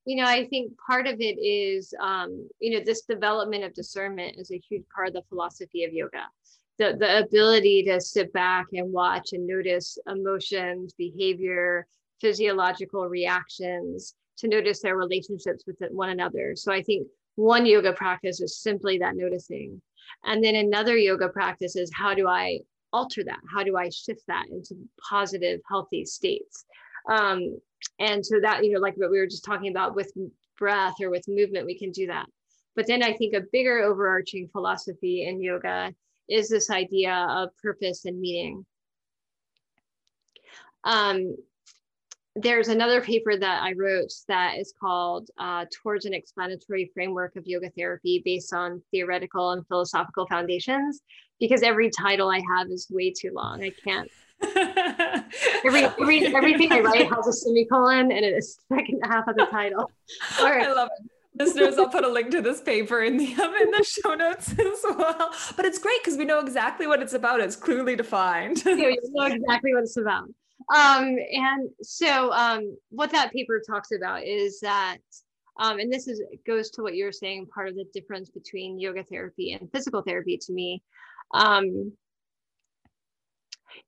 you 0.04 0.16
know 0.16 0.24
i 0.28 0.46
think 0.46 0.72
part 0.86 1.06
of 1.06 1.20
it 1.20 1.38
is 1.38 1.94
um, 2.00 2.48
you 2.60 2.72
know 2.72 2.84
this 2.84 3.02
development 3.02 3.64
of 3.64 3.74
discernment 3.74 4.36
is 4.38 4.50
a 4.50 4.58
huge 4.58 4.84
part 4.94 5.08
of 5.08 5.14
the 5.14 5.22
philosophy 5.28 5.84
of 5.84 5.92
yoga. 5.92 6.26
The, 6.78 6.96
the 6.98 7.24
ability 7.24 7.82
to 7.84 8.00
sit 8.00 8.32
back 8.32 8.66
and 8.72 8.90
watch 8.90 9.34
and 9.34 9.46
notice 9.46 9.98
emotions 10.06 10.94
behavior 10.94 11.86
physiological 12.22 13.06
reactions 13.06 14.14
to 14.38 14.48
notice 14.48 14.80
their 14.80 14.96
relationships 14.96 15.64
with 15.66 15.76
one 15.90 16.10
another. 16.10 16.54
So 16.56 16.72
i 16.72 16.82
think 16.82 17.06
one 17.36 17.66
yoga 17.66 17.92
practice 17.92 18.40
is 18.40 18.58
simply 18.58 18.98
that 18.98 19.16
noticing. 19.16 19.80
And 20.24 20.42
then 20.42 20.56
another 20.56 20.96
yoga 20.96 21.28
practice 21.28 21.76
is 21.76 21.90
how 21.94 22.14
do 22.14 22.26
i 22.28 22.60
alter 22.92 23.22
that? 23.24 23.40
How 23.52 23.62
do 23.62 23.76
i 23.76 23.88
shift 23.90 24.22
that 24.28 24.46
into 24.50 24.74
positive 25.08 25.60
healthy 25.68 26.04
states 26.04 26.64
um, 27.08 27.58
and 27.98 28.24
so 28.24 28.40
that 28.40 28.64
you 28.64 28.72
know 28.72 28.80
like 28.80 28.94
what 28.96 29.10
we 29.10 29.18
were 29.18 29.26
just 29.26 29.44
talking 29.44 29.70
about 29.70 29.94
with 29.94 30.12
breath 30.58 30.94
or 31.00 31.10
with 31.10 31.24
movement 31.28 31.66
we 31.66 31.78
can 31.78 31.90
do 31.90 32.06
that 32.06 32.26
but 32.76 32.86
then 32.86 33.02
i 33.02 33.12
think 33.12 33.34
a 33.34 33.42
bigger 33.52 33.80
overarching 33.80 34.48
philosophy 34.48 35.26
in 35.26 35.40
yoga 35.40 35.92
is 36.28 36.48
this 36.48 36.70
idea 36.70 37.26
of 37.30 37.48
purpose 37.62 38.04
and 38.04 38.20
meaning 38.20 38.64
um, 40.84 41.36
there's 42.36 42.68
another 42.68 43.00
paper 43.00 43.36
that 43.36 43.62
I 43.62 43.72
wrote 43.72 44.12
that 44.28 44.56
is 44.56 44.72
called 44.78 45.30
uh, 45.38 45.66
Towards 45.82 46.04
an 46.04 46.14
Explanatory 46.14 46.90
Framework 46.94 47.36
of 47.36 47.46
Yoga 47.46 47.70
Therapy 47.70 48.22
based 48.24 48.52
on 48.54 48.82
theoretical 48.90 49.50
and 49.50 49.66
philosophical 49.66 50.26
foundations, 50.26 51.00
because 51.40 51.62
every 51.62 51.90
title 51.90 52.30
I 52.30 52.40
have 52.56 52.68
is 52.70 52.86
way 52.90 53.12
too 53.12 53.32
long. 53.34 53.62
I 53.62 53.72
can't 53.84 54.10
every, 55.64 55.84
every 55.84 56.34
everything 56.34 56.72
I 56.72 56.80
write 56.80 57.08
has 57.08 57.26
a 57.26 57.32
semicolon 57.32 58.10
and 58.10 58.24
a 58.24 58.42
second 58.42 59.00
half 59.04 59.28
of 59.28 59.36
the 59.36 59.46
title. 59.46 59.90
All 60.40 60.44
right. 60.44 60.66
I 60.66 60.72
love 60.72 60.88
it. 60.98 61.10
Listeners, 61.38 61.78
I'll 61.78 61.88
put 61.88 62.04
a 62.04 62.08
link 62.08 62.30
to 62.32 62.42
this 62.42 62.60
paper 62.60 63.02
in 63.02 63.16
the 63.16 63.24
in 63.32 63.70
the 63.70 63.84
show 63.84 64.14
notes 64.14 64.50
as 64.52 64.84
well. 64.84 65.30
But 65.56 65.64
it's 65.64 65.78
great 65.78 66.02
because 66.02 66.18
we 66.18 66.24
know 66.24 66.40
exactly 66.40 66.86
what 66.86 67.02
it's 67.02 67.14
about. 67.14 67.40
It's 67.40 67.56
clearly 67.56 67.96
defined. 67.96 68.62
yeah, 68.64 68.74
you 68.74 68.98
know 69.12 69.26
exactly 69.26 69.74
what 69.74 69.84
it's 69.84 69.96
about. 69.96 70.24
Um, 70.74 71.16
and 71.32 71.70
so 71.82 72.32
um, 72.32 72.76
what 72.90 73.10
that 73.12 73.32
paper 73.32 73.60
talks 73.66 73.92
about 73.92 74.24
is 74.24 74.60
that 74.60 74.98
um, 75.58 75.78
and 75.78 75.92
this 75.92 76.08
is 76.08 76.22
goes 76.46 76.70
to 76.70 76.82
what 76.82 76.94
you're 76.94 77.12
saying 77.12 77.46
part 77.46 77.68
of 77.68 77.76
the 77.76 77.84
difference 77.92 78.30
between 78.30 78.78
yoga 78.78 79.04
therapy 79.04 79.52
and 79.52 79.70
physical 79.72 80.02
therapy 80.02 80.36
to 80.38 80.52
me 80.52 80.82
um, 81.32 81.92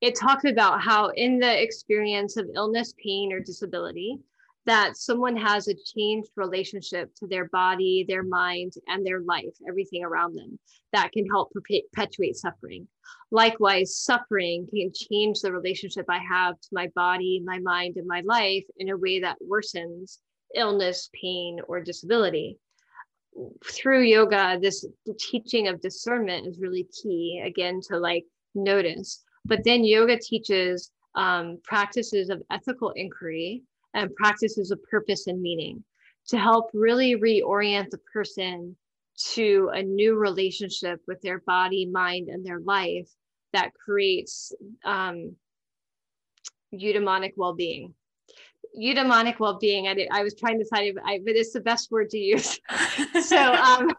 it 0.01 0.15
talks 0.15 0.45
about 0.45 0.81
how 0.81 1.09
in 1.09 1.39
the 1.39 1.63
experience 1.63 2.37
of 2.37 2.51
illness, 2.55 2.95
pain, 3.03 3.33
or 3.33 3.41
disability, 3.41 4.19
that 4.65 4.97
someone 4.97 5.37
has 5.37 5.67
a 5.67 5.75
changed 5.75 6.31
relationship 6.37 7.13
to 7.17 7.27
their 7.27 7.49
body, 7.49 8.05
their 8.07 8.23
mind, 8.23 8.73
and 8.87 9.05
their 9.05 9.21
life, 9.21 9.55
everything 9.69 10.05
around 10.05 10.37
them 10.37 10.59
that 10.93 11.11
can 11.13 11.27
help 11.27 11.53
perpetuate 11.53 12.37
suffering. 12.37 12.87
Likewise, 13.31 13.97
suffering 13.97 14.67
can 14.73 14.93
change 14.95 15.41
the 15.41 15.53
relationship 15.53 16.07
I 16.09 16.19
have 16.19 16.61
to 16.61 16.69
my 16.71 16.89
body, 16.95 17.43
my 17.45 17.59
mind, 17.59 17.97
and 17.97 18.07
my 18.07 18.23
life 18.25 18.65
in 18.77 18.91
a 18.91 18.97
way 18.97 19.21
that 19.21 19.39
worsens 19.43 20.19
illness, 20.55 21.11
pain, 21.21 21.61
or 21.67 21.81
disability. 21.81 22.59
Through 23.65 24.03
yoga, 24.03 24.59
this 24.61 24.85
teaching 25.19 25.67
of 25.67 25.81
discernment 25.81 26.47
is 26.47 26.61
really 26.61 26.87
key, 27.03 27.43
again, 27.45 27.81
to 27.89 27.99
like 27.99 28.27
notice 28.55 29.25
but 29.45 29.65
then 29.65 29.85
yoga 29.85 30.19
teaches 30.19 30.91
um, 31.15 31.59
practices 31.65 32.31
of 32.31 32.43
ethical 32.51 32.91
inquiry 32.91 33.63
and 33.95 34.15
practices 34.15 34.71
of 34.71 34.83
purpose 34.85 35.27
and 35.27 35.41
meaning 35.41 35.83
to 36.29 36.39
help 36.39 36.71
really 36.73 37.17
reorient 37.17 37.91
the 37.91 37.99
person 38.13 38.77
to 39.35 39.71
a 39.75 39.83
new 39.83 40.15
relationship 40.15 41.01
with 41.07 41.21
their 41.21 41.41
body, 41.41 41.87
mind, 41.87 42.29
and 42.29 42.45
their 42.45 42.61
life 42.61 43.09
that 43.53 43.73
creates 43.75 44.53
um, 44.85 45.37
eudaimonic 46.73 47.33
well-being. 47.37 47.93
Eudaimonic 48.79 49.39
well-being. 49.39 49.89
I, 49.89 49.95
did, 49.95 50.09
I 50.11 50.23
was 50.23 50.35
trying 50.35 50.59
to 50.59 50.65
decide, 50.65 50.95
I, 51.05 51.21
but 51.25 51.35
it's 51.37 51.53
the 51.53 51.61
best 51.61 51.91
word 51.91 52.09
to 52.11 52.19
use. 52.19 52.59
so 53.23 53.37
um, 53.37 53.91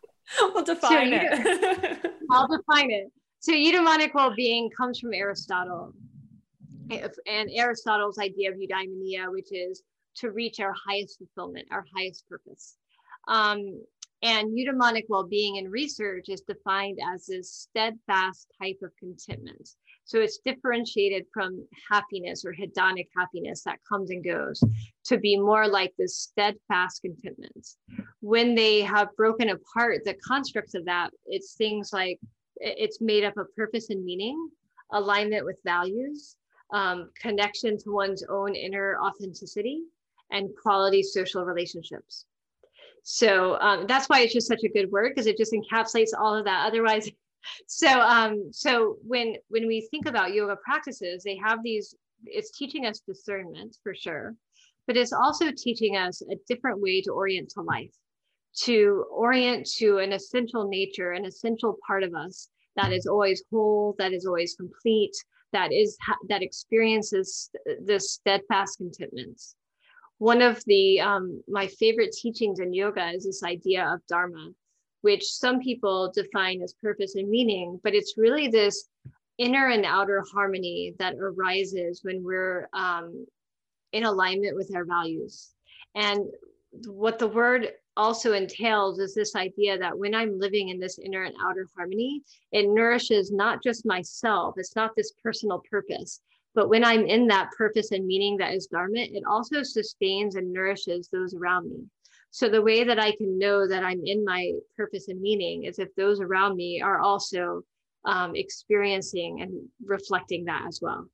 we'll 0.42 0.64
define 0.64 1.12
so 1.12 1.20
it. 1.22 2.12
I'll 2.32 2.48
define 2.48 2.90
it. 2.90 3.12
So 3.44 3.52
eudaimonic 3.52 4.14
well-being 4.14 4.70
comes 4.70 5.02
from 5.02 5.14
Aristotle. 5.14 5.94
And 6.90 7.50
Aristotle's 7.54 8.18
idea 8.18 8.50
of 8.50 8.56
eudaimonia, 8.58 9.30
which 9.30 9.52
is 9.52 9.84
to 10.16 10.32
reach 10.32 10.62
our 10.62 10.74
highest 10.88 11.18
fulfillment, 11.18 11.68
our 11.70 11.86
highest 11.94 12.24
purpose. 12.30 12.78
Um, 13.28 13.84
and 14.22 14.58
eudaimonic 14.58 15.08
well-being 15.10 15.58
in 15.58 15.70
research 15.70 16.30
is 16.30 16.40
defined 16.40 17.00
as 17.06 17.26
this 17.26 17.52
steadfast 17.52 18.48
type 18.62 18.78
of 18.82 18.92
contentment. 18.98 19.72
So 20.06 20.22
it's 20.22 20.40
differentiated 20.46 21.26
from 21.34 21.68
happiness 21.92 22.46
or 22.46 22.54
hedonic 22.54 23.10
happiness 23.14 23.62
that 23.64 23.80
comes 23.90 24.10
and 24.10 24.24
goes 24.24 24.64
to 25.08 25.18
be 25.18 25.38
more 25.38 25.68
like 25.68 25.94
this 25.98 26.16
steadfast 26.16 27.02
contentment. 27.02 27.68
When 28.22 28.56
they 28.56 28.84
have 28.84 29.10
broken 29.18 29.50
apart 29.50 30.06
the 30.06 30.16
constructs 30.26 30.76
of 30.76 30.86
that, 30.86 31.10
it's 31.26 31.56
things 31.56 31.90
like 31.92 32.22
it's 32.64 33.02
made 33.02 33.24
up 33.24 33.38
of 33.38 33.54
purpose 33.56 33.90
and 33.90 34.04
meaning, 34.04 34.50
alignment 34.92 35.46
with 35.46 35.58
values, 35.66 36.36
um, 36.74 37.10
connection 37.20 37.78
to 37.78 37.92
one's 37.92 38.24
own 38.30 38.56
inner 38.56 38.98
authenticity, 39.02 39.82
and 40.32 40.50
quality 40.62 41.04
social 41.04 41.46
relationships. 41.46 42.26
So 43.04 43.60
um, 43.60 43.86
that's 43.88 44.08
why 44.08 44.22
it's 44.22 44.34
just 44.34 44.48
such 44.48 44.64
a 44.64 44.70
good 44.70 44.90
word 44.90 45.12
because 45.14 45.28
it 45.28 45.38
just 45.38 45.54
encapsulates 45.54 46.12
all 46.18 46.36
of 46.36 46.46
that. 46.46 46.66
Otherwise, 46.68 47.10
so 47.68 47.90
um, 48.00 48.50
so 48.52 48.98
when 49.06 49.36
when 49.50 49.68
we 49.68 49.88
think 49.92 50.08
about 50.08 50.34
yoga 50.34 50.56
practices, 50.64 51.24
they 51.24 51.38
have 51.38 51.62
these. 51.64 51.96
It's 52.26 52.58
teaching 52.58 52.86
us 52.86 53.02
discernment 53.02 53.78
for 53.84 53.94
sure, 53.94 54.34
but 54.88 54.96
it's 54.96 55.12
also 55.12 55.52
teaching 55.52 55.98
us 55.98 56.22
a 56.22 56.36
different 56.48 56.80
way 56.80 57.02
to 57.02 57.12
orient 57.12 57.50
to 57.50 57.62
life 57.62 57.94
to 58.62 59.06
orient 59.12 59.68
to 59.78 59.98
an 59.98 60.14
essential 60.14 60.68
nature, 60.68 61.12
an 61.12 61.26
essential 61.26 61.78
part 61.86 62.04
of 62.04 62.14
us 62.14 62.50
that 62.76 62.92
is 62.92 63.06
always 63.06 63.44
whole, 63.52 63.96
that 63.98 64.14
is 64.14 64.26
always 64.26 64.56
complete, 64.56 65.16
that 65.52 65.72
is 65.72 65.98
that 66.30 66.42
experiences 66.42 67.50
this 67.82 68.12
steadfast 68.14 68.78
contentment 68.78 69.42
one 70.20 70.42
of 70.42 70.64
the 70.66 71.02
um, 71.02 71.44
my 71.48 71.68
favorite 71.68 72.12
teachings 72.12 72.60
in 72.60 72.74
yoga 72.74 73.10
is 73.10 73.26
this 73.26 73.44
idea 73.44 73.86
of 73.94 74.00
dharma 74.08 74.50
which 75.02 75.24
some 75.26 75.60
people 75.60 76.12
define 76.16 76.62
as 76.62 76.74
purpose 76.82 77.16
and 77.16 77.30
meaning 77.30 77.80
but 77.84 77.94
it's 77.94 78.16
really 78.18 78.48
this 78.48 78.90
inner 79.38 79.70
and 79.70 79.86
outer 79.86 80.24
harmony 80.34 80.94
that 81.00 81.16
arises 81.16 82.02
when 82.04 82.24
we're 82.24 82.70
um, 82.74 83.26
in 83.92 84.04
alignment 84.04 84.56
with 84.56 84.74
our 84.76 84.86
values. 84.86 85.52
And 85.96 86.26
what 86.86 87.20
the 87.20 87.28
word 87.28 87.72
also 87.96 88.34
entails 88.34 89.00
is 89.00 89.14
this 89.14 89.36
idea 89.36 89.78
that 89.78 89.98
when 89.98 90.16
I'm 90.16 90.40
living 90.40 90.70
in 90.70 90.80
this 90.80 91.00
inner 91.00 91.24
and 91.24 91.36
outer 91.44 91.68
harmony, 91.76 92.22
it 92.52 92.68
nourishes 92.68 93.32
not 93.32 93.64
just 93.64 93.86
myself, 93.86 94.56
it's 94.58 94.76
not 94.76 94.96
this 94.96 95.14
personal 95.24 95.62
purpose, 95.70 96.22
but 96.56 96.70
when 96.70 96.84
I'm 96.84 97.06
in 97.06 97.28
that 97.28 97.52
purpose 97.58 97.92
and 97.92 98.06
meaning 98.06 98.38
that 98.38 98.54
is 98.54 98.68
Dharma, 98.68 99.00
it 99.00 99.24
also 99.28 99.64
sustains 99.64 100.36
and 100.36 100.52
nourishes 100.52 101.10
those 101.12 101.34
around 101.34 101.70
me. 101.70 101.84
So 102.32 102.50
the 102.50 102.62
way 102.62 102.84
that 102.84 103.00
I 103.00 103.12
can 103.16 103.38
know 103.38 103.68
that 103.68 103.84
I'm 103.84 104.02
in 104.06 104.26
my 104.26 104.54
purpose 104.76 105.08
and 105.08 105.22
meaning 105.22 105.66
is 105.66 105.78
if 105.78 105.94
those 105.96 106.20
around 106.20 106.56
me 106.56 106.82
are 106.82 107.00
also 107.00 107.62
um, 108.06 108.36
experiencing 108.36 109.42
and 109.42 109.68
reflecting 109.86 110.46
that 110.46 110.66
as 110.68 110.80
well. 110.82 111.08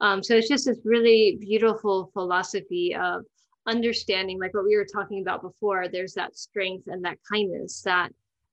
Um, 0.00 0.22
so 0.22 0.36
it's 0.36 0.48
just 0.48 0.66
this 0.66 0.78
really 0.84 1.38
beautiful 1.40 2.10
philosophy 2.12 2.94
of 2.94 3.24
understanding, 3.66 4.38
like 4.38 4.54
what 4.54 4.64
we 4.64 4.76
were 4.76 4.86
talking 4.90 5.22
about 5.22 5.42
before, 5.42 5.88
there's 5.88 6.14
that 6.14 6.36
strength 6.36 6.86
and 6.86 7.04
that 7.04 7.18
kindness, 7.30 7.82
that 7.82 8.12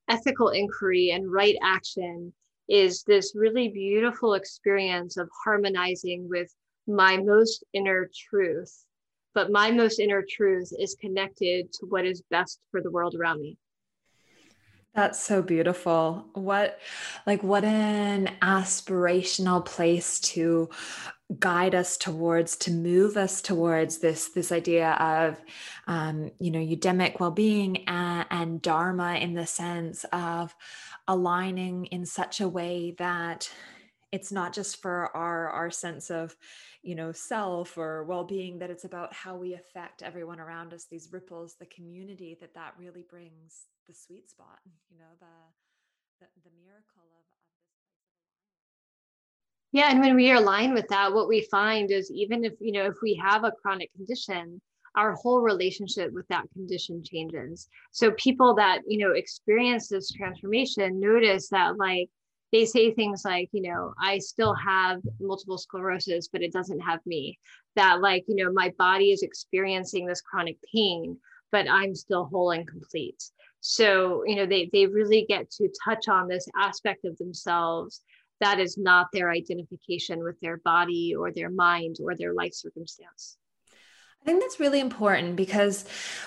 ethical 0.09 0.49
inquiry 0.49 1.11
and 1.11 1.31
right 1.31 1.55
action 1.63 2.33
is 2.69 3.03
this 3.03 3.33
really 3.35 3.69
beautiful 3.69 4.33
experience 4.33 5.17
of 5.17 5.29
harmonizing 5.43 6.27
with 6.29 6.53
my 6.87 7.17
most 7.17 7.63
inner 7.73 8.09
truth. 8.29 8.85
But 9.33 9.51
my 9.51 9.71
most 9.71 9.99
inner 9.99 10.23
truth 10.27 10.71
is 10.77 10.95
connected 10.99 11.71
to 11.73 11.85
what 11.87 12.05
is 12.05 12.21
best 12.29 12.59
for 12.71 12.81
the 12.81 12.91
world 12.91 13.15
around 13.15 13.41
me. 13.41 13.57
That's 14.95 15.23
so 15.23 15.41
beautiful. 15.41 16.27
What, 16.33 16.79
like, 17.25 17.41
what 17.41 17.63
an 17.63 18.29
aspirational 18.43 19.65
place 19.65 20.19
to 20.19 20.69
guide 21.39 21.73
us 21.73 21.97
towards 21.97 22.55
to 22.57 22.71
move 22.71 23.17
us 23.17 23.41
towards 23.41 23.97
this 23.99 24.29
this 24.29 24.51
idea 24.51 24.91
of 24.91 25.41
um, 25.87 26.29
you 26.39 26.51
know 26.51 26.59
eudemic 26.59 27.19
well-being 27.19 27.77
and, 27.87 28.27
and 28.29 28.61
dharma 28.61 29.15
in 29.15 29.33
the 29.33 29.47
sense 29.47 30.05
of 30.13 30.53
aligning 31.07 31.85
in 31.85 32.05
such 32.05 32.39
a 32.39 32.47
way 32.47 32.93
that 32.99 33.49
it's 34.11 34.31
not 34.31 34.53
just 34.53 34.79
for 34.79 35.15
our 35.15 35.49
our 35.49 35.71
sense 35.71 36.11
of 36.11 36.35
you 36.83 36.93
know 36.93 37.11
self 37.11 37.77
or 37.79 38.03
well-being 38.03 38.59
that 38.59 38.69
it's 38.69 38.85
about 38.85 39.11
how 39.11 39.35
we 39.35 39.55
affect 39.55 40.03
everyone 40.03 40.39
around 40.39 40.71
us 40.71 40.85
these 40.91 41.09
ripples 41.11 41.55
the 41.59 41.65
community 41.65 42.37
that 42.39 42.53
that 42.53 42.73
really 42.77 43.05
brings 43.09 43.65
the 43.87 43.93
sweet 43.93 44.29
spot 44.29 44.59
you 44.91 44.97
know 44.97 45.13
the 45.19 45.35
the, 46.19 46.27
the 46.43 46.51
miracle 46.63 47.03
of 47.17 47.23
yeah, 49.73 49.89
and 49.89 49.99
when 50.01 50.15
we 50.15 50.31
align 50.31 50.75
with 50.75 50.87
that, 50.89 51.11
what 51.11 51.27
we 51.27 51.47
find 51.49 51.89
is 51.89 52.11
even 52.11 52.45
if, 52.45 52.53
you 52.59 52.71
know, 52.71 52.85
if 52.85 52.93
we 53.01 53.15
have 53.15 53.43
a 53.43 53.51
chronic 53.51 53.91
condition, 53.95 54.61
our 54.95 55.15
whole 55.15 55.41
relationship 55.41 56.13
with 56.13 56.27
that 56.27 56.45
condition 56.53 57.03
changes. 57.03 57.67
So 57.91 58.11
people 58.11 58.53
that, 58.53 58.81
you 58.87 58.99
know, 58.99 59.13
experience 59.13 59.87
this 59.87 60.11
transformation 60.11 60.99
notice 60.99 61.49
that 61.49 61.77
like 61.77 62.09
they 62.51 62.65
say 62.65 62.93
things 62.93 63.23
like, 63.25 63.49
you 63.51 63.63
know, 63.63 63.95
I 63.99 64.19
still 64.19 64.53
have 64.53 65.01
multiple 65.19 65.57
sclerosis, 65.57 66.27
but 66.31 66.43
it 66.43 66.53
doesn't 66.53 66.81
have 66.81 66.99
me. 67.07 67.39
That 67.75 67.99
like, 67.99 68.25
you 68.27 68.35
know, 68.35 68.53
my 68.53 68.71
body 68.77 69.11
is 69.11 69.23
experiencing 69.23 70.05
this 70.05 70.21
chronic 70.21 70.57
pain, 70.71 71.17
but 71.51 71.67
I'm 71.67 71.95
still 71.95 72.25
whole 72.25 72.51
and 72.51 72.67
complete. 72.67 73.23
So, 73.65 74.23
you 74.25 74.35
know, 74.35 74.45
they 74.45 74.69
they 74.73 74.87
really 74.87 75.25
get 75.27 75.49
to 75.51 75.69
touch 75.85 76.09
on 76.09 76.27
this 76.27 76.47
aspect 76.53 77.05
of 77.05 77.17
themselves 77.17 78.01
that 78.41 78.59
is 78.59 78.77
not 78.77 79.07
their 79.13 79.31
identification 79.31 80.21
with 80.21 80.37
their 80.41 80.57
body 80.57 81.15
or 81.17 81.31
their 81.31 81.49
mind 81.49 81.95
or 82.03 82.13
their 82.13 82.33
life 82.33 82.53
circumstance. 82.53 83.37
I 84.23 84.25
think 84.25 84.41
that's 84.41 84.57
really 84.57 84.79
important 84.79 85.35
because 85.35 85.83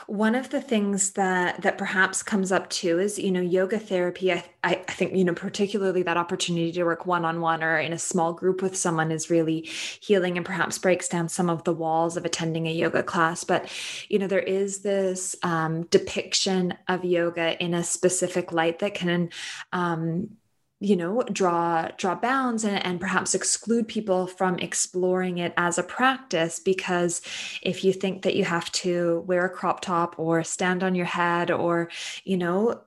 one 0.07 0.34
of 0.34 0.51
the 0.51 0.61
things 0.61 1.12
that 1.12 1.62
that 1.62 1.78
perhaps 1.78 2.22
comes 2.22 2.53
up 2.53 2.68
too 2.68 2.99
is 2.99 3.18
you 3.18 3.30
know 3.30 3.40
yoga 3.40 3.78
therapy. 3.78 4.34
I, 4.34 4.44
I, 4.62 4.74
think 4.74 5.14
you 5.14 5.24
know 5.24 5.32
particularly 5.32 6.03
that 6.03 6.18
opportunity 6.18 6.72
to 6.72 6.84
work 6.84 7.07
one 7.07 7.24
on 7.24 7.40
one 7.40 7.64
or 7.64 7.78
in 7.78 7.94
a 7.94 7.99
small 7.99 8.34
group 8.34 8.61
with 8.61 8.76
someone 8.76 9.11
is 9.11 9.30
really 9.30 9.62
healing 9.62 10.36
and 10.36 10.44
perhaps 10.44 10.76
breaks 10.76 11.09
down 11.09 11.30
some 11.30 11.49
of 11.49 11.64
the 11.64 11.72
walls 11.72 12.18
of 12.18 12.26
attending 12.26 12.66
a 12.66 12.72
yoga 12.72 13.03
class. 13.03 13.44
But 13.44 13.72
you 14.11 14.18
know 14.18 14.26
there 14.26 14.40
is 14.40 14.80
this 14.80 15.34
um, 15.42 15.84
depiction 15.84 16.74
of 16.88 17.03
yoga 17.03 17.62
in 17.64 17.72
a 17.72 17.82
specific 17.82 18.53
light 18.53 18.80
that 18.80 18.92
can 18.92 19.30
um, 19.72 20.36
you 20.81 20.95
know 20.95 21.22
draw 21.33 21.89
draw 21.97 22.14
bounds 22.14 22.64
and, 22.64 22.85
and 22.85 23.01
perhaps 23.01 23.35
exclude 23.35 23.89
people 23.89 24.27
from 24.27 24.59
exploring 24.59 25.39
it 25.39 25.55
as 25.57 25.79
a 25.79 25.83
practice 25.83 26.61
because 26.61 27.22
if 27.62 27.83
you 27.83 27.93
think 27.93 28.22
that 28.22 28.37
you 28.37 28.45
have 28.45 28.70
to 28.72 29.24
wear 29.27 29.47
a 29.47 29.51
crop 29.51 29.81
top 29.81 30.18
or 30.18 30.45
stand 30.45 30.83
on 30.83 30.95
your 30.95 31.07
head 31.07 31.51
or 31.51 31.89
you 32.24 32.37
know 32.37 32.79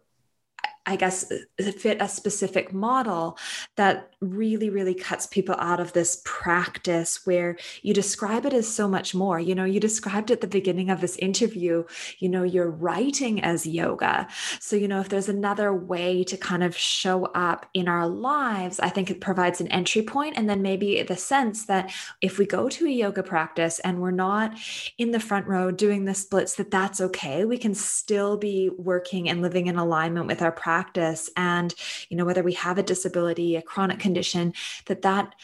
I 0.89 0.95
guess, 0.95 1.31
uh, 1.31 1.71
fit 1.71 2.01
a 2.01 2.07
specific 2.07 2.73
model 2.73 3.37
that 3.75 4.11
really, 4.21 4.71
really 4.71 4.95
cuts 4.95 5.27
people 5.27 5.55
out 5.59 5.79
of 5.79 5.93
this 5.93 6.21
practice 6.25 7.27
where 7.27 7.57
you 7.83 7.93
describe 7.93 8.43
it 8.45 8.53
as 8.53 8.67
so 8.67 8.87
much 8.87 9.13
more. 9.13 9.39
You 9.39 9.53
know, 9.53 9.65
you 9.65 9.79
described 9.79 10.31
at 10.31 10.41
the 10.41 10.47
beginning 10.47 10.89
of 10.89 10.99
this 10.99 11.15
interview, 11.17 11.83
you 12.17 12.27
know, 12.27 12.41
you're 12.41 12.71
writing 12.71 13.43
as 13.43 13.67
yoga. 13.67 14.27
So, 14.59 14.75
you 14.75 14.87
know, 14.87 14.99
if 14.99 15.09
there's 15.09 15.29
another 15.29 15.71
way 15.71 16.23
to 16.23 16.35
kind 16.35 16.63
of 16.63 16.75
show 16.75 17.25
up 17.27 17.67
in 17.75 17.87
our 17.87 18.07
lives, 18.07 18.79
I 18.79 18.89
think 18.89 19.11
it 19.11 19.21
provides 19.21 19.61
an 19.61 19.67
entry 19.67 20.01
point, 20.01 20.37
And 20.37 20.49
then 20.49 20.63
maybe 20.63 21.03
the 21.03 21.15
sense 21.15 21.65
that 21.67 21.93
if 22.19 22.39
we 22.39 22.47
go 22.47 22.67
to 22.67 22.87
a 22.87 22.89
yoga 22.89 23.21
practice 23.21 23.77
and 23.79 24.01
we're 24.01 24.09
not 24.09 24.57
in 24.97 25.11
the 25.11 25.19
front 25.19 25.45
row 25.45 25.69
doing 25.69 26.05
the 26.05 26.15
splits, 26.15 26.55
that 26.55 26.71
that's 26.71 26.99
okay. 26.99 27.45
We 27.45 27.59
can 27.59 27.75
still 27.75 28.37
be 28.37 28.71
working 28.75 29.29
and 29.29 29.43
living 29.43 29.67
in 29.67 29.77
alignment 29.77 30.25
with 30.25 30.41
our 30.41 30.51
practice 30.51 30.78
practice 30.79 31.29
and 31.35 31.75
you 32.09 32.15
know 32.15 32.25
whether 32.25 32.43
we 32.43 32.53
have 32.53 32.77
a 32.77 32.83
disability 32.83 33.57
a 33.57 33.61
chronic 33.61 33.99
condition 33.99 34.53
that 34.85 35.01
that 35.01 35.35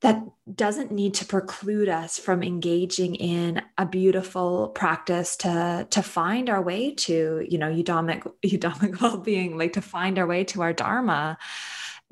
that 0.00 0.22
doesn't 0.54 0.90
need 0.90 1.14
to 1.14 1.26
preclude 1.26 1.88
us 1.88 2.18
from 2.18 2.42
engaging 2.42 3.14
in 3.14 3.62
a 3.76 3.86
beautiful 3.86 4.68
practice 4.68 5.36
to 5.36 5.86
to 5.90 6.02
find 6.02 6.50
our 6.50 6.62
way 6.62 6.94
to 6.94 7.46
you 7.48 7.58
know 7.58 7.70
eudaimoc 7.70 8.30
eudaimoc 8.44 9.00
well-being 9.02 9.56
like 9.56 9.72
to 9.74 9.82
find 9.82 10.18
our 10.18 10.26
way 10.26 10.44
to 10.44 10.62
our 10.62 10.72
dharma. 10.72 11.38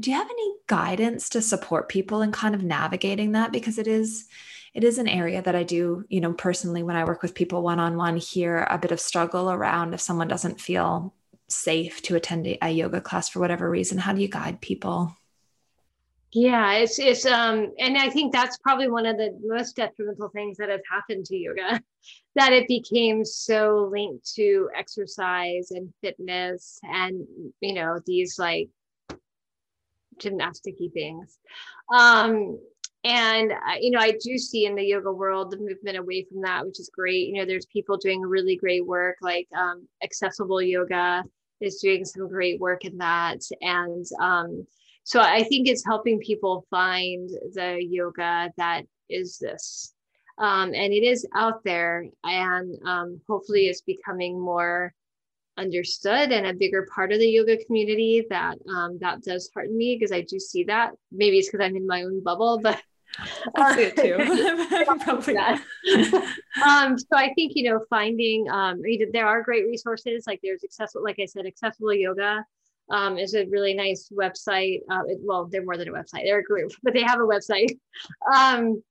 Do 0.01 0.11
you 0.11 0.17
have 0.17 0.31
any 0.31 0.53
guidance 0.69 1.29
to 1.31 1.43
support 1.43 1.89
people 1.89 2.23
in 2.23 2.31
kind 2.31 2.55
of 2.55 2.63
navigating 2.63 3.33
that? 3.33 3.53
Because 3.53 3.79
it 3.79 3.89
is 3.89 4.29
it 4.75 4.85
is 4.85 4.99
an 4.99 5.09
area 5.09 5.43
that 5.43 5.57
I 5.57 5.65
do, 5.65 6.05
you 6.09 6.21
know, 6.21 6.33
personally 6.35 6.83
when 6.83 6.97
I 6.97 7.05
work 7.05 7.23
with 7.23 7.35
people 7.35 7.63
one 7.63 7.81
on 7.81 7.97
one, 7.97 8.17
hear 8.17 8.67
a 8.71 8.79
bit 8.79 8.93
of 8.93 9.01
struggle 9.01 9.51
around 9.51 9.95
if 9.95 10.01
someone 10.01 10.29
doesn't 10.29 10.61
feel 10.61 11.15
safe 11.49 12.03
to 12.03 12.17
attend 12.17 12.47
a 12.61 12.71
yoga 12.71 13.01
class 13.01 13.29
for 13.29 13.41
whatever 13.41 13.69
reason? 13.69 13.99
How 13.99 14.13
do 14.13 14.21
you 14.21 14.29
guide 14.29 14.61
people? 14.61 15.17
Yeah 16.33 16.73
it's 16.73 16.99
it's 16.99 17.25
um 17.25 17.73
and 17.79 17.97
i 17.97 18.11
think 18.11 18.35
that's 18.35 18.59
probably 18.59 18.91
one 18.91 19.07
of 19.07 19.17
the 19.17 19.35
most 19.43 19.77
detrimental 19.77 20.29
things 20.29 20.59
that 20.59 20.69
has 20.69 20.83
happened 20.91 21.25
to 21.25 21.37
yoga 21.37 21.83
that 22.35 22.53
it 22.53 22.69
became 22.69 23.25
so 23.25 23.89
linked 23.91 24.35
to 24.35 24.69
exercise 24.77 25.71
and 25.71 25.91
fitness 26.03 26.81
and 26.83 27.27
you 27.63 27.73
know 27.73 27.99
these 28.07 28.39
like 28.39 28.69
gymnasticy 30.19 30.93
things. 30.93 31.39
Um 31.93 32.59
and 33.05 33.53
you 33.81 33.93
know 33.93 34.01
i 34.01 34.11
do 34.21 34.37
see 34.37 34.67
in 34.67 34.75
the 34.75 34.83
yoga 34.83 35.13
world 35.13 35.51
the 35.51 35.57
movement 35.57 35.97
away 35.97 36.27
from 36.31 36.43
that 36.43 36.67
which 36.67 36.81
is 36.81 36.91
great. 36.93 37.29
You 37.29 37.35
know 37.35 37.47
there's 37.47 37.67
people 37.67 37.97
doing 37.97 38.21
really 38.21 38.57
great 38.57 38.85
work 38.85 39.17
like 39.23 39.49
um, 39.57 39.89
accessible 40.03 40.61
yoga 40.61 41.23
is 41.61 41.81
doing 41.81 42.05
some 42.05 42.29
great 42.29 42.61
work 42.61 42.85
in 42.85 42.99
that. 42.99 43.41
And 43.61 44.05
um, 44.21 44.67
so 45.05 45.21
I 45.21 45.43
think 45.45 45.69
it's 45.69 45.85
helping 45.87 46.19
people 46.21 46.67
find 46.71 47.31
the 47.55 47.79
yoga 47.81 48.53
that 48.57 48.83
is 49.09 49.39
this. 49.39 49.95
Um, 50.39 50.73
and 50.75 50.93
it 50.93 51.03
is 51.03 51.27
out 51.35 51.65
there, 51.65 52.07
and 52.23 52.79
um, 52.87 53.21
hopefully 53.27 53.67
it's 53.67 53.81
becoming 53.81 54.41
more 54.41 54.95
understood 55.57 56.31
and 56.31 56.47
a 56.47 56.55
bigger 56.55 56.87
part 56.95 57.11
of 57.11 57.19
the 57.19 57.29
yoga 57.29 57.57
community 57.65 58.25
that 58.31 58.57
um, 58.69 58.99
that 59.01 59.23
does 59.23 59.51
hearten 59.53 59.77
me 59.77 59.97
because 59.97 60.13
I 60.13 60.23
do 60.23 60.39
see 60.39 60.65
that. 60.65 60.93
Maybe 61.11 61.39
it's 61.39 61.51
because 61.51 61.65
I'm 61.65 61.77
in 61.77 61.87
my 61.87 62.03
own 62.05 62.23
bubble, 62.23 62.61
but 62.63 62.81
I 63.57 63.75
see 63.75 63.83
it 63.83 63.97
too. 63.97 64.85
Probably 65.05 65.37
um, 66.67 66.99
so 66.99 67.07
I 67.15 67.33
think 67.35 67.53
you 67.55 67.71
know 67.71 67.81
finding 67.91 68.49
um, 68.51 68.83
there 69.13 69.27
are 69.27 69.43
great 69.43 69.67
resources 69.67 70.25
like 70.27 70.41
there's 70.43 70.65
accessible, 70.65 71.05
like 71.05 71.19
I 71.21 71.27
said, 71.27 71.47
accessible 71.47 71.95
yoga. 71.95 72.45
um, 72.91 73.19
is 73.19 73.35
a 73.35 73.47
really 73.47 73.75
nice 73.75 74.11
website. 74.13 74.81
Uh, 74.91 75.03
it, 75.07 75.19
well, 75.23 75.49
they're 75.51 75.65
more 75.65 75.77
than 75.77 75.89
a 75.89 75.93
website; 75.93 76.25
they're 76.25 76.41
a 76.41 76.45
group, 76.45 76.73
but 76.83 76.95
they 76.95 77.03
have 77.03 77.21
a 77.21 77.23
website. 77.23 77.79
Um, 78.35 78.83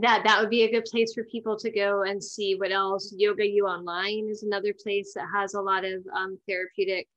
that 0.00 0.22
that 0.24 0.40
would 0.40 0.50
be 0.50 0.62
a 0.64 0.70
good 0.70 0.84
place 0.86 1.14
for 1.14 1.24
people 1.24 1.56
to 1.58 1.70
go 1.70 2.02
and 2.02 2.22
see 2.22 2.54
what 2.56 2.72
else. 2.72 3.14
Yoga 3.16 3.46
U 3.46 3.66
Online 3.66 4.28
is 4.30 4.42
another 4.42 4.74
place 4.82 5.12
that 5.14 5.26
has 5.34 5.54
a 5.54 5.60
lot 5.60 5.84
of 5.84 6.04
um, 6.14 6.38
therapeutic. 6.48 7.08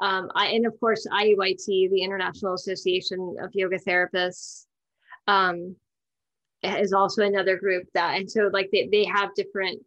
Um, 0.00 0.30
I, 0.34 0.48
and 0.48 0.66
of 0.66 0.78
course, 0.78 1.06
IAYT, 1.10 1.90
the 1.90 2.02
International 2.02 2.54
Association 2.54 3.36
of 3.40 3.50
Yoga 3.54 3.78
Therapists, 3.78 4.65
um, 5.26 5.76
is 6.62 6.92
also 6.92 7.22
another 7.22 7.56
group 7.56 7.84
that, 7.94 8.18
and 8.18 8.30
so 8.30 8.50
like 8.52 8.70
they, 8.72 8.88
they 8.90 9.04
have 9.04 9.34
different 9.34 9.82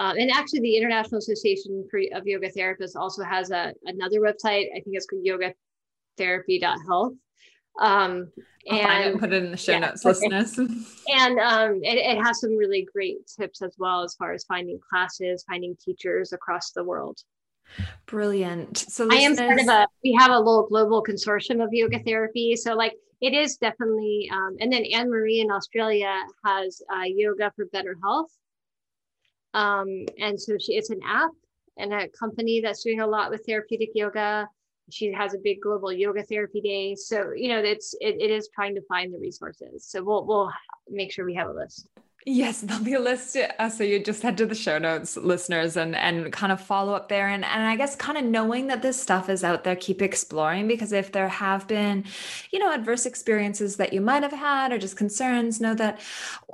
um, 0.00 0.16
and 0.16 0.30
actually, 0.30 0.60
the 0.60 0.78
International 0.78 1.18
Association 1.18 1.86
of 2.14 2.26
Yoga 2.26 2.50
Therapists 2.50 2.96
also 2.96 3.22
has 3.22 3.50
a 3.50 3.74
another 3.84 4.20
website. 4.20 4.68
I 4.74 4.80
think 4.80 4.96
it's 4.96 5.04
called 5.04 5.26
yogatherapy.health. 6.18 7.12
Um, 7.78 8.32
and 8.66 8.86
I'll 8.86 9.18
put 9.18 9.34
it 9.34 9.44
in 9.44 9.50
the 9.50 9.58
show 9.58 9.72
yeah, 9.72 9.78
notes, 9.80 10.06
okay. 10.06 10.28
listeners. 10.28 10.58
and 11.08 11.38
um, 11.38 11.80
it, 11.82 11.98
it 11.98 12.24
has 12.24 12.40
some 12.40 12.56
really 12.56 12.88
great 12.90 13.26
tips 13.26 13.60
as 13.60 13.74
well 13.78 14.02
as 14.02 14.14
far 14.14 14.32
as 14.32 14.44
finding 14.44 14.80
classes, 14.90 15.44
finding 15.46 15.76
teachers 15.76 16.32
across 16.32 16.70
the 16.70 16.82
world. 16.82 17.20
Brilliant. 18.06 18.78
So 18.78 19.08
I 19.10 19.16
am 19.16 19.36
part 19.36 19.60
of 19.60 19.68
a. 19.68 19.86
We 20.02 20.16
have 20.18 20.30
a 20.30 20.38
little 20.38 20.66
global 20.66 21.02
consortium 21.02 21.62
of 21.62 21.70
yoga 21.72 21.98
therapy. 22.00 22.56
So 22.56 22.74
like 22.74 22.94
it 23.20 23.34
is 23.34 23.56
definitely. 23.56 24.30
Um, 24.32 24.56
and 24.60 24.72
then 24.72 24.84
Anne 24.92 25.10
Marie 25.10 25.40
in 25.40 25.50
Australia 25.50 26.12
has 26.44 26.82
uh, 26.92 27.04
yoga 27.04 27.52
for 27.56 27.66
better 27.66 27.96
health 28.02 28.30
um, 29.54 30.06
and 30.18 30.40
so 30.40 30.56
she, 30.58 30.74
it's 30.74 30.90
an 30.90 31.00
app 31.04 31.30
and 31.76 31.92
a 31.92 32.08
company 32.08 32.60
that's 32.60 32.82
doing 32.84 33.00
a 33.00 33.06
lot 33.06 33.30
with 33.30 33.44
therapeutic 33.46 33.90
yoga. 33.94 34.48
She 34.90 35.12
has 35.12 35.34
a 35.34 35.38
big 35.38 35.60
global 35.60 35.92
yoga 35.92 36.22
therapy 36.22 36.60
day. 36.60 36.94
So, 36.94 37.30
you 37.34 37.48
know, 37.48 37.58
it's, 37.58 37.94
it, 38.00 38.16
it 38.20 38.30
is 38.30 38.48
trying 38.54 38.74
to 38.74 38.82
find 38.82 39.12
the 39.14 39.18
resources. 39.18 39.86
So 39.86 40.02
we'll, 40.02 40.26
we'll 40.26 40.50
make 40.88 41.12
sure 41.12 41.24
we 41.24 41.34
have 41.34 41.48
a 41.48 41.52
list. 41.52 41.88
Yes, 42.26 42.60
there'll 42.62 42.84
be 42.84 42.94
a 42.94 43.00
list. 43.00 43.36
Uh, 43.36 43.68
so 43.70 43.82
you 43.82 44.02
just 44.02 44.22
head 44.22 44.36
to 44.38 44.46
the 44.46 44.54
show 44.54 44.78
notes, 44.78 45.16
listeners, 45.16 45.76
and 45.76 45.96
and 45.96 46.32
kind 46.32 46.52
of 46.52 46.60
follow 46.60 46.92
up 46.92 47.08
there. 47.08 47.28
And 47.28 47.44
and 47.44 47.62
I 47.62 47.76
guess 47.76 47.96
kind 47.96 48.18
of 48.18 48.24
knowing 48.24 48.66
that 48.66 48.82
this 48.82 49.00
stuff 49.00 49.28
is 49.28 49.42
out 49.42 49.64
there, 49.64 49.76
keep 49.76 50.02
exploring 50.02 50.68
because 50.68 50.92
if 50.92 51.12
there 51.12 51.28
have 51.28 51.66
been, 51.66 52.04
you 52.52 52.58
know, 52.58 52.72
adverse 52.72 53.06
experiences 53.06 53.76
that 53.76 53.92
you 53.92 54.00
might 54.00 54.22
have 54.22 54.32
had 54.32 54.72
or 54.72 54.78
just 54.78 54.96
concerns, 54.96 55.60
know 55.60 55.74
that 55.74 56.00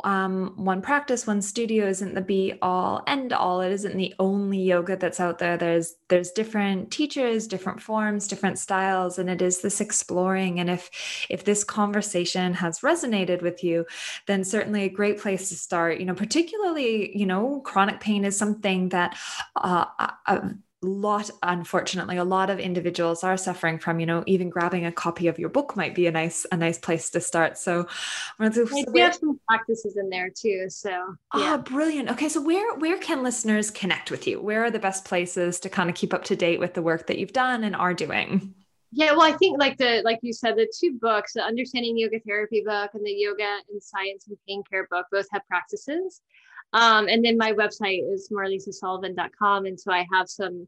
um, 0.05 0.53
one 0.57 0.83
practice, 0.83 1.27
one 1.27 1.43
studio 1.43 1.87
isn't 1.87 2.15
the 2.15 2.21
be 2.21 2.55
all 2.63 3.03
end 3.07 3.33
all. 3.33 3.61
It 3.61 3.73
isn't 3.73 3.97
the 3.97 4.15
only 4.19 4.59
yoga 4.59 4.97
that's 4.97 5.21
out 5.21 5.39
there. 5.39 5.57
There's 5.57 5.97
there's 6.09 6.31
different 6.31 6.93
teachers, 6.93 7.49
different 7.49 7.83
forms, 7.83 8.29
different 8.29 8.59
styles, 8.59 9.19
and 9.19 9.29
it 9.29 9.43
is 9.43 9.61
this 9.61 9.81
exploring. 9.81 10.61
And 10.61 10.71
if 10.71 10.91
if 11.29 11.45
this 11.45 11.65
conversation 11.65 12.55
has 12.55 12.81
resonated 12.81 13.43
with 13.43 13.65
you, 13.65 13.87
then 14.27 14.45
certainly 14.45 14.85
a 14.85 14.89
great 14.89 15.19
place 15.19 15.49
to 15.49 15.56
start 15.57 15.99
you 15.99 16.07
know 16.07 16.15
particularly 16.15 17.17
you 17.17 17.27
know 17.27 17.61
chronic 17.61 18.01
pain 18.01 18.25
is 18.25 18.37
something 18.37 18.89
that 18.91 19.17
uh, 19.57 19.85
a 20.27 20.51
lot 20.83 21.31
unfortunately 21.43 22.17
a 22.17 22.25
lot 22.25 22.51
of 22.51 22.59
individuals 22.59 23.25
are 23.25 23.37
suffering 23.37 23.79
from 23.79 23.99
you 23.99 24.07
know 24.07 24.23
even 24.27 24.51
grabbing 24.51 24.85
a 24.85 24.93
copy 24.93 25.27
of 25.27 25.39
your 25.39 25.49
book 25.49 25.77
might 25.77 25.95
be 25.95 26.07
a 26.07 26.11
nice 26.11 26.47
a 26.53 26.57
nice 26.57 26.79
place 26.79 27.11
to 27.11 27.21
start. 27.21 27.57
So 27.59 27.89
we 28.39 29.01
have 29.01 29.15
some 29.15 29.41
practices 29.49 29.97
in 29.97 30.11
there 30.11 30.31
too 30.31 30.67
so 30.69 30.91
yeah. 30.91 31.07
oh 31.33 31.59
brilliant. 31.59 32.11
Okay 32.11 32.29
so 32.29 32.43
where 32.43 32.77
where 32.77 32.99
can 32.99 33.23
listeners 33.23 33.71
connect 33.71 34.11
with 34.11 34.27
you? 34.27 34.41
Where 34.41 34.65
are 34.65 34.71
the 34.71 34.79
best 34.79 35.05
places 35.05 35.61
to 35.61 35.69
kind 35.69 35.89
of 35.89 35.97
keep 35.97 36.13
up 36.13 36.25
to 36.25 36.37
date 36.37 36.61
with 36.61 36.75
the 36.75 36.83
work 36.83 37.07
that 37.07 37.19
you've 37.19 37.33
done 37.33 37.65
and 37.65 37.75
are 37.75 37.95
doing 37.95 38.55
yeah 38.93 39.13
well 39.13 39.23
i 39.23 39.33
think 39.33 39.59
like 39.59 39.77
the 39.79 40.03
like 40.05 40.19
you 40.23 40.33
said 40.33 40.57
the 40.57 40.71
two 40.79 40.99
books 41.01 41.33
the 41.33 41.43
understanding 41.43 41.97
yoga 41.97 42.19
therapy 42.21 42.63
book 42.65 42.91
and 42.95 43.05
the 43.05 43.13
yoga 43.13 43.59
and 43.71 43.83
science 43.83 44.27
and 44.29 44.37
pain 44.49 44.63
care 44.71 44.87
book 44.91 45.07
both 45.11 45.27
have 45.31 45.43
practices. 45.49 46.21
Um, 46.73 47.09
and 47.09 47.25
then 47.25 47.39
my 47.39 47.53
website 47.53 48.03
is 48.13 48.29
marlysasullivan.com 48.31 49.67
and 49.67 49.79
so 49.79 49.93
i 49.93 50.07
have 50.13 50.29
some 50.29 50.67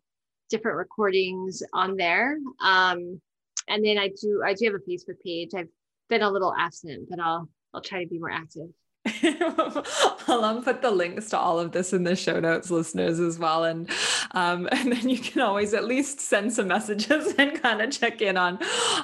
different 0.49 0.79
recordings 0.79 1.62
on 1.75 1.97
there. 1.97 2.39
Um, 2.62 3.21
and 3.69 3.85
then 3.85 3.99
i 3.99 4.09
do 4.21 4.43
i 4.47 4.55
do 4.55 4.66
have 4.66 4.75
a 4.75 4.91
facebook 4.91 5.21
page. 5.25 5.51
I've 5.55 5.69
been 6.09 6.23
a 6.23 6.31
little 6.31 6.55
absent 6.59 7.09
but 7.11 7.21
i'll 7.21 7.49
i'll 7.75 7.83
try 7.83 8.03
to 8.03 8.09
be 8.09 8.19
more 8.19 8.31
active 8.31 8.69
I'll 10.29 10.45
um, 10.45 10.63
put 10.63 10.83
the 10.83 10.91
links 10.91 11.31
to 11.31 11.39
all 11.39 11.59
of 11.59 11.73
this 11.73 11.93
in 11.93 12.05
the 12.05 12.17
show 12.17 12.41
notes, 12.41 12.71
listeners, 12.71 13.21
as 13.21 13.39
well. 13.39 13.65
And 13.65 13.89
um, 14.33 14.69
and 14.73 14.93
then 14.93 15.09
you 15.09 15.19
can 15.19 15.43
always 15.43 15.75
at 15.75 15.85
least 15.85 16.21
send 16.21 16.53
some 16.53 16.69
messages 16.69 17.35
and 17.39 17.61
kind 17.61 17.81
of 17.81 17.91
check 17.91 18.21
in 18.21 18.37
on 18.37 18.59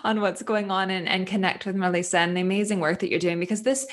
on 0.04 0.20
what's 0.20 0.42
going 0.42 0.70
on 0.70 0.90
and, 0.90 1.08
and 1.08 1.26
connect 1.26 1.66
with 1.66 1.76
Marlysa 1.76 2.14
and 2.14 2.36
the 2.36 2.40
amazing 2.40 2.80
work 2.80 3.00
that 3.00 3.10
you're 3.10 3.18
doing 3.18 3.40
because 3.40 3.62
this 3.62 3.86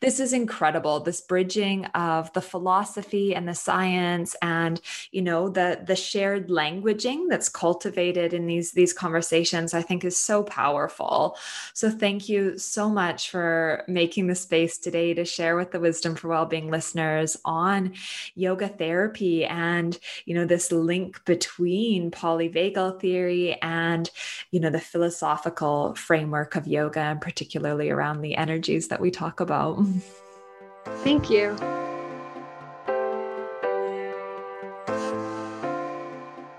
this 0.00 0.20
is 0.20 0.32
incredible. 0.32 1.00
This 1.00 1.20
bridging 1.20 1.84
of 1.86 2.32
the 2.32 2.42
philosophy 2.42 3.34
and 3.34 3.48
the 3.48 3.54
science 3.54 4.34
and 4.42 4.80
you 5.12 5.22
know 5.22 5.48
the 5.48 5.80
the 5.84 5.96
shared 5.96 6.48
languaging 6.48 7.28
that's 7.28 7.48
cultivated 7.48 8.32
in 8.32 8.46
these 8.46 8.72
these 8.72 8.92
conversations, 8.92 9.74
I 9.74 9.82
think 9.82 10.04
is 10.04 10.16
so 10.16 10.42
powerful. 10.42 11.36
So 11.74 11.90
thank 11.90 12.28
you 12.28 12.58
so 12.58 12.88
much 12.88 13.30
for 13.30 13.84
making 13.88 14.26
the 14.26 14.34
space 14.34 14.78
today 14.78 15.14
to 15.14 15.24
share 15.24 15.56
with 15.58 15.72
the 15.72 15.80
Wisdom 15.80 16.14
for 16.14 16.28
Wellbeing 16.28 16.70
listeners 16.70 17.36
on 17.44 17.92
yoga 18.34 18.68
therapy 18.68 19.44
and, 19.44 19.98
you 20.24 20.34
know, 20.34 20.46
this 20.46 20.72
link 20.72 21.24
between 21.24 22.10
polyvagal 22.10 23.00
theory 23.00 23.60
and, 23.60 24.10
you 24.50 24.60
know, 24.60 24.70
the 24.70 24.80
philosophical 24.80 25.94
framework 25.94 26.56
of 26.56 26.66
yoga, 26.66 27.00
and 27.00 27.20
particularly 27.20 27.90
around 27.90 28.22
the 28.22 28.36
energies 28.36 28.88
that 28.88 29.00
we 29.00 29.10
talk 29.10 29.40
about. 29.40 29.84
Thank 31.04 31.28
you. 31.28 31.56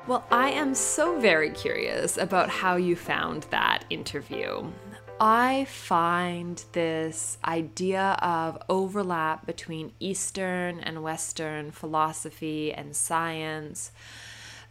Well, 0.07 0.25
I 0.31 0.49
am 0.49 0.73
so 0.73 1.19
very 1.19 1.51
curious 1.51 2.17
about 2.17 2.49
how 2.49 2.77
you 2.77 2.95
found 2.95 3.43
that 3.51 3.85
interview. 3.91 4.71
I 5.20 5.65
find 5.65 6.63
this 6.72 7.38
idea 7.43 8.17
of 8.22 8.61
overlap 8.70 9.45
between 9.45 9.91
Eastern 9.99 10.80
and 10.80 11.03
Western 11.03 11.72
philosophy 11.72 12.72
and 12.72 12.95
science 12.95 13.91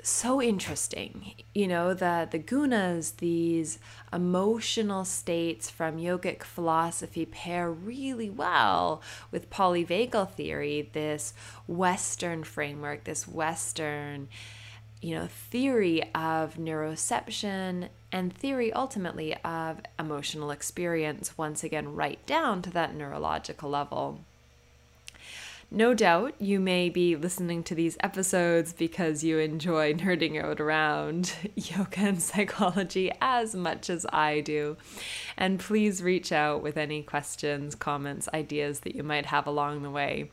so 0.03 0.40
interesting. 0.40 1.34
You 1.55 1.68
know, 1.68 1.92
the, 1.92 2.28
the 2.30 2.38
gunas, 2.38 3.16
these 3.16 3.78
emotional 4.12 5.05
states 5.05 5.70
from 5.70 5.99
yogic 5.99 6.42
philosophy, 6.44 7.26
pair 7.26 7.70
really 7.70 8.30
well 8.30 9.03
with 9.30 9.51
polyvagal 9.51 10.30
theory, 10.32 10.88
this 10.92 11.34
Western 11.66 12.44
framework, 12.44 13.05
this 13.05 13.26
Western 13.26 14.28
you 15.01 15.14
know, 15.14 15.26
theory 15.26 16.03
of 16.14 16.57
neuroception 16.57 17.88
and 18.11 18.32
theory 18.32 18.72
ultimately 18.72 19.36
of 19.44 19.80
emotional 19.99 20.51
experience, 20.51 21.36
once 21.36 21.62
again, 21.62 21.94
right 21.94 22.24
down 22.26 22.62
to 22.62 22.70
that 22.70 22.94
neurological 22.94 23.70
level. 23.70 24.20
No 25.70 25.92
doubt 25.92 26.34
you 26.38 26.61
may 26.61 26.88
be 26.88 27.14
listening 27.14 27.62
to 27.64 27.74
these 27.74 27.99
episodes 28.01 28.72
because 28.72 29.22
you 29.22 29.38
enjoy 29.38 29.92
nerding 29.94 30.42
out 30.42 30.61
around 30.61 31.34
yoga 31.55 32.01
and 32.01 32.22
psychology 32.22 33.12
as 33.20 33.55
much 33.55 33.90
as 33.90 34.07
I 34.11 34.40
do. 34.40 34.78
And 35.36 35.61
please 35.61 36.03
reach 36.03 36.32
out 36.32 36.62
with 36.62 36.78
any 36.78 37.03
questions, 37.03 37.74
comments, 37.74 38.30
ideas 38.32 38.80
that 38.80 38.96
you 38.96 39.03
might 39.03 39.26
have 39.26 39.46
along 39.46 39.82
the 39.82 39.90
way. 39.90 40.30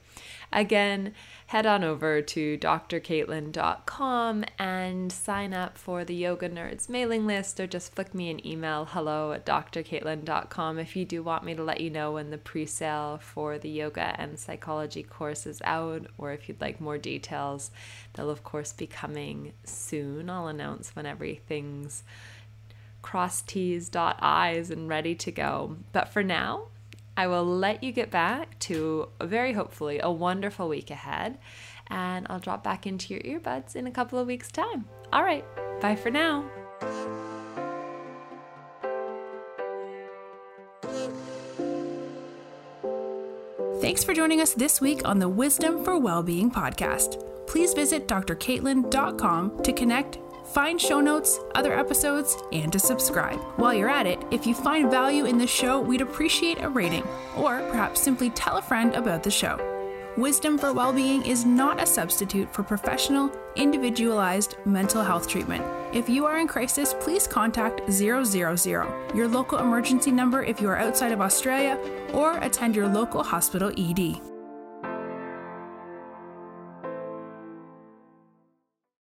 Again, 0.55 1.13
head 1.47 1.65
on 1.65 1.83
over 1.83 2.21
to 2.21 2.57
drcaitlin.com 2.57 4.45
and 4.57 5.11
sign 5.11 5.53
up 5.53 5.77
for 5.77 6.05
the 6.05 6.15
Yoga 6.15 6.49
Nerds 6.49 6.87
mailing 6.87 7.27
list 7.27 7.59
or 7.59 7.67
just 7.67 7.93
flick 7.93 8.15
me 8.15 8.29
an 8.29 8.47
email 8.47 8.85
hello 8.85 9.33
at 9.33 9.45
drcaitlin.com 9.45 10.79
if 10.79 10.95
you 10.95 11.03
do 11.03 11.21
want 11.21 11.43
me 11.43 11.55
to 11.55 11.61
let 11.61 11.81
you 11.81 11.89
know 11.89 12.13
when 12.13 12.29
the 12.29 12.37
pre 12.37 12.65
sale 12.65 13.19
for 13.21 13.59
the 13.59 13.67
yoga 13.67 14.15
and 14.17 14.39
psychology 14.39 15.03
course 15.03 15.45
is 15.45 15.61
out 15.65 16.07
or 16.17 16.31
if 16.31 16.47
you'd 16.47 16.61
like 16.61 16.79
more 16.79 16.97
details. 16.97 17.69
They'll, 18.13 18.29
of 18.29 18.45
course, 18.45 18.71
be 18.71 18.87
coming 18.87 19.51
soon. 19.65 20.29
I'll 20.29 20.47
announce 20.47 20.95
when 20.95 21.05
everything's 21.05 22.03
cross 23.01 23.41
T's, 23.41 23.89
dot 23.89 24.17
I's, 24.21 24.71
and 24.71 24.87
ready 24.87 25.15
to 25.15 25.31
go. 25.33 25.75
But 25.91 26.07
for 26.07 26.23
now, 26.23 26.67
I 27.17 27.27
will 27.27 27.45
let 27.45 27.83
you 27.83 27.91
get 27.91 28.11
back 28.11 28.59
to 28.59 29.09
very 29.21 29.53
hopefully 29.53 29.99
a 30.01 30.11
wonderful 30.11 30.67
week 30.67 30.91
ahead, 30.91 31.37
and 31.87 32.27
I'll 32.29 32.39
drop 32.39 32.63
back 32.63 32.85
into 32.85 33.13
your 33.13 33.23
earbuds 33.23 33.75
in 33.75 33.87
a 33.87 33.91
couple 33.91 34.19
of 34.19 34.27
weeks' 34.27 34.51
time. 34.51 34.85
All 35.13 35.23
right, 35.23 35.45
bye 35.81 35.95
for 35.95 36.11
now. 36.11 36.49
Thanks 43.81 44.03
for 44.03 44.13
joining 44.13 44.41
us 44.41 44.53
this 44.53 44.81
week 44.81 45.01
on 45.05 45.19
the 45.19 45.29
Wisdom 45.29 45.83
for 45.83 45.99
Wellbeing 45.99 46.49
podcast. 46.49 47.21
Please 47.45 47.73
visit 47.73 48.07
drcaitlin.com 48.07 49.61
to 49.61 49.73
connect 49.73 50.17
find 50.45 50.79
show 50.79 51.01
notes, 51.01 51.39
other 51.55 51.77
episodes, 51.77 52.37
and 52.51 52.71
to 52.71 52.79
subscribe. 52.79 53.39
While 53.57 53.73
you're 53.73 53.89
at 53.89 54.07
it, 54.07 54.23
if 54.31 54.45
you 54.45 54.53
find 54.53 54.89
value 54.89 55.25
in 55.25 55.37
the 55.37 55.47
show, 55.47 55.79
we'd 55.79 56.01
appreciate 56.01 56.61
a 56.61 56.69
rating, 56.69 57.03
or 57.35 57.59
perhaps 57.69 58.01
simply 58.01 58.29
tell 58.29 58.57
a 58.57 58.61
friend 58.61 58.93
about 58.95 59.23
the 59.23 59.31
show. 59.31 59.59
Wisdom 60.17 60.57
for 60.57 60.71
Wellbeing 60.71 61.25
is 61.25 61.45
not 61.45 61.81
a 61.81 61.85
substitute 61.85 62.53
for 62.53 62.63
professional, 62.63 63.29
individualized 63.57 64.55
mental 64.65 65.03
health 65.03 65.27
treatment. 65.27 65.65
If 65.93 66.07
you 66.07 66.25
are 66.25 66.37
in 66.37 66.47
crisis, 66.47 66.95
please 67.01 67.27
contact 67.27 67.81
000, 67.91 68.23
your 69.13 69.27
local 69.27 69.59
emergency 69.59 70.11
number 70.11 70.43
if 70.43 70.61
you 70.61 70.69
are 70.69 70.77
outside 70.77 71.11
of 71.11 71.19
Australia, 71.19 71.77
or 72.13 72.37
attend 72.37 72.77
your 72.77 72.87
local 72.87 73.23
hospital 73.23 73.73
ED. 73.77 74.34